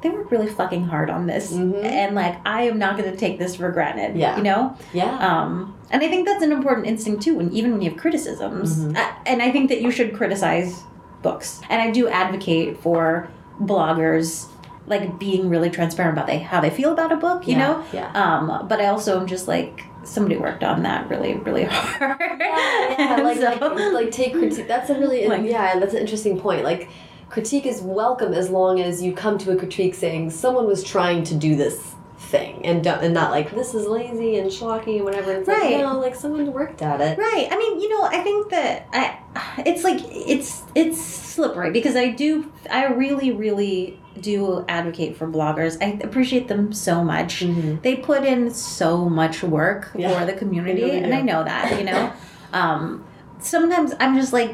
they 0.00 0.10
worked 0.10 0.30
really 0.30 0.46
fucking 0.46 0.84
hard 0.84 1.10
on 1.10 1.26
this. 1.26 1.52
Mhm. 1.52 1.84
And 1.84 2.14
like 2.14 2.36
I 2.46 2.62
am 2.62 2.78
not 2.78 2.96
gonna 2.96 3.16
take 3.16 3.38
this 3.38 3.56
for 3.56 3.70
granted. 3.70 4.16
Yeah. 4.16 4.36
You 4.36 4.42
know? 4.44 4.74
yeah, 4.92 5.16
Um 5.18 5.74
and 5.90 6.02
I 6.02 6.08
think 6.08 6.26
that's 6.26 6.42
an 6.42 6.52
important 6.52 6.86
instinct 6.86 7.22
too, 7.22 7.34
when 7.36 7.50
even 7.52 7.72
when 7.72 7.82
you 7.82 7.90
have 7.90 7.98
criticisms. 7.98 8.78
Mhm. 8.84 8.96
Uh, 8.96 9.10
and 9.26 9.42
I 9.42 9.50
think 9.50 9.68
that 9.70 9.80
you 9.80 9.90
should 9.90 10.14
criticize 10.14 10.82
books. 11.22 11.60
And 11.68 11.82
I 11.82 11.90
do 11.90 12.06
advocate 12.08 12.78
for 12.78 13.28
bloggers 13.60 14.46
like 14.86 15.18
being 15.18 15.50
really 15.50 15.68
transparent 15.68 16.14
about 16.16 16.26
they 16.26 16.38
how 16.38 16.60
they 16.60 16.70
feel 16.70 16.92
about 16.92 17.12
a 17.12 17.16
book, 17.16 17.46
you 17.46 17.52
Yeah, 17.56 17.58
know? 17.66 17.84
yeah. 17.92 18.10
Um, 18.14 18.66
but 18.68 18.80
I 18.80 18.86
also 18.86 19.20
am 19.20 19.26
just 19.26 19.46
like 19.46 19.82
somebody 20.04 20.36
worked 20.38 20.64
on 20.64 20.82
that 20.84 21.10
really, 21.10 21.34
really 21.34 21.64
hard. 21.70 22.16
yeah, 22.40 22.94
yeah, 22.98 23.22
like, 23.22 23.36
So- 23.60 23.74
like 23.74 23.92
like 23.92 24.10
take 24.10 24.32
critique. 24.32 24.66
That's 24.68 24.88
a 24.90 24.94
really 24.98 25.26
Like- 25.28 25.42
yeah, 25.44 25.78
that's 25.78 25.92
an 25.92 26.00
interesting 26.00 26.40
point. 26.40 26.64
Like 26.64 26.88
critique 27.30 27.66
is 27.66 27.80
welcome 27.82 28.32
as 28.32 28.50
long 28.50 28.80
as 28.80 29.02
you 29.02 29.12
come 29.12 29.38
to 29.38 29.50
a 29.52 29.56
critique 29.56 29.94
saying 29.94 30.30
someone 30.30 30.66
was 30.66 30.82
trying 30.82 31.22
to 31.24 31.34
do 31.34 31.56
this 31.56 31.94
thing 32.18 32.64
and 32.66 32.82
don't, 32.82 33.02
and 33.02 33.14
not 33.14 33.30
like 33.30 33.50
this 33.54 33.74
is 33.74 33.86
lazy 33.86 34.36
and 34.38 34.50
schlocky 34.50 34.96
and 34.96 35.04
whatever. 35.04 35.32
It's 35.32 35.48
Right. 35.48 35.74
like 35.74 35.80
no, 35.82 35.98
like 36.00 36.14
someone 36.14 36.52
worked 36.52 36.82
at 36.82 37.00
it. 37.00 37.16
Right. 37.18 37.48
I 37.50 37.56
mean, 37.56 37.80
you 37.80 37.88
know, 37.88 38.02
I 38.04 38.18
think 38.22 38.50
that 38.50 38.86
I, 38.92 39.62
it's 39.64 39.84
like 39.84 40.00
it's 40.04 40.62
it's 40.74 41.00
slippery 41.00 41.70
because 41.70 41.96
I 41.96 42.08
do 42.08 42.50
I 42.70 42.86
really 42.86 43.30
really 43.32 43.98
do 44.20 44.64
advocate 44.68 45.16
for 45.16 45.28
bloggers. 45.28 45.80
I 45.80 45.98
appreciate 46.02 46.48
them 46.48 46.72
so 46.72 47.04
much. 47.04 47.40
Mhm. 47.40 47.80
They 47.82 47.94
put 47.96 48.24
in 48.24 48.50
so 48.50 49.08
much 49.08 49.42
work 49.44 49.90
Yeah. 49.94 50.18
for 50.18 50.26
the 50.26 50.32
community, 50.32 50.82
really 50.82 50.98
and 50.98 51.14
I 51.14 51.20
know 51.22 51.44
that. 51.44 51.78
You 51.78 51.84
know, 51.84 52.12
um, 52.52 53.04
sometimes 53.40 53.94
I'm 54.00 54.16
just 54.16 54.32
like, 54.32 54.52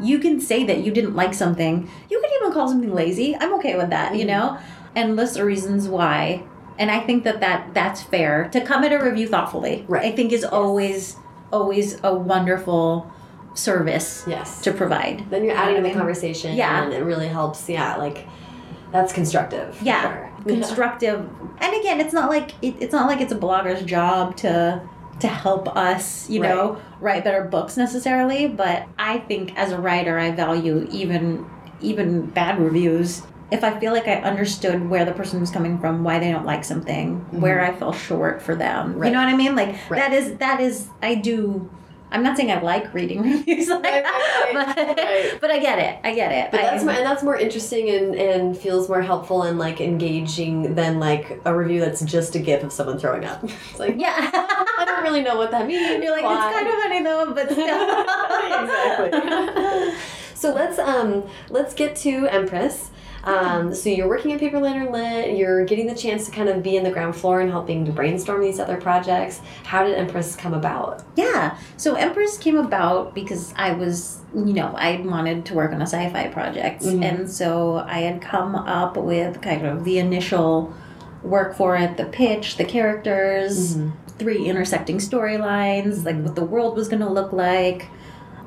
you 0.00 0.18
can 0.18 0.40
say 0.40 0.64
that 0.64 0.78
you 0.84 0.92
didn't 0.92 1.14
like 1.16 1.34
something. 1.34 1.88
You 2.10 2.20
can 2.20 2.30
even 2.40 2.52
call 2.52 2.68
something 2.68 2.94
lazy. 2.94 3.36
I'm 3.36 3.54
okay 3.54 3.76
with 3.76 3.90
that. 3.90 4.14
You 4.14 4.24
Mhm. 4.24 4.28
know, 4.28 4.58
and 4.94 5.16
list 5.16 5.34
the 5.34 5.44
reasons 5.44 5.88
why. 5.88 6.42
And 6.78 6.90
I 6.90 7.00
think 7.00 7.24
that, 7.24 7.40
that 7.40 7.74
that's 7.74 8.02
fair 8.02 8.48
to 8.52 8.60
come 8.60 8.84
at 8.84 8.92
a 8.92 8.98
review 8.98 9.26
thoughtfully. 9.28 9.84
Right. 9.88 10.04
I 10.06 10.12
think 10.12 10.32
is 10.32 10.44
always 10.44 11.16
always 11.52 11.98
a 12.04 12.14
wonderful 12.14 13.10
service 13.54 14.24
Yes. 14.26 14.60
to 14.62 14.72
provide. 14.72 15.24
then 15.30 15.44
you're 15.44 15.56
adding 15.56 15.76
to 15.76 15.82
the 15.82 15.90
conversation 15.90 16.56
Yeah. 16.56 16.84
and 16.84 16.92
it 16.92 17.02
really 17.02 17.26
helps 17.26 17.68
yeah 17.68 17.96
like 17.96 18.26
that's 18.92 19.12
constructive 19.12 19.76
Yeah. 19.82 20.02
sure. 20.02 20.30
constructive 20.46 21.28
and 21.60 21.74
again 21.74 22.00
it's 22.00 22.12
not 22.14 22.30
like 22.30 22.52
it, 22.62 22.76
it's 22.78 22.92
not 22.92 23.08
like 23.08 23.20
it's 23.20 23.32
a 23.32 23.36
blogger's 23.36 23.82
job 23.82 24.36
to 24.36 24.80
to 25.20 25.28
help 25.28 25.68
us 25.76 26.28
you 26.28 26.40
know 26.40 26.80
write 27.00 27.24
better 27.24 27.44
books 27.44 27.76
necessarily 27.76 28.48
but 28.48 28.86
i 28.98 29.18
think 29.18 29.56
as 29.56 29.72
a 29.72 29.78
writer 29.78 30.18
i 30.18 30.30
value 30.30 30.86
even 30.90 31.48
even 31.80 32.26
bad 32.26 32.58
reviews 32.58 33.22
if 33.50 33.64
I 33.64 33.78
feel 33.78 33.92
like 33.92 34.06
I 34.06 34.16
understood 34.16 34.88
where 34.88 35.04
the 35.04 35.12
person 35.12 35.40
was 35.40 35.50
coming 35.50 35.78
from, 35.78 36.04
why 36.04 36.18
they 36.18 36.30
don't 36.30 36.46
like 36.46 36.64
something, 36.64 37.18
where 37.40 37.58
mm-hmm. 37.58 37.74
I 37.74 37.78
fell 37.78 37.92
short 37.92 38.40
for 38.40 38.54
them. 38.54 38.94
Right. 38.94 39.08
You 39.08 39.12
know 39.12 39.18
what 39.18 39.32
I 39.32 39.36
mean? 39.36 39.56
Like 39.56 39.76
Right. 39.90 39.98
that 39.98 40.12
is 40.12 40.36
that 40.38 40.60
is 40.60 40.88
I 41.02 41.16
do. 41.16 41.68
I'm 42.12 42.22
not 42.22 42.36
saying 42.36 42.50
I 42.50 42.60
like 42.60 42.92
reading 42.92 43.22
reviews 43.30 43.68
like 43.68 43.82
Right, 43.84 44.02
that, 44.02 44.52
right, 44.54 44.76
but, 44.76 44.96
right. 44.98 45.38
but 45.40 45.50
I 45.50 45.58
get 45.58 45.78
it. 45.78 45.98
I 46.04 46.14
get 46.14 46.32
it. 46.32 46.50
But 46.50 46.60
I- 46.60 46.62
that's 46.64 46.84
more, 46.84 46.94
and 46.94 47.04
that's 47.06 47.22
more 47.22 47.36
interesting 47.36 47.88
and, 47.90 48.14
and 48.14 48.56
feels 48.58 48.88
more 48.88 49.02
helpful 49.02 49.42
and 49.42 49.58
like 49.58 49.80
engaging 49.80 50.74
than 50.74 50.98
like 50.98 51.40
a 51.44 51.54
review 51.56 51.80
that's 51.80 52.00
just 52.02 52.34
a 52.34 52.38
gif 52.40 52.62
of 52.64 52.72
someone 52.72 52.98
throwing 52.98 53.24
up. 53.24 53.42
It's 53.70 53.78
like 53.78 53.94
yeah. 53.98 54.30
I 54.78 54.84
don't 54.84 55.02
really 55.02 55.22
know 55.22 55.36
what 55.36 55.50
that 55.52 55.66
means. 55.66 55.80
You're 56.02 56.12
like 56.12 56.24
Why? 56.24 56.48
it's 56.48 56.56
kind 56.56 56.68
of 56.68 56.74
funny 56.74 57.02
though, 57.02 57.32
but 57.34 57.50
still. 57.50 58.00
exactly. 58.64 60.00
so 60.34 60.52
let's 60.54 60.78
um 60.78 61.24
let's 61.50 61.74
get 61.74 61.96
to 61.96 62.26
Empress. 62.28 62.90
Um, 63.24 63.74
so 63.74 63.88
you're 63.90 64.08
working 64.08 64.32
at 64.32 64.40
Paper 64.40 64.58
Lantern 64.58 64.92
Lit. 64.92 65.36
You're 65.36 65.64
getting 65.64 65.86
the 65.86 65.94
chance 65.94 66.24
to 66.26 66.30
kind 66.30 66.48
of 66.48 66.62
be 66.62 66.76
in 66.76 66.84
the 66.84 66.90
ground 66.90 67.14
floor 67.16 67.40
and 67.40 67.50
helping 67.50 67.84
to 67.84 67.92
brainstorm 67.92 68.40
these 68.40 68.58
other 68.58 68.76
projects. 68.76 69.40
How 69.64 69.84
did 69.84 69.94
Empress 69.96 70.36
come 70.36 70.54
about? 70.54 71.02
Yeah. 71.16 71.56
So 71.76 71.94
Empress 71.94 72.38
came 72.38 72.56
about 72.56 73.14
because 73.14 73.52
I 73.56 73.72
was, 73.72 74.20
you 74.34 74.52
know, 74.54 74.74
I 74.76 74.96
wanted 75.00 75.44
to 75.46 75.54
work 75.54 75.72
on 75.72 75.80
a 75.82 75.86
sci-fi 75.86 76.28
project, 76.28 76.82
Mhm. 76.82 77.02
and 77.04 77.30
so 77.30 77.84
I 77.86 78.00
had 78.00 78.20
come 78.22 78.54
up 78.54 78.96
with 78.96 79.40
kind 79.42 79.66
of 79.66 79.84
the 79.84 79.98
initial 79.98 80.72
work 81.22 81.54
for 81.54 81.76
it, 81.76 81.98
the 81.98 82.04
pitch, 82.06 82.56
the 82.56 82.64
characters, 82.64 83.76
three 84.18 84.46
intersecting 84.46 84.96
storylines, 84.98 86.04
like 86.04 86.16
what 86.22 86.34
the 86.34 86.44
world 86.44 86.76
was 86.76 86.88
going 86.88 87.00
to 87.02 87.08
look 87.10 87.32
like. 87.32 87.88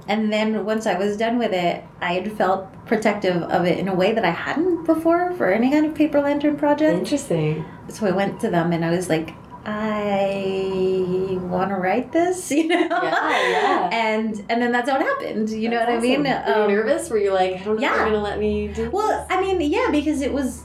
And 0.07 0.31
then 0.33 0.65
once 0.65 0.85
I 0.85 0.97
was 0.97 1.15
done 1.17 1.37
with 1.39 1.53
it, 1.53 1.83
I 2.01 2.13
had 2.13 2.31
felt 2.33 2.67
protective 2.85 3.41
of 3.43 3.65
it 3.65 3.79
in 3.79 3.87
a 3.87 3.95
way 3.95 4.11
that 4.13 4.25
I 4.25 4.31
hadn't 4.31 4.83
before 4.85 5.31
for 5.33 5.51
any 5.51 5.71
kind 5.71 5.85
of 5.85 5.95
paper 5.95 6.19
lantern 6.21 6.57
project. 6.57 6.97
Interesting. 6.99 7.63
So 7.87 8.05
I 8.07 8.11
went 8.11 8.39
to 8.41 8.49
them 8.49 8.73
and 8.73 8.83
I 8.83 8.91
was 8.91 9.07
like, 9.09 9.33
I 9.65 11.37
want 11.43 11.69
to 11.69 11.75
write 11.75 12.11
this, 12.11 12.51
you 12.57 12.67
know. 12.67 12.79
Yeah, 12.79 13.49
yeah. 13.49 13.89
And 13.93 14.43
and 14.49 14.61
then 14.61 14.71
that's 14.73 14.89
how 14.89 14.97
it 14.97 15.03
happened. 15.03 15.49
You 15.49 15.69
know 15.69 15.77
That's 15.77 15.89
what 15.91 15.97
I 15.97 16.01
mean? 16.01 16.27
awesome. 16.27 16.45
Were 16.45 16.57
you 16.57 16.63
Um, 16.63 16.71
nervous? 16.71 17.09
Were 17.09 17.17
you 17.17 17.31
like, 17.33 17.53
I 17.53 17.63
don't 17.63 17.65
know 17.67 17.73
if 17.75 17.81
yeah. 17.81 17.95
they're 17.95 18.05
gonna 18.05 18.21
let 18.21 18.39
me 18.39 18.67
do 18.67 18.89
Well, 18.89 19.25
I 19.29 19.41
mean, 19.41 19.61
yeah, 19.61 19.87
because 19.91 20.21
it 20.21 20.33
was. 20.33 20.63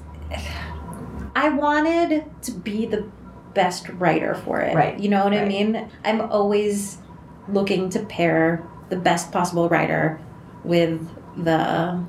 I 1.37 1.51
wanted 1.51 2.25
to 2.43 2.51
be 2.53 2.87
the 2.87 3.07
best 3.55 3.89
writer 3.91 4.35
for 4.35 4.61
it. 4.61 4.75
Right, 4.75 4.99
You 4.99 5.09
know 5.09 5.23
what 5.25 5.33
I 5.33 5.45
mean? 5.45 5.89
I'm 6.05 6.21
always 6.21 6.99
looking 7.49 7.89
to 7.91 8.01
pair 8.01 8.67
the 8.89 8.97
best 8.97 9.31
possible 9.33 9.69
writer 9.69 10.21
with 10.65 11.01
the 11.43 12.05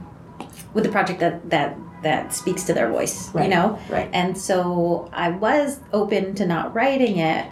with 0.74 0.84
the 0.84 0.90
project 0.90 1.20
that 1.20 1.50
that 1.50 1.78
that 2.04 2.34
speaks 2.34 2.64
to 2.64 2.74
their 2.74 2.90
voice. 2.90 3.30
Right, 3.34 3.44
You 3.46 3.50
know. 3.50 3.80
Right. 3.90 4.10
And 4.14 4.38
so 4.38 5.10
I 5.12 5.30
was 5.32 5.80
open 5.92 6.34
to 6.36 6.46
not 6.46 6.74
writing 6.74 7.18
it, 7.18 7.46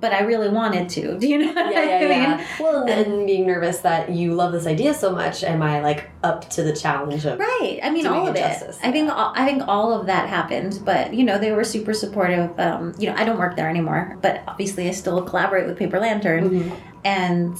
but 0.00 0.12
I 0.12 0.20
really 0.20 0.48
wanted 0.48 0.88
to. 0.90 1.18
Do 1.22 1.26
you 1.28 1.38
know 1.38 1.52
what 1.52 1.72
Yeah, 1.72 1.82
yeah, 1.84 1.96
I 1.96 2.00
mean? 2.00 2.38
yeah. 2.38 2.46
Well, 2.60 2.84
and 2.88 3.26
being 3.26 3.46
nervous 3.48 3.78
that 3.78 4.10
you 4.10 4.32
love 4.34 4.52
this 4.52 4.68
idea 4.68 4.94
so 4.94 5.10
much, 5.10 5.42
am 5.42 5.60
I 5.60 5.80
like 5.80 6.08
up 6.22 6.48
to 6.50 6.62
the 6.62 6.72
challenge 6.72 7.24
of? 7.26 7.40
Right. 7.40 7.80
I 7.82 7.90
mean, 7.90 8.06
all 8.06 8.28
of 8.28 8.36
it. 8.36 8.38
justice, 8.38 8.78
I 8.80 8.92
think 8.92 9.10
all, 9.10 9.32
I 9.34 9.44
think 9.44 9.64
all 9.66 9.92
of 9.98 10.06
that 10.06 10.28
happened, 10.28 10.80
but 10.84 11.12
you 11.12 11.24
know, 11.24 11.38
they 11.38 11.50
were 11.50 11.64
super 11.64 11.94
supportive. 11.94 12.56
Um, 12.60 12.94
you 12.96 13.08
know, 13.08 13.16
I 13.16 13.24
don't 13.24 13.38
work 13.38 13.56
there 13.56 13.68
anymore, 13.68 14.16
but 14.22 14.42
obviously, 14.46 14.86
I 14.88 14.92
still 14.92 15.20
collaborate 15.22 15.66
with 15.66 15.76
Paper 15.76 15.98
Lantern, 15.98 16.50
Mhm. 16.50 16.72
and 17.04 17.56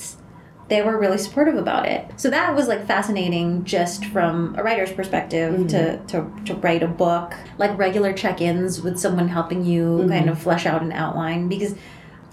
they 0.68 0.82
were 0.82 0.98
really 0.98 1.18
supportive 1.18 1.56
about 1.56 1.86
it. 1.86 2.10
So 2.16 2.30
that 2.30 2.54
was 2.54 2.68
like 2.68 2.86
fascinating, 2.86 3.64
just 3.64 4.04
from 4.06 4.54
a 4.56 4.62
writer's 4.62 4.92
perspective 4.92 5.68
to, 5.68 5.98
to 6.06 6.30
to 6.46 6.54
write 6.54 6.82
a 6.82 6.88
book, 6.88 7.34
like 7.58 7.76
regular 7.76 8.12
check-ins 8.12 8.80
with 8.80 8.98
someone 8.98 9.28
helping 9.28 9.64
you 9.64 10.06
kind 10.08 10.28
of 10.30 10.38
flesh 10.38 10.66
out 10.66 10.82
an 10.82 10.92
outline 10.92 11.48
because. 11.48 11.74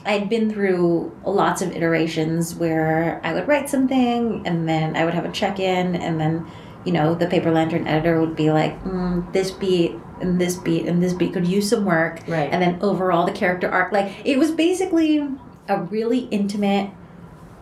I'd 0.04 0.30
been 0.30 0.52
through 0.52 1.16
lots 1.24 1.62
of 1.62 1.76
iterations 1.76 2.56
where 2.56 3.22
I 3.24 3.36
would 3.36 3.48
write 3.48 3.70
something 3.70 4.42
and 4.48 4.68
then 4.68 4.96
I 4.96 5.06
would 5.06 5.14
have 5.14 5.26
a 5.26 5.32
check 5.32 5.60
in, 5.60 5.96
and 5.96 6.20
then, 6.20 6.48
you 6.86 6.92
know, 6.92 7.14
the 7.14 7.28
Paper 7.28 7.52
Lantern 7.52 7.86
editor 7.86 8.20
would 8.20 8.36
be 8.36 8.50
like, 8.50 8.84
mm, 8.84 9.32
this 9.32 9.52
beat 9.52 9.92
and 10.20 10.42
this 10.42 10.56
beat 10.56 10.88
and 10.88 11.04
this 11.04 11.14
beat 11.14 11.34
could 11.34 11.46
use 11.46 11.70
some 11.70 11.86
work. 11.86 12.22
Right. 12.28 12.50
And 12.52 12.60
then 12.64 12.80
overall, 12.82 13.28
the 13.28 13.32
character 13.32 13.70
arc. 13.70 13.92
Like, 13.92 14.26
it 14.26 14.40
was 14.40 14.50
basically 14.50 15.20
a 15.68 15.84
really 15.84 16.22
intimate, 16.32 16.90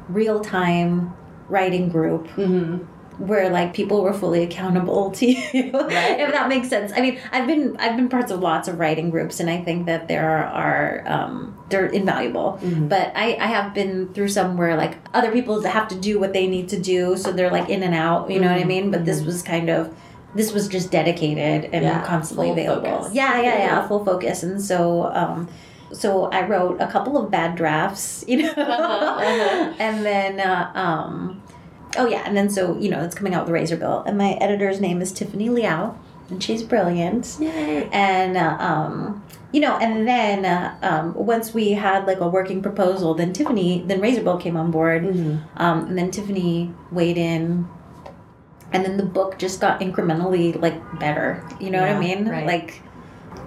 real 0.09 0.39
time 0.41 1.13
writing 1.47 1.89
group 1.89 2.27
Mm-hmm. 2.35 2.83
where 3.25 3.49
like 3.49 3.73
people 3.73 4.01
were 4.01 4.13
fully 4.13 4.43
accountable 4.43 5.11
to 5.11 5.25
you 5.25 5.37
Right. 5.73 6.19
if 6.23 6.31
that 6.31 6.47
makes 6.47 6.69
sense 6.69 6.91
i 6.95 7.01
mean 7.01 7.19
i've 7.33 7.47
been 7.47 7.75
i've 7.77 7.95
been 7.97 8.07
parts 8.07 8.31
of 8.31 8.39
lots 8.39 8.67
of 8.69 8.79
writing 8.79 9.09
groups 9.09 9.39
and 9.41 9.49
i 9.49 9.59
think 9.61 9.87
that 9.87 10.07
there 10.07 10.37
are 10.63 11.03
um 11.05 11.33
they're 11.69 11.87
invaluable 11.87 12.59
Mhm. 12.61 12.87
but 12.87 13.11
i 13.15 13.35
i 13.41 13.47
have 13.47 13.73
been 13.73 14.13
through 14.13 14.29
some 14.29 14.55
where 14.57 14.77
like 14.77 14.93
other 15.13 15.31
people 15.31 15.61
have 15.63 15.87
to 15.89 15.95
do 16.09 16.13
what 16.19 16.31
they 16.33 16.47
need 16.47 16.69
to 16.69 16.79
do 16.79 17.17
so 17.17 17.31
they're 17.31 17.51
like 17.51 17.67
in 17.69 17.83
and 17.83 17.93
out 17.95 18.29
you 18.31 18.39
know 18.39 18.47
what 18.47 18.57
i 18.57 18.63
Mhm. 18.63 18.67
mean 18.75 18.91
but 18.91 19.03
this 19.05 19.21
was 19.21 19.41
kind 19.41 19.69
of 19.69 19.93
this 20.35 20.53
was 20.53 20.67
just 20.69 20.91
dedicated 20.91 21.69
and 21.73 21.83
Yeah, 21.83 22.05
constantly 22.05 22.51
available 22.51 22.99
focus. 23.01 23.13
yeah 23.13 23.41
yeah 23.41 23.57
yeah 23.57 23.65
Yeah. 23.65 23.87
full 23.87 24.05
focus 24.05 24.43
and 24.43 24.61
so 24.61 25.09
um 25.21 25.49
so 25.91 26.25
I 26.25 26.45
wrote 26.47 26.79
a 26.81 26.87
couple 26.87 27.17
of 27.17 27.29
bad 27.31 27.55
drafts, 27.55 28.23
you 28.29 28.43
know, 28.43 28.49
Uh-huh, 28.51 28.63
uh-huh. 28.73 29.73
and 29.79 30.05
then 30.05 30.39
uh, 30.39 30.71
um, 30.75 31.41
oh 31.97 32.07
yeah, 32.07 32.23
and 32.25 32.35
then 32.37 32.49
so 32.49 32.77
you 32.77 32.89
know 32.89 33.03
it's 33.03 33.15
coming 33.15 33.33
out 33.33 33.45
with 33.47 33.53
Razorbill, 33.55 34.05
and 34.07 34.17
my 34.17 34.33
editor's 34.33 34.79
name 34.79 35.01
is 35.01 35.11
Tiffany 35.11 35.49
Liao, 35.49 35.95
and 36.29 36.41
she's 36.43 36.63
brilliant, 36.63 37.37
Yay. 37.39 37.89
and 37.91 38.37
uh, 38.37 38.57
um, 38.59 39.23
you 39.51 39.61
know, 39.61 39.77
and 39.79 40.07
then 40.07 40.45
uh, 40.45 40.77
um, 40.83 41.13
once 41.15 41.53
we 41.53 41.71
had 41.71 42.05
like 42.05 42.19
a 42.19 42.27
working 42.27 42.61
proposal, 42.61 43.15
then 43.15 43.33
Tiffany, 43.33 43.83
then 43.87 43.99
Razorbill 43.99 44.39
came 44.39 44.55
on 44.57 44.69
board, 44.71 45.03
Mhm. 45.03 45.41
um, 45.57 45.87
and 45.87 45.97
then 45.97 46.11
Tiffany 46.11 46.71
weighed 46.91 47.17
in. 47.17 47.67
And 48.71 48.85
then 48.85 48.97
the 48.97 49.03
book 49.03 49.39
just 49.39 49.59
got 49.59 49.79
incrementally 49.79 50.53
like 50.61 50.77
better. 50.99 51.43
You 51.59 51.71
know 51.71 51.81
what 51.81 51.89
I 51.89 51.99
mean? 51.99 52.29
right. 52.29 52.45
Like, 52.45 52.83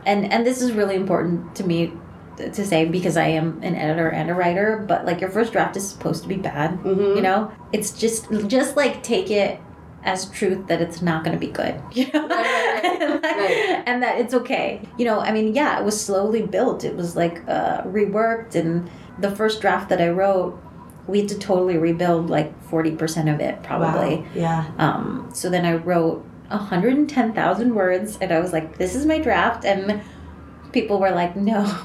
and 0.04 0.32
and 0.32 0.44
this 0.44 0.60
is 0.60 0.72
really 0.72 0.96
important 0.96 1.54
to 1.54 1.62
me 1.64 1.92
to 2.36 2.64
say 2.66 2.84
because 2.86 3.16
I 3.16 3.26
am 3.26 3.60
an 3.62 3.74
editor 3.74 4.08
and 4.08 4.30
a 4.30 4.34
writer. 4.34 4.84
But 4.88 5.04
like 5.06 5.20
your 5.20 5.30
first 5.30 5.52
draft 5.52 5.76
is 5.76 5.88
supposed 5.88 6.22
to 6.22 6.28
be 6.28 6.36
bad. 6.36 6.78
Mhm. 6.80 7.16
You 7.16 7.22
know, 7.22 7.50
it's 7.72 7.92
just 7.92 8.28
just 8.48 8.76
like 8.76 9.02
take 9.02 9.30
it 9.30 9.58
as 10.04 10.28
truth 10.30 10.66
that 10.66 10.80
it's 10.82 11.00
not 11.00 11.22
going 11.24 11.38
to 11.38 11.40
be 11.46 11.52
good. 11.52 11.80
You 11.92 12.06
know, 12.12 12.26
Right, 12.26 12.40
right, 12.82 13.00
right. 13.00 13.04
and, 13.04 13.24
that, 13.24 13.82
and 13.86 14.02
that 14.02 14.18
it's 14.18 14.34
okay. 14.34 14.80
You 14.98 15.04
know, 15.04 15.20
I 15.20 15.30
mean, 15.32 15.54
yeah, 15.54 15.78
it 15.78 15.84
was 15.84 15.98
slowly 16.00 16.42
built. 16.42 16.82
It 16.84 16.96
was 16.96 17.14
like 17.16 17.40
uh, 17.48 17.82
reworked, 17.82 18.54
and 18.56 18.90
the 19.20 19.30
first 19.30 19.60
draft 19.60 19.88
that 19.90 20.00
I 20.00 20.08
wrote, 20.08 20.60
we 21.06 21.20
had 21.20 21.28
to 21.28 21.38
totally 21.38 21.78
rebuild 21.78 22.30
like 22.30 22.50
forty 22.64 22.90
percent 22.92 23.28
of 23.28 23.38
it, 23.40 23.62
probably. 23.62 24.16
Wow. 24.16 24.24
Yeah. 24.34 24.64
Um, 24.78 25.28
so 25.32 25.48
then 25.50 25.64
I 25.64 25.74
wrote 25.74 26.24
110,000 26.50 27.74
words, 27.74 28.18
and 28.20 28.32
I 28.32 28.40
was 28.40 28.52
like, 28.52 28.76
this 28.78 28.94
is 28.94 29.06
my 29.06 29.18
draft. 29.18 29.64
And 29.64 30.00
people 30.72 30.98
were 30.98 31.10
like, 31.10 31.36
no. 31.36 31.64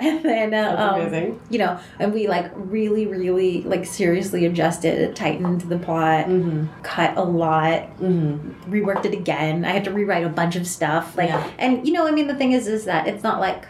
and 0.00 0.22
then, 0.24 0.54
uh, 0.54 0.76
um, 0.78 1.00
amazing. 1.00 1.40
you 1.50 1.58
know, 1.58 1.78
and 1.98 2.12
we 2.12 2.28
like 2.28 2.50
really, 2.54 3.06
really 3.06 3.62
like 3.62 3.84
seriously 3.86 4.46
adjusted, 4.46 5.14
tightened 5.16 5.62
the 5.62 5.78
plot, 5.78 6.26
Mm-hmm. 6.26 6.66
cut 6.82 7.16
a 7.16 7.22
lot, 7.22 7.82
Mm-hmm. 8.00 8.72
reworked 8.72 9.04
it 9.06 9.14
again. 9.14 9.64
I 9.64 9.70
had 9.70 9.84
to 9.84 9.90
rewrite 9.92 10.24
a 10.24 10.28
bunch 10.28 10.56
of 10.56 10.66
stuff. 10.66 11.16
Like, 11.16 11.28
Yeah. 11.28 11.50
and 11.58 11.86
you 11.86 11.92
know, 11.92 12.06
I 12.06 12.10
mean, 12.10 12.26
the 12.26 12.34
thing 12.34 12.52
is, 12.52 12.66
is 12.68 12.84
that 12.84 13.06
it's 13.08 13.22
not 13.22 13.40
like 13.40 13.64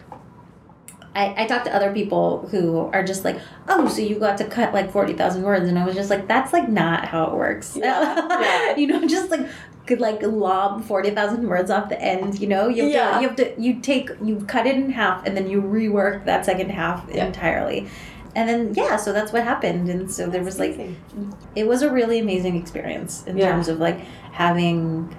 I, 1.15 1.43
I 1.43 1.47
talked 1.47 1.65
to 1.65 1.75
other 1.75 1.93
people 1.93 2.47
who 2.49 2.79
are 2.93 3.03
just 3.03 3.25
like, 3.25 3.41
oh, 3.67 3.89
so 3.89 4.01
you 4.03 4.21
got 4.21 4.39
to 4.39 4.45
cut 4.45 4.73
like 4.73 4.93
40,000 4.93 5.43
words. 5.43 5.69
And 5.69 5.77
I 5.77 5.85
was 5.85 5.97
just 5.97 6.11
like, 6.11 6.29
that's 6.29 6.53
like 6.53 6.69
not 6.69 7.07
how 7.07 7.25
it 7.25 7.35
works. 7.35 7.77
Yeah, 7.77 8.15
yeah. 8.41 8.77
you 8.77 8.87
know, 8.87 9.05
just 9.09 9.31
like 9.31 9.49
could 9.89 10.01
like 10.01 10.23
lob 10.23 10.85
40,000 10.85 11.49
words 11.49 11.71
off 11.71 11.89
the 11.89 12.01
end, 12.01 12.39
you 12.39 12.47
know? 12.47 12.69
You 12.69 12.85
have, 12.85 12.93
Yeah. 12.93 13.11
to, 13.17 13.21
you 13.23 13.27
have 13.29 13.37
to, 13.37 13.61
you 13.61 13.81
take, 13.81 14.11
you 14.23 14.37
cut 14.47 14.67
it 14.67 14.77
in 14.77 14.91
half 14.91 15.27
and 15.27 15.37
then 15.37 15.49
you 15.49 15.61
rework 15.63 16.25
that 16.27 16.45
second 16.45 16.71
half 16.71 17.05
Yeah. 17.13 17.27
entirely. 17.27 17.89
And 18.37 18.49
then, 18.49 18.75
yeah, 18.75 18.97
so 18.97 19.13
that's 19.13 19.33
what 19.33 19.43
happened. 19.43 19.89
And 19.89 20.09
so 20.11 20.29
there 20.29 20.45
was 20.45 20.59
like, 20.61 20.79
it 21.57 21.67
was 21.67 21.83
a 21.83 21.91
really 21.91 22.19
amazing 22.21 22.55
experience 22.57 23.25
in 23.27 23.39
Yeah. 23.39 23.51
terms 23.51 23.69
of 23.69 23.81
like 23.81 23.99
having 24.33 25.13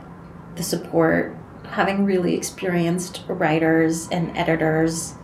the 0.56 0.64
support, 0.64 1.36
having 1.72 2.06
really 2.06 2.36
experienced 2.36 3.24
writers 3.28 4.08
and 4.12 4.38
editors 4.38 5.16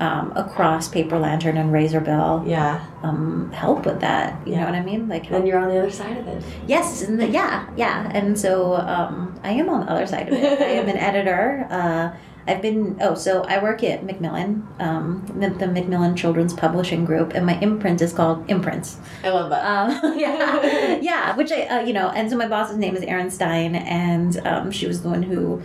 um, 0.00 0.32
across 0.34 0.88
Paper 0.88 1.18
Lantern 1.18 1.56
and 1.56 1.70
Razorbill 1.72 2.48
yeah. 2.48 2.84
um, 3.02 3.50
help 3.52 3.84
with 3.86 4.00
that. 4.00 4.44
You 4.46 4.54
Yeah. 4.54 4.60
know 4.60 4.66
what 4.66 4.74
I 4.74 4.82
mean? 4.82 5.08
Like, 5.08 5.28
Then 5.28 5.46
you're 5.46 5.58
on 5.58 5.68
the 5.68 5.78
other 5.78 5.90
side 5.90 6.16
of 6.16 6.26
it. 6.26 6.42
yes, 6.66 7.02
and 7.02 7.20
the, 7.20 7.28
yeah, 7.28 7.68
yeah. 7.76 8.10
And 8.12 8.38
so 8.38 8.74
um, 8.76 9.38
I 9.44 9.50
am 9.52 9.68
on 9.68 9.86
the 9.86 9.92
other 9.92 10.06
side 10.06 10.28
of 10.28 10.34
it. 10.34 10.60
I 10.60 10.72
am 10.80 10.88
an 10.88 10.96
editor. 11.10 11.66
Uh, 11.70 12.16
I've 12.46 12.62
been 12.62 12.96
oh 13.02 13.14
so 13.14 13.42
I 13.44 13.62
work 13.62 13.84
at 13.84 14.02
Macmillan, 14.02 14.66
um, 14.80 15.24
the 15.38 15.68
Macmillan 15.68 16.16
Children's 16.16 16.54
Publishing 16.54 17.04
Group, 17.04 17.34
and 17.34 17.44
my 17.44 17.56
imprint 17.60 18.00
is 18.00 18.12
called 18.14 18.50
Imprints. 18.50 18.96
I 19.22 19.28
love 19.28 19.50
that. 19.50 19.62
Um, 19.64 20.18
yeah, 20.18 20.96
yeah. 21.02 21.36
Which 21.36 21.52
I, 21.52 21.62
uh, 21.66 21.80
you 21.82 21.92
know, 21.92 22.08
and 22.08 22.30
so 22.30 22.36
my 22.38 22.48
boss's 22.48 22.78
name 22.78 22.96
is 22.96 23.02
Erin 23.04 23.30
Stein, 23.30 23.74
and 23.76 24.38
um, 24.46 24.70
she 24.70 24.86
was 24.86 25.02
the 25.02 25.10
one 25.10 25.22
who 25.22 25.60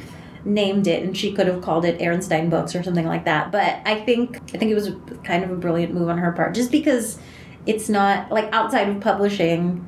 named 0.45 0.87
it, 0.87 1.03
and 1.03 1.17
she 1.17 1.31
could 1.33 1.47
have 1.47 1.61
called 1.61 1.83
it 1.85 1.99
Erin 1.99 2.21
Stein 2.21 2.49
Books 2.49 2.75
or 2.75 2.83
something 2.83 3.05
like 3.07 3.25
that. 3.25 3.51
But 3.51 3.79
I 3.85 3.95
think 4.01 4.37
I 4.53 4.57
think 4.57 4.71
it 4.71 4.75
was 4.75 4.91
kind 5.23 5.43
of 5.43 5.51
a 5.51 5.55
brilliant 5.55 5.93
move 5.93 6.07
on 6.09 6.17
her 6.19 6.31
part, 6.31 6.53
just 6.55 6.71
because 6.71 7.17
it's 7.65 7.89
not 7.89 8.31
like 8.31 8.47
outside 8.53 8.87
of 8.89 8.99
publishing. 9.01 9.87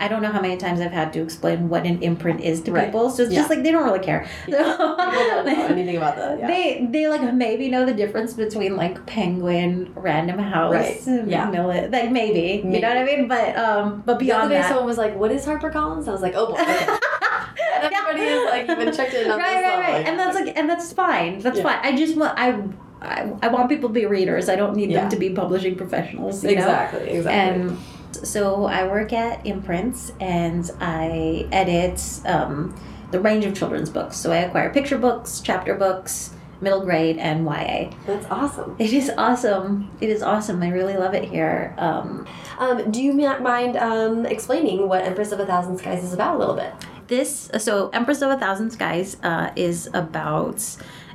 I 0.00 0.06
don't 0.06 0.22
know 0.22 0.30
how 0.30 0.40
many 0.40 0.56
times 0.56 0.80
I've 0.80 0.92
had 0.92 1.12
to 1.14 1.20
explain 1.22 1.68
what 1.68 1.84
an 1.84 2.00
imprint 2.04 2.40
is 2.40 2.60
to 2.62 2.70
Right. 2.72 2.84
people, 2.84 3.10
so 3.10 3.24
it's 3.24 3.32
Yeah. 3.32 3.40
just 3.40 3.50
like 3.50 3.64
they 3.64 3.72
don't 3.72 3.82
really 3.82 3.98
care. 3.98 4.26
People 4.46 4.64
don't 4.64 5.44
know 5.44 5.66
anything 5.66 5.96
about 5.96 6.14
that. 6.14 6.38
Yeah. 6.38 6.46
They 6.46 6.86
they 6.88 7.08
like 7.08 7.34
maybe 7.34 7.68
know 7.68 7.84
the 7.84 7.92
difference 7.94 8.32
between 8.34 8.76
like 8.76 9.04
Penguin, 9.06 9.90
Random 9.96 10.38
House, 10.38 10.72
Right. 10.72 11.04
and 11.08 11.28
Yeah. 11.28 11.46
Macmillan. 11.46 11.90
Like 11.90 12.12
maybe, 12.12 12.62
you 12.64 12.80
know 12.80 12.88
what 12.88 12.96
I 12.96 13.04
mean? 13.04 13.26
But 13.26 13.56
um, 13.58 14.04
but 14.06 14.20
the 14.20 14.26
beyond 14.26 14.42
other 14.44 14.54
day, 14.54 14.60
that, 14.60 14.68
someone 14.68 14.86
was 14.86 14.98
like, 14.98 15.16
"What 15.16 15.32
is 15.32 15.44
HarperCollins?" 15.44 16.06
I 16.06 16.12
was 16.12 16.22
like, 16.22 16.34
"Oh 16.36 16.46
boy." 16.46 16.60
Okay. 16.62 16.86
and 17.84 17.92
everybody 18.00 18.22
is 18.22 18.44
like, 18.50 18.68
even 18.68 18.92
checked 18.94 19.14
in 19.14 19.30
on 19.30 19.38
right, 19.38 19.54
this 19.54 19.64
right, 19.64 19.78
right, 19.92 20.06
and 20.06 20.18
that's 20.18 20.34
like 20.38 20.56
and 20.56 20.68
that's 20.68 20.92
fine. 20.92 21.38
That's 21.40 21.58
Yeah. 21.58 21.64
fine. 21.64 21.78
I 21.82 21.96
just 21.96 22.16
want 22.16 22.38
I, 22.38 22.62
I 23.00 23.32
I 23.42 23.48
want 23.48 23.68
people 23.68 23.88
to 23.88 23.92
be 23.94 24.06
readers. 24.06 24.48
I 24.48 24.56
don't 24.56 24.76
need 24.76 24.90
Yeah. 24.90 25.00
them 25.02 25.10
to 25.10 25.16
be 25.16 25.30
publishing 25.30 25.76
professionals. 25.76 26.42
You 26.44 26.50
know? 26.50 26.56
exactly, 26.58 27.08
exactly. 27.10 27.32
And 27.62 27.78
so 28.12 28.64
I 28.64 28.86
work 28.86 29.12
at 29.12 29.44
Imprints 29.46 30.12
and 30.20 30.70
I 30.80 31.46
edit 31.52 32.00
um, 32.26 32.74
the 33.10 33.20
range 33.20 33.44
of 33.44 33.54
children's 33.54 33.90
books. 33.90 34.16
So 34.16 34.32
I 34.32 34.38
acquire 34.38 34.70
picture 34.70 34.98
books, 34.98 35.40
chapter 35.44 35.74
books, 35.74 36.30
middle 36.60 36.80
grade, 36.80 37.18
and 37.18 37.44
YA. 37.46 37.90
that's 38.06 38.26
awesome. 38.30 38.74
It 38.78 38.92
is 38.92 39.10
awesome. 39.16 39.90
It 40.00 40.08
is 40.08 40.22
awesome. 40.22 40.62
I 40.62 40.70
really 40.70 40.96
love 40.96 41.14
it 41.14 41.24
here. 41.24 41.74
Um, 41.78 42.26
Um, 42.58 42.90
do 42.90 43.00
you 43.00 43.12
mind 43.12 43.76
um, 43.76 44.26
explaining 44.26 44.88
what 44.88 45.04
Empress 45.04 45.30
of 45.30 45.38
a 45.38 45.46
Thousand 45.46 45.78
Skies 45.78 46.02
is 46.02 46.12
about 46.12 46.34
a 46.34 46.38
little 46.38 46.56
bit? 46.56 46.72
This 47.08 47.50
so 47.58 47.88
Empress 47.90 48.22
of 48.22 48.30
a 48.30 48.38
Thousand 48.38 48.70
Skies 48.70 49.16
uh, 49.22 49.50
is 49.56 49.88
about 49.92 50.64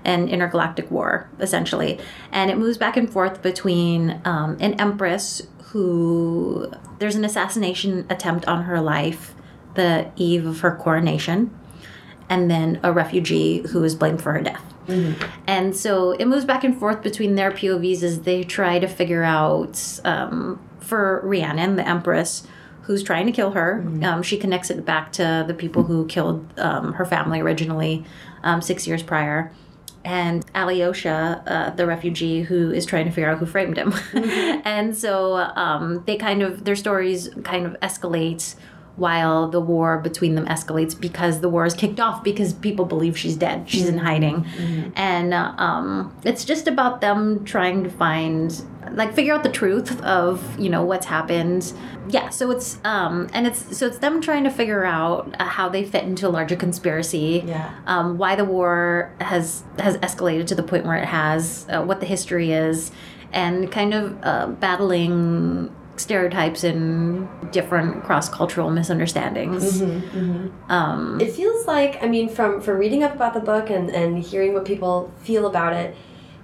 an 0.05 0.27
intergalactic 0.27 0.91
war 0.91 1.29
essentially, 1.39 1.99
and 2.31 2.51
it 2.51 2.57
moves 2.57 2.77
back 2.77 2.97
and 2.97 3.09
forth 3.09 3.41
between 3.41 4.21
um, 4.25 4.57
an 4.59 4.73
empress 4.79 5.41
who 5.67 6.71
there's 6.99 7.15
an 7.15 7.25
assassination 7.25 8.05
attempt 8.09 8.47
on 8.47 8.63
her 8.63 8.79
life 8.81 9.33
the 9.75 10.11
eve 10.15 10.45
of 10.45 10.59
her 10.59 10.75
coronation, 10.75 11.57
and 12.29 12.49
then 12.49 12.79
a 12.83 12.91
refugee 12.91 13.63
who 13.69 13.83
is 13.83 13.95
blamed 13.95 14.21
for 14.21 14.33
her 14.33 14.41
death. 14.41 14.63
And 15.47 15.75
so 15.75 16.11
it 16.11 16.25
moves 16.27 16.45
back 16.45 16.63
and 16.63 16.77
forth 16.77 17.01
between 17.01 17.35
their 17.35 17.51
POVs 17.51 18.03
as 18.03 18.21
they 18.21 18.43
try 18.43 18.79
to 18.79 18.87
figure 18.87 19.23
out 19.23 19.99
um, 20.03 20.59
for 20.79 21.21
Rhiannon, 21.23 21.75
the 21.77 21.87
Empress, 21.87 22.45
who's 22.83 23.03
trying 23.03 23.25
to 23.25 23.31
kill 23.31 23.51
her. 23.51 23.83
Um, 24.03 24.21
she 24.23 24.37
connects 24.37 24.69
it 24.69 24.85
back 24.85 25.11
to 25.13 25.45
the 25.47 25.53
people 25.53 25.83
who 25.83 26.05
killed 26.07 26.47
um, 26.59 26.93
her 26.93 27.05
family 27.05 27.39
originally 27.39 28.05
um, 28.43 28.61
six 28.61 28.85
years 28.87 29.01
prior. 29.01 29.51
And 30.05 30.45
Alyosha, 30.53 31.43
uh, 31.47 31.69
the 31.71 31.87
refugee, 31.87 32.41
who 32.41 32.71
is 32.71 32.85
trying 32.85 33.05
to 33.05 33.11
figure 33.11 33.29
out 33.29 33.37
who 33.37 33.45
framed 33.45 33.77
him. 33.77 33.93
and 34.65 34.95
so 34.95 35.35
um, 35.35 36.03
they 36.05 36.17
kind 36.17 36.41
of, 36.41 36.65
their 36.65 36.75
stories 36.75 37.29
kind 37.43 37.65
of 37.65 37.79
escalate 37.79 38.55
while 38.95 39.47
the 39.47 39.59
war 39.61 39.97
between 39.99 40.35
them 40.35 40.45
escalates 40.45 40.99
because 40.99 41.39
the 41.39 41.49
war 41.49 41.65
is 41.65 41.73
kicked 41.73 41.99
off 41.99 42.23
because 42.23 42.53
people 42.53 42.85
believe 42.85 43.17
she's 43.17 43.35
dead. 43.35 43.67
She's 43.67 43.87
in 43.87 43.97
hiding. 43.97 44.45
And 44.95 45.33
uh, 45.33 45.53
um, 45.57 46.15
it's 46.23 46.45
just 46.45 46.67
about 46.67 47.01
them 47.01 47.43
trying 47.45 47.83
to 47.83 47.89
find, 47.89 48.51
like, 48.95 49.13
figure 49.13 49.33
out 49.33 49.43
the 49.43 49.51
truth 49.51 50.01
of, 50.03 50.59
you 50.59 50.69
know, 50.69 50.83
what's 50.83 51.05
happened. 51.05 51.73
Yeah, 52.09 52.29
so 52.29 52.51
it's, 52.51 52.77
um, 52.83 53.29
and 53.33 53.47
it's, 53.47 53.77
so 53.77 53.87
it's 53.87 53.97
them 53.97 54.21
trying 54.21 54.43
to 54.43 54.49
figure 54.49 54.85
out 54.85 55.35
uh, 55.39 55.45
how 55.45 55.69
they 55.69 55.83
fit 55.83 56.03
into 56.03 56.27
a 56.27 56.31
larger 56.31 56.55
conspiracy. 56.55 57.43
Yeah. 57.45 57.73
Um, 57.87 58.17
why 58.17 58.35
the 58.35 58.45
war 58.45 59.13
has 59.19 59.63
has 59.79 59.97
escalated 59.97 60.47
to 60.47 60.55
the 60.55 60.63
point 60.63 60.85
where 60.85 60.97
it 60.97 61.05
has, 61.05 61.65
uh, 61.69 61.83
what 61.83 61.99
the 61.99 62.05
history 62.05 62.51
is, 62.51 62.91
and 63.31 63.71
kind 63.71 63.93
of 63.93 64.17
uh, 64.23 64.47
battling 64.47 65.73
stereotypes 65.95 66.63
and 66.63 67.27
different 67.51 68.03
cross 68.03 68.27
cultural 68.27 68.71
misunderstandings. 68.71 69.81
Um, 70.67 71.19
It 71.21 71.33
feels 71.33 71.67
like, 71.67 72.01
I 72.01 72.07
mean, 72.07 72.29
from 72.29 72.61
from 72.61 72.77
reading 72.77 73.03
up 73.03 73.13
about 73.15 73.33
the 73.33 73.39
book 73.39 73.69
and 73.69 73.89
and 73.91 74.17
hearing 74.23 74.53
what 74.53 74.65
people 74.65 75.11
feel 75.19 75.45
about 75.45 75.73
it, 75.73 75.95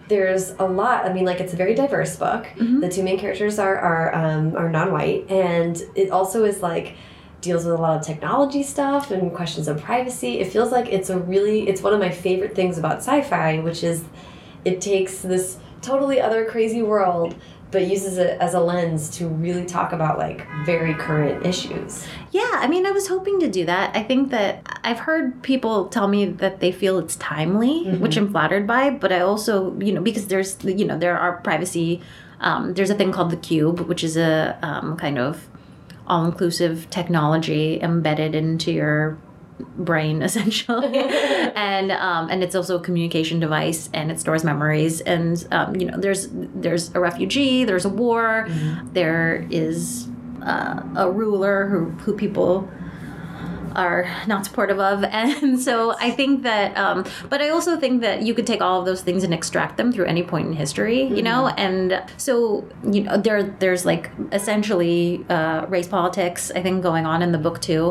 there's 0.10 0.52
a 0.60 0.66
lot. 0.66 1.06
I 1.06 1.14
mean, 1.14 1.24
like 1.24 1.40
it's 1.40 1.54
a 1.54 1.56
very 1.56 1.74
diverse 1.76 2.16
book. 2.16 2.48
The 2.82 2.90
two 2.90 3.04
main 3.04 3.18
characters 3.18 3.60
are 3.60 3.78
are 3.78 4.14
um, 4.14 4.56
are 4.58 4.70
non-white, 4.70 5.30
and 5.32 5.82
it 5.96 6.12
also 6.12 6.44
is 6.44 6.62
like 6.62 6.96
deals 7.42 7.64
with 7.64 7.74
a 7.76 7.78
lot 7.78 7.98
of 7.98 8.06
technology 8.06 8.64
stuff 8.64 9.12
and 9.12 9.34
questions 9.34 9.68
of 9.70 9.82
privacy. 9.82 10.40
It 10.40 10.52
feels 10.52 10.72
like 10.72 10.88
it's 10.92 11.10
a 11.10 11.18
really 11.18 11.70
it's 11.70 11.82
one 11.82 11.94
of 11.94 12.00
my 12.00 12.10
favorite 12.10 12.56
things 12.56 12.78
about 12.78 12.98
sci-fi, 12.98 13.60
which 13.60 13.84
is 13.84 14.04
it 14.66 14.82
takes 14.82 15.22
this 15.22 15.58
totally 15.82 16.20
other 16.20 16.44
crazy 16.46 16.82
world 16.82 17.36
but 17.72 17.88
uses 17.88 18.18
it 18.18 18.40
as 18.40 18.54
a 18.54 18.60
lens 18.60 19.10
to 19.18 19.28
really 19.28 19.66
talk 19.66 19.92
about 19.94 20.18
like 20.18 20.48
very 20.66 20.94
current 20.94 21.46
issues. 21.46 22.06
Yeah, 22.32 22.50
I 22.54 22.68
mean, 22.68 22.86
I 22.86 22.92
was 22.92 23.08
hoping 23.08 23.40
to 23.42 23.48
do 23.48 23.66
that. 23.66 23.96
I 23.96 24.04
think 24.04 24.32
that 24.32 24.80
I've 24.84 25.00
heard 25.00 25.42
people 25.44 25.88
tell 25.88 26.08
me 26.08 26.26
that 26.26 26.60
they 26.60 26.72
feel 26.72 26.98
it's 26.98 27.16
timely, 27.18 27.84
which 27.98 28.18
I'm 28.18 28.32
flattered 28.32 28.66
by, 28.66 28.90
but 28.90 29.12
I 29.12 29.20
also, 29.20 29.78
you 29.80 29.94
know, 29.94 30.02
because 30.02 30.28
there's, 30.28 30.58
you 30.64 30.86
know, 30.86 30.98
there 30.98 31.18
are 31.18 31.38
privacy. 31.38 32.02
Um, 32.40 32.74
there's 32.74 32.90
a 32.90 32.96
thing 32.96 33.12
called 33.12 33.32
the 33.32 33.38
Cube, 33.38 33.82
which 33.82 34.04
is 34.04 34.18
a 34.18 34.58
um, 34.62 34.98
kind 34.98 35.20
of 35.20 35.48
all 36.08 36.26
inclusive 36.26 36.90
technology 36.90 37.80
embedded 37.82 38.34
into 38.34 38.72
your 38.72 39.18
brain 39.60 40.22
essentially. 40.30 41.00
And 41.60 41.92
um, 41.92 42.30
and 42.30 42.44
it's 42.44 42.56
also 42.56 42.78
a 42.78 42.80
communication 42.80 43.40
device 43.40 43.90
and 43.94 44.12
it 44.12 44.20
stores 44.20 44.44
memories. 44.44 45.02
And 45.02 45.46
um, 45.52 45.76
you 45.76 45.86
know 45.88 45.98
there's 45.98 46.30
there's 46.32 46.94
a 46.96 47.00
refugee 47.00 47.66
there's 47.66 47.86
a 47.86 47.90
war. 47.90 48.48
There 48.94 49.48
is 49.50 50.08
uh, 50.44 50.82
a 50.96 51.12
ruler 51.12 51.68
who 51.68 51.90
who 52.04 52.16
people 52.16 52.70
are 53.80 54.02
not 54.28 54.46
supportive 54.46 54.80
of. 54.80 54.98
And 55.20 55.60
so 55.68 55.76
i 56.08 56.10
think 56.20 56.44
that 56.44 56.68
um, 56.84 56.98
but 57.32 57.40
i 57.46 57.50
also 57.56 57.72
think 57.84 57.96
that 58.02 58.18
you 58.28 58.34
could 58.38 58.48
take 58.52 58.62
all 58.66 58.78
of 58.82 58.86
those 58.90 59.02
things 59.08 59.22
and 59.26 59.34
extract 59.40 59.74
them 59.80 59.92
through 59.94 60.08
any 60.16 60.24
point 60.24 60.46
in 60.48 60.54
history 60.54 61.00
you 61.18 61.24
know? 61.30 61.42
And 61.66 61.88
so 62.18 62.34
you 62.96 63.02
know 63.04 63.18
there 63.26 63.42
there's 63.64 63.86
like 63.92 64.06
essentially 64.40 64.98
uh, 65.30 65.60
race 65.76 65.90
politics 65.98 66.42
i 66.58 66.62
think 66.66 66.76
going 66.90 67.06
on 67.06 67.22
in 67.26 67.32
the 67.32 67.42
book 67.48 67.58
too. 67.70 67.84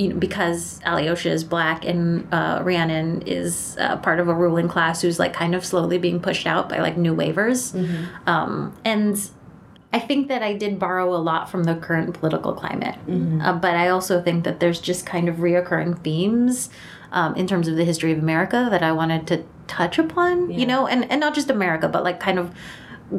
You 0.00 0.08
know 0.08 0.16
because 0.26 0.80
alyosha 0.90 1.30
is 1.38 1.42
black 1.44 1.84
and 1.90 2.02
uh, 2.38 2.56
rhiannon 2.68 3.22
is 3.38 3.76
uh, 3.84 3.96
part 4.06 4.18
of 4.22 4.26
a 4.28 4.34
ruling 4.34 4.68
class 4.74 4.96
who's 5.02 5.18
like 5.24 5.32
kind 5.42 5.54
of 5.54 5.62
slowly 5.64 5.98
being 6.06 6.18
pushed 6.28 6.46
out 6.46 6.64
by 6.72 6.78
like 6.86 6.96
new 7.06 7.14
waivers 7.22 7.58
um, 8.26 8.52
and 8.84 9.30
I 9.96 10.00
think 10.08 10.28
that 10.28 10.42
I 10.42 10.52
did 10.52 10.78
borrow 10.78 11.08
a 11.14 11.22
lot 11.30 11.48
from 11.50 11.64
the 11.64 11.74
current 11.86 12.12
political 12.20 12.52
climate, 12.52 12.96
uh, 13.40 13.54
but 13.54 13.74
I 13.76 13.88
also 13.88 14.14
think 14.26 14.44
that 14.44 14.60
there's 14.60 14.80
just 14.90 15.06
kind 15.06 15.26
of 15.30 15.36
reoccurring 15.36 15.92
themes 16.04 16.68
um, 17.12 17.34
in 17.34 17.46
terms 17.46 17.66
of 17.68 17.76
the 17.76 17.84
history 17.84 18.12
of 18.12 18.18
America 18.18 18.68
that 18.70 18.82
I 18.82 18.92
wanted 18.92 19.26
to 19.28 19.36
touch 19.68 19.98
upon, 19.98 20.50
you 20.60 20.66
know, 20.66 20.86
and, 20.86 21.10
and 21.10 21.18
not 21.20 21.34
just 21.34 21.48
America, 21.50 21.88
but 21.88 22.04
like 22.04 22.20
kind 22.20 22.38
of 22.38 22.46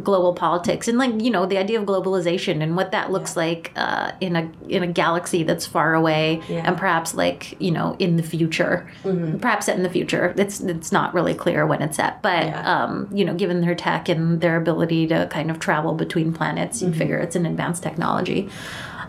global 0.04 0.34
politics 0.34 0.88
and 0.90 0.98
like 0.98 1.22
you 1.22 1.30
know 1.32 1.46
the 1.46 1.58
idea 1.58 1.80
of 1.80 1.86
globalization 1.86 2.62
and 2.62 2.76
what 2.76 2.92
that 2.92 3.10
looks 3.12 3.38
like 3.38 3.72
uh, 3.78 4.12
in 4.20 4.36
a 4.36 4.50
in 4.68 4.84
a 4.84 4.88
galaxy 4.88 5.44
that's 5.44 5.66
far 5.66 5.94
away 5.94 6.42
Yeah. 6.50 6.64
and 6.68 6.78
perhaps 6.78 7.14
like 7.16 7.56
you 7.62 7.72
know 7.72 7.96
in 8.00 8.18
the 8.18 8.24
future. 8.24 8.90
Perhaps 9.04 9.68
set 9.68 9.78
in 9.78 9.84
the 9.84 9.90
future. 9.90 10.34
It's 10.38 10.60
it's 10.60 10.92
not 10.92 11.14
really 11.14 11.34
clear 11.34 11.66
when 11.66 11.82
it's 11.82 11.96
set 11.98 12.22
but 12.22 12.46
Yeah. 12.46 12.84
um, 12.84 13.08
you 13.14 13.24
know 13.24 13.34
given 13.34 13.62
their 13.62 13.76
tech 13.76 14.10
and 14.10 14.42
their 14.42 14.58
ability 14.58 15.08
to 15.08 15.28
kind 15.32 15.50
of 15.50 15.60
travel 15.60 15.94
between 15.94 16.34
planets 16.34 16.82
you 16.82 16.92
figure 16.94 17.18
it's 17.20 17.36
an 17.36 17.46
advanced 17.46 17.82
technology 17.84 18.50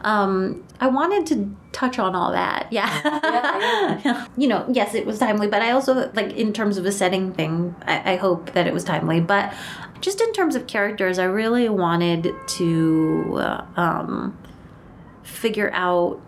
um, 0.09 0.65
I 0.81 0.87
wanted 0.87 1.27
to 1.27 1.55
touch 1.73 1.99
on 1.99 2.15
all 2.15 2.33
that. 2.33 2.69
Yeah. 2.73 4.27
you 4.39 4.49
know, 4.49 4.65
yes, 4.73 4.95
it 4.95 5.05
was 5.05 5.19
timely, 5.19 5.49
but 5.49 5.61
I 5.61 5.73
also, 5.73 6.11
like, 6.15 6.33
in 6.33 6.55
terms 6.55 6.79
of 6.79 6.87
a 6.87 6.93
setting 6.93 7.35
thing, 7.35 7.75
I, 7.83 8.15
I 8.15 8.17
hope 8.17 8.55
that 8.55 8.67
it 8.67 8.73
was 8.73 8.85
timely. 8.85 9.21
But 9.21 9.53
just 10.01 10.23
in 10.23 10.33
terms 10.33 10.57
of 10.57 10.67
characters, 10.67 11.19
I 11.19 11.25
really 11.25 11.69
wanted 11.69 12.33
to 12.47 13.35
uh, 13.37 13.67
um, 13.77 14.39
figure 15.25 15.71
out 15.75 16.23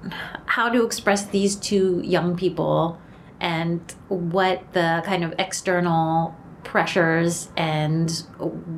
how 0.45 0.69
to 0.69 0.85
express 0.85 1.25
these 1.25 1.57
two 1.57 2.03
young 2.05 2.37
people 2.37 3.01
and 3.41 3.81
what 4.09 4.75
the 4.75 5.03
kind 5.07 5.25
of 5.25 5.33
external 5.39 6.37
pressures 6.65 7.49
and 7.57 8.11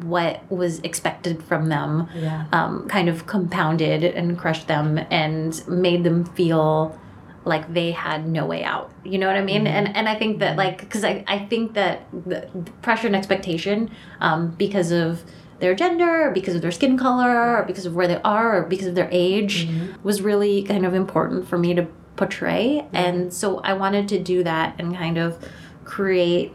what 0.04 0.50
was 0.50 0.78
expected 0.80 1.42
from 1.42 1.68
them 1.68 2.08
Yeah. 2.14 2.46
um, 2.52 2.88
kind 2.88 3.08
of 3.08 3.26
compounded 3.26 4.04
and 4.04 4.38
crushed 4.38 4.66
them 4.68 4.98
and 5.10 5.62
made 5.68 6.04
them 6.04 6.24
feel 6.24 6.98
like 7.44 7.72
they 7.74 7.90
had 7.90 8.28
no 8.28 8.46
way 8.46 8.62
out. 8.62 8.92
You 9.04 9.18
know 9.18 9.26
what 9.26 9.36
I 9.36 9.42
mean? 9.42 9.66
And 9.66 9.96
and 9.96 10.08
I 10.08 10.14
think 10.14 10.38
that 10.38 10.56
like 10.56 10.78
because 10.80 11.02
I 11.04 11.24
I 11.26 11.38
think 11.40 11.74
that 11.74 12.06
the, 12.12 12.48
pressure 12.82 13.08
and 13.08 13.16
expectation 13.16 13.90
um, 14.20 14.50
because 14.50 14.92
of 14.92 15.24
their 15.58 15.74
gender 15.74 16.28
or 16.28 16.30
because 16.32 16.54
of 16.54 16.62
their 16.62 16.70
skin 16.72 16.96
color 16.98 17.56
or 17.58 17.62
because 17.64 17.86
of 17.86 17.94
where 17.94 18.06
they 18.08 18.20
are 18.22 18.58
or 18.58 18.62
because 18.62 18.86
of 18.86 18.94
their 18.94 19.08
age 19.12 19.68
was 20.02 20.20
really 20.22 20.62
kind 20.64 20.84
of 20.86 20.92
important 20.94 21.46
for 21.48 21.56
me 21.56 21.72
to 21.74 21.86
portray 22.16 22.84
and 22.92 23.32
so 23.32 23.58
i 23.60 23.72
wanted 23.72 24.06
to 24.08 24.18
do 24.18 24.42
that 24.42 24.74
and 24.78 24.94
kind 24.96 25.16
of 25.16 25.38
create 25.84 26.52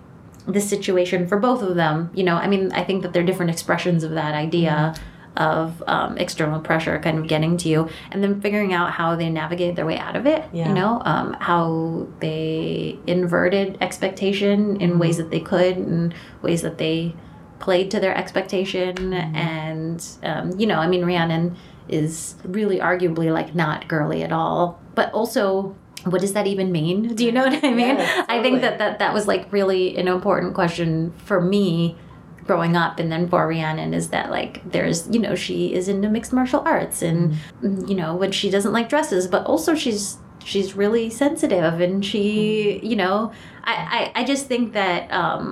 this 0.47 0.69
situation 0.69 1.27
for 1.27 1.37
both 1.37 1.61
of 1.61 1.75
them 1.75 2.09
you 2.13 2.23
know 2.23 2.35
i 2.35 2.47
mean 2.47 2.71
i 2.71 2.83
think 2.83 3.03
that 3.03 3.11
they're 3.13 3.23
different 3.23 3.51
expressions 3.51 4.03
of 4.03 4.11
that 4.11 4.33
idea 4.33 4.95
of 5.35 5.83
um, 5.85 6.17
external 6.17 6.59
pressure 6.59 6.97
kind 6.99 7.19
of 7.19 7.27
getting 7.27 7.57
to 7.57 7.69
you 7.69 7.87
and 8.11 8.23
then 8.23 8.41
figuring 8.41 8.73
out 8.73 8.91
how 8.91 9.15
they 9.15 9.29
navigate 9.29 9.75
their 9.75 9.85
way 9.85 9.97
out 9.97 10.15
of 10.15 10.25
it 10.25 10.43
Yeah. 10.51 10.67
you 10.69 10.73
know 10.73 10.99
um, 11.05 11.33
how 11.39 12.07
they 12.21 12.97
inverted 13.05 13.77
expectation 13.81 14.81
in 14.81 14.97
ways 14.99 15.17
that 15.17 15.29
they 15.29 15.39
could 15.39 15.77
and 15.77 16.13
ways 16.41 16.61
that 16.63 16.77
they 16.79 17.13
played 17.59 17.91
to 17.91 17.99
their 17.99 18.15
expectation 18.17 19.13
and 19.13 20.03
um, 20.23 20.57
you 20.59 20.65
know 20.65 20.79
i 20.79 20.87
mean 20.87 21.03
rhiannon 21.05 21.55
is 21.89 22.35
really 22.43 22.79
arguably 22.79 23.31
like 23.31 23.53
not 23.55 23.87
girly 23.87 24.23
at 24.23 24.31
all 24.31 24.79
but 24.95 25.11
also 25.13 25.75
what 26.11 26.21
does 26.21 26.33
that 26.33 26.47
even 26.47 26.71
mean? 26.71 27.15
Do 27.15 27.25
you 27.25 27.31
know 27.31 27.43
what 27.43 27.63
i 27.63 27.71
mean? 27.71 27.97
Yes, 27.97 28.25
i 28.29 28.41
think 28.41 28.61
that, 28.61 28.77
that 28.79 28.99
that 28.99 29.13
was 29.13 29.27
like 29.27 29.51
really 29.51 29.97
an 29.97 30.07
important 30.07 30.53
question 30.53 31.13
for 31.25 31.41
me 31.41 31.97
growing 32.45 32.75
up. 32.75 32.99
And 32.99 33.11
then 33.11 33.27
for 33.27 33.47
rhiannon 33.47 33.93
is 33.93 34.09
that 34.09 34.31
like 34.31 34.71
there's 34.71 35.07
you 35.09 35.19
know 35.19 35.35
she 35.35 35.73
is 35.73 35.87
into 35.87 36.09
mixed 36.09 36.33
martial 36.33 36.61
arts 36.65 37.01
and 37.01 37.33
mm-hmm. 37.61 37.85
you 37.87 37.95
know 37.95 38.15
when 38.15 38.31
she 38.31 38.49
doesn't 38.49 38.71
like 38.71 38.89
dresses 38.89 39.27
but 39.27 39.45
also 39.45 39.75
she's 39.75 40.17
she's 40.47 40.75
really 40.75 41.09
sensitive 41.09 41.81
and 41.81 42.05
she 42.05 42.79
you 42.81 42.95
know 42.95 43.31
I, 43.65 44.11
I, 44.15 44.21
I 44.21 44.23
just 44.23 44.45
think 44.47 44.71
that 44.73 45.11
um, 45.11 45.47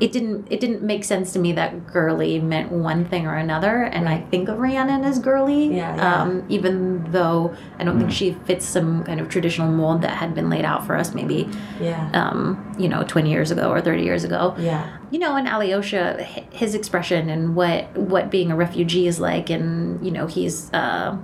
it 0.00 0.10
didn't 0.10 0.48
it 0.50 0.58
didn't 0.58 0.82
make 0.82 1.04
sense 1.04 1.32
to 1.34 1.38
me 1.38 1.52
that 1.52 1.86
girly 1.86 2.40
meant 2.40 2.72
one 2.72 3.04
thing 3.04 3.28
or 3.28 3.36
another 3.36 3.82
and 3.84 4.08
I 4.08 4.22
think 4.32 4.48
of 4.48 4.58
Rhiannon 4.58 5.04
as 5.04 5.20
girly 5.20 5.76
Yeah, 5.76 5.94
yeah. 5.94 6.22
Um, 6.22 6.44
even 6.48 7.04
though 7.12 7.54
I 7.78 7.84
don't 7.84 7.96
think 8.00 8.10
she 8.10 8.32
fits 8.48 8.64
some 8.66 9.04
kind 9.04 9.20
of 9.20 9.28
traditional 9.28 9.70
mold 9.70 10.02
that 10.02 10.16
had 10.16 10.34
been 10.34 10.50
laid 10.50 10.64
out 10.64 10.84
for 10.84 10.96
us 10.96 11.14
maybe 11.14 11.48
Yeah. 11.80 12.10
um, 12.12 12.74
you 12.76 12.88
know 12.88 13.04
20 13.04 13.30
years 13.30 13.52
ago 13.52 13.70
or 13.70 13.80
30 13.80 14.02
years 14.02 14.24
ago 14.24 14.56
Yeah. 14.58 14.84
you 15.12 15.20
know, 15.20 15.36
and 15.36 15.46
Alyosha, 15.46 16.22
his 16.50 16.74
expression 16.74 17.30
and 17.30 17.54
what 17.54 17.96
what 17.96 18.30
being 18.30 18.50
a 18.50 18.56
refugee 18.56 19.06
is 19.06 19.20
like, 19.20 19.48
and 19.50 20.04
you 20.04 20.10
know, 20.10 20.26
he's, 20.26 20.72
uh, 20.72 21.16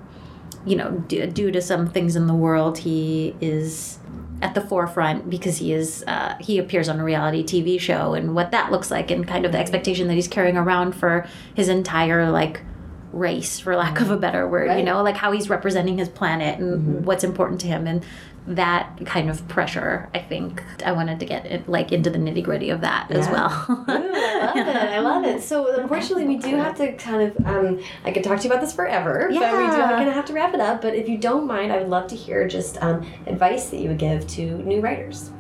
you 0.67 0.77
know, 0.77 0.91
d- 1.09 1.27
due 1.27 1.51
to 1.53 1.62
some 1.62 1.89
things 1.89 2.17
in 2.17 2.27
the 2.27 2.35
world, 2.35 2.79
he 2.79 3.35
is 3.41 3.99
at 4.43 4.55
the 4.55 4.61
forefront 4.61 5.31
because 5.31 5.59
he 5.59 5.73
is 5.73 6.05
uh, 6.07 6.37
he 6.41 6.59
appears 6.59 6.89
on 6.89 7.01
a 7.01 7.05
reality 7.05 7.43
TV 7.43 7.81
show 7.81 8.12
and 8.12 8.35
what 8.35 8.51
that 8.51 8.71
looks 8.71 8.91
like, 8.91 9.11
and 9.11 9.27
kind 9.27 9.47
of 9.47 9.53
the 9.53 9.59
expectation 9.59 10.09
that 10.09 10.14
he's 10.14 10.29
carrying 10.29 10.57
around 10.57 10.93
for 10.93 11.27
his 11.55 11.69
entire 11.69 12.31
like 12.31 12.61
race, 13.12 13.59
for 13.59 13.77
lack 13.77 14.01
of 14.01 14.11
a 14.11 14.17
better 14.17 14.47
word, 14.47 14.77
you 14.77 14.85
know, 14.85 15.03
like 15.03 15.17
how 15.17 15.33
he's 15.33 15.49
representing 15.49 15.99
his 15.99 16.09
planet 16.09 16.59
and 16.59 17.07
what's 17.07 17.25
important 17.25 17.61
to 17.62 17.67
him. 17.67 17.87
And 17.87 18.05
that 18.47 19.05
kind 19.07 19.29
of 19.29 19.47
pressure 19.49 20.09
i 20.15 20.19
think 20.21 20.63
i 20.85 20.93
wanted 20.93 21.19
to 21.19 21.27
get 21.27 21.45
it 21.47 21.69
like 21.69 21.91
into 21.91 22.11
the 22.11 22.19
nitty 22.19 22.43
gritty 22.45 22.71
of 22.71 22.81
that 22.81 23.11
as 23.11 23.29
well 23.29 23.51
Ooh, 23.69 23.85
I 23.89 23.99
love 23.99 24.57
it. 24.57 24.77
I 24.77 24.99
love 25.01 25.25
it. 25.25 25.43
So 25.43 25.81
unfortunately, 25.81 26.27
we 26.27 26.37
do 26.37 26.55
have 26.57 26.77
to 26.77 26.93
kind 26.95 27.23
of. 27.23 27.47
Um, 27.47 27.81
I 28.05 28.11
could 28.13 28.23
talk 28.23 28.39
to 28.41 28.45
you 28.47 28.51
about 28.53 28.61
this 28.61 28.73
forever, 28.75 29.29
but 29.29 29.31
we 29.31 29.39
do 29.39 29.43
Yeah. 29.43 29.91
going 29.93 30.07
to 30.07 30.13
have 30.13 30.25
to 30.27 30.33
wrap 30.33 30.53
it 30.55 30.61
up. 30.61 30.83
But 30.83 30.95
if 30.95 31.09
you 31.09 31.17
don't 31.19 31.47
mind, 31.47 31.73
I 31.73 31.79
would 31.79 31.89
love 31.89 32.07
to 32.09 32.17
hear 32.17 32.47
just 32.47 32.81
um, 32.83 33.07
advice 33.27 33.71
that 33.71 33.79
you 33.81 33.89
would 33.89 33.99
give 33.99 34.27
to 34.29 34.59
new 34.63 34.81
writers. 34.81 35.31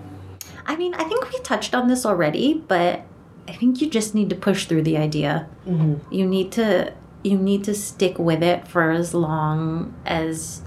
I 0.66 0.76
mean, 0.76 0.94
I 0.94 1.04
think 1.04 1.30
we 1.30 1.38
touched 1.40 1.74
on 1.74 1.88
this 1.88 2.06
already, 2.06 2.54
but 2.66 3.02
I 3.46 3.52
think 3.52 3.80
you 3.80 3.88
just 3.90 4.14
need 4.14 4.30
to 4.30 4.36
push 4.36 4.64
through 4.66 4.82
the 4.82 4.96
idea. 4.96 5.48
Mm-hmm. 5.68 6.12
You 6.12 6.26
need 6.26 6.52
to 6.52 6.92
you 7.22 7.36
need 7.36 7.64
to 7.64 7.74
stick 7.74 8.18
with 8.18 8.42
it 8.42 8.66
for 8.66 8.90
as 8.90 9.12
long 9.14 9.94
as 10.06 10.62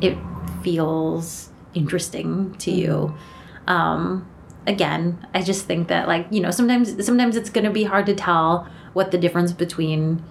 it 0.00 0.16
feels 0.62 1.47
interesting 1.78 2.54
to 2.58 2.70
you. 2.70 3.14
Um, 3.66 4.28
again, 4.66 5.26
I 5.34 5.42
just 5.42 5.66
think 5.66 5.88
that 5.88 6.08
like 6.08 6.26
you 6.30 6.40
know 6.40 6.50
sometimes 6.50 7.04
sometimes 7.04 7.36
it's 7.36 7.50
going 7.50 7.64
to 7.64 7.70
be 7.70 7.84
hard 7.84 8.06
to 8.06 8.14
tell 8.14 8.68
what 8.92 9.10
the 9.10 9.18
difference 9.18 9.52
between 9.52 10.22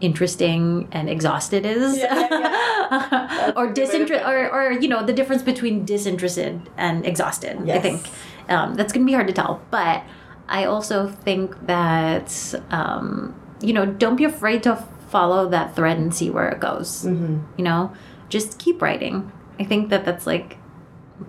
interesting 0.00 0.88
and 0.92 1.08
exhausted 1.08 1.64
is. 1.64 1.96
Yeah, 1.96 3.52
or 3.56 3.64
a 3.64 3.72
good 3.72 3.78
way 3.78 3.86
disinterested 3.86 4.26
or, 4.26 4.50
or 4.50 4.72
you 4.72 4.88
know 4.88 5.04
the 5.04 5.12
difference 5.12 5.42
between 5.42 5.84
disinterested 5.84 6.68
and 6.76 7.06
exhausted 7.06 7.70
i 7.70 7.78
think. 7.78 8.06
Um, 8.48 8.74
that's 8.74 8.92
going 8.92 9.04
to 9.04 9.10
be 9.10 9.14
hard 9.14 9.26
to 9.26 9.32
tell. 9.32 9.60
But 9.70 10.04
i 10.48 10.64
also 10.64 11.08
think 11.08 11.66
that 11.66 12.54
um, 12.70 13.34
you 13.60 13.72
know 13.72 13.86
don't 13.86 14.16
be 14.16 14.24
afraid 14.24 14.62
to 14.62 14.76
follow 15.08 15.48
that 15.48 15.74
thread 15.74 15.98
and 15.98 16.14
see 16.14 16.30
where 16.30 16.48
it 16.48 16.60
goes. 16.60 17.04
Mm-hmm. 17.04 17.38
you 17.56 17.64
know? 17.64 17.92
Just 18.28 18.58
keep 18.58 18.82
writing. 18.82 19.32
I 19.58 19.64
think 19.64 19.90
that 19.90 20.04
that's 20.04 20.26
like 20.26 20.58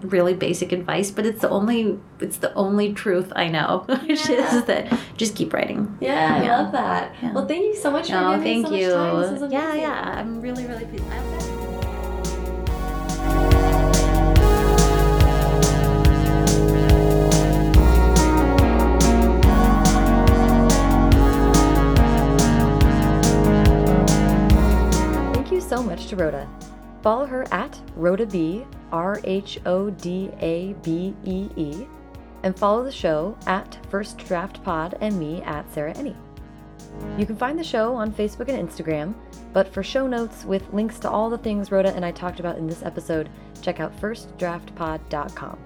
really 0.02 0.34
basic 0.34 0.72
advice 0.74 1.12
but 1.12 1.26
it's 1.26 1.42
the 1.42 1.50
only 1.50 1.98
it's 2.20 2.38
the 2.38 2.54
only 2.56 2.94
truth 2.94 3.32
i 3.36 3.48
know 3.48 3.86
which 4.08 4.28
Yeah. 4.30 4.56
is 4.58 4.66
that 4.66 5.00
just 5.16 5.36
keep 5.36 5.54
writing 5.54 5.98
Yeah, 6.02 6.36
I 6.44 6.48
love 6.62 6.72
that. 6.74 7.16
Yeah. 7.22 7.34
Well, 7.34 7.48
thank 7.48 7.64
you 7.64 7.76
so 7.76 7.90
much 7.92 8.10
for 8.10 8.18
oh 8.18 8.38
giving 8.38 8.44
me 8.44 8.64
thank 8.64 8.68
so 8.68 8.74
you 8.76 8.88
much 8.90 9.26
time. 9.26 9.34
This 9.34 9.42
was 9.42 9.52
yeah 9.52 9.74
yeah 9.76 10.20
i'm 10.20 10.42
really 10.42 10.66
really 10.66 10.86
pleased 10.86 11.06
I- 11.10 12.38
Thank 25.34 25.52
you 25.52 25.62
so 25.62 25.82
much 25.84 26.08
to 26.08 26.16
Rhoda. 26.16 26.48
Follow 27.02 27.26
her 27.26 27.46
at 27.54 27.80
Rhoda 27.96 28.26
B, 28.26 28.66
R 28.92 29.20
H 29.24 29.60
O 29.66 29.90
D 29.90 30.32
A 30.40 30.74
B 30.84 31.16
E 31.26 31.50
E, 31.56 31.88
and 32.44 32.58
follow 32.58 32.84
the 32.84 32.92
show 32.92 33.38
at 33.46 33.78
First 33.90 34.18
Draft 34.20 34.64
Pod 34.64 34.98
and 35.02 35.18
me 35.20 35.42
at 35.44 35.72
Sarah 35.74 35.94
Enni. 35.94 36.16
You 37.18 37.26
can 37.26 37.36
find 37.36 37.58
the 37.58 37.64
show 37.64 37.94
on 37.94 38.12
Facebook 38.12 38.50
and 38.50 38.68
Instagram, 38.70 39.14
but 39.54 39.72
for 39.74 39.84
show 39.84 40.08
notes 40.08 40.46
with 40.46 40.74
links 40.74 41.00
to 41.00 41.10
all 41.10 41.30
the 41.30 41.38
things 41.38 41.72
Rhoda 41.72 41.94
and 41.96 42.06
I 42.06 42.12
talked 42.12 42.40
about 42.40 42.58
in 42.58 42.68
this 42.68 42.84
episode, 42.84 43.30
check 43.62 43.80
out 43.80 44.00
firstdraftpod.com. 44.00 45.60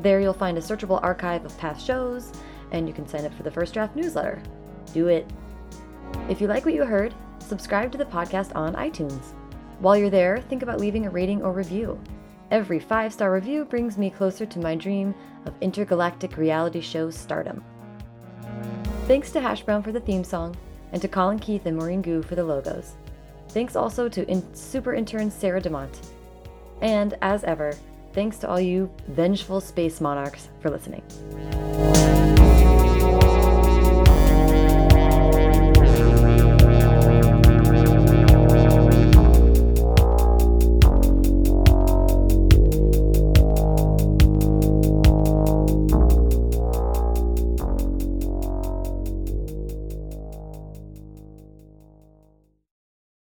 There 0.00 0.20
you'll 0.20 0.32
find 0.32 0.58
a 0.58 0.60
searchable 0.60 1.02
archive 1.02 1.44
of 1.44 1.56
past 1.58 1.84
shows, 1.86 2.32
and 2.72 2.88
you 2.88 2.94
can 2.94 3.06
sign 3.06 3.24
up 3.24 3.34
for 3.34 3.42
the 3.42 3.50
First 3.50 3.74
Draft 3.74 3.96
newsletter. 3.96 4.42
Do 4.92 5.08
it. 5.08 5.30
If 6.28 6.40
you 6.40 6.46
like 6.46 6.64
what 6.64 6.74
you 6.74 6.84
heard, 6.84 7.14
subscribe 7.38 7.92
to 7.92 7.98
the 7.98 8.04
podcast 8.04 8.54
on 8.54 8.74
iTunes. 8.74 9.32
While 9.80 9.96
you're 9.96 10.10
there, 10.10 10.40
think 10.42 10.62
about 10.62 10.80
leaving 10.80 11.06
a 11.06 11.10
rating 11.10 11.42
or 11.42 11.52
review. 11.52 11.98
Every 12.50 12.78
five 12.78 13.12
star 13.12 13.32
review 13.32 13.64
brings 13.64 13.98
me 13.98 14.10
closer 14.10 14.46
to 14.46 14.58
my 14.58 14.74
dream 14.74 15.14
of 15.46 15.54
intergalactic 15.60 16.36
reality 16.36 16.80
show 16.80 17.10
stardom. 17.10 17.64
Thanks 19.06 19.32
to 19.32 19.40
Hash 19.40 19.62
Brown 19.62 19.82
for 19.82 19.92
the 19.92 20.00
theme 20.00 20.24
song, 20.24 20.56
and 20.92 21.02
to 21.02 21.08
Colin 21.08 21.38
Keith 21.38 21.66
and 21.66 21.76
Maureen 21.76 22.02
Gu 22.02 22.22
for 22.22 22.34
the 22.34 22.44
logos. 22.44 22.94
Thanks 23.48 23.76
also 23.76 24.08
to 24.08 24.28
in- 24.28 24.54
super 24.54 24.94
intern 24.94 25.30
Sarah 25.30 25.60
DeMont. 25.60 25.94
And 26.80 27.16
as 27.22 27.44
ever, 27.44 27.74
thanks 28.12 28.38
to 28.38 28.48
all 28.48 28.60
you 28.60 28.90
vengeful 29.08 29.60
space 29.60 30.00
monarchs 30.00 30.48
for 30.60 30.70
listening. 30.70 31.02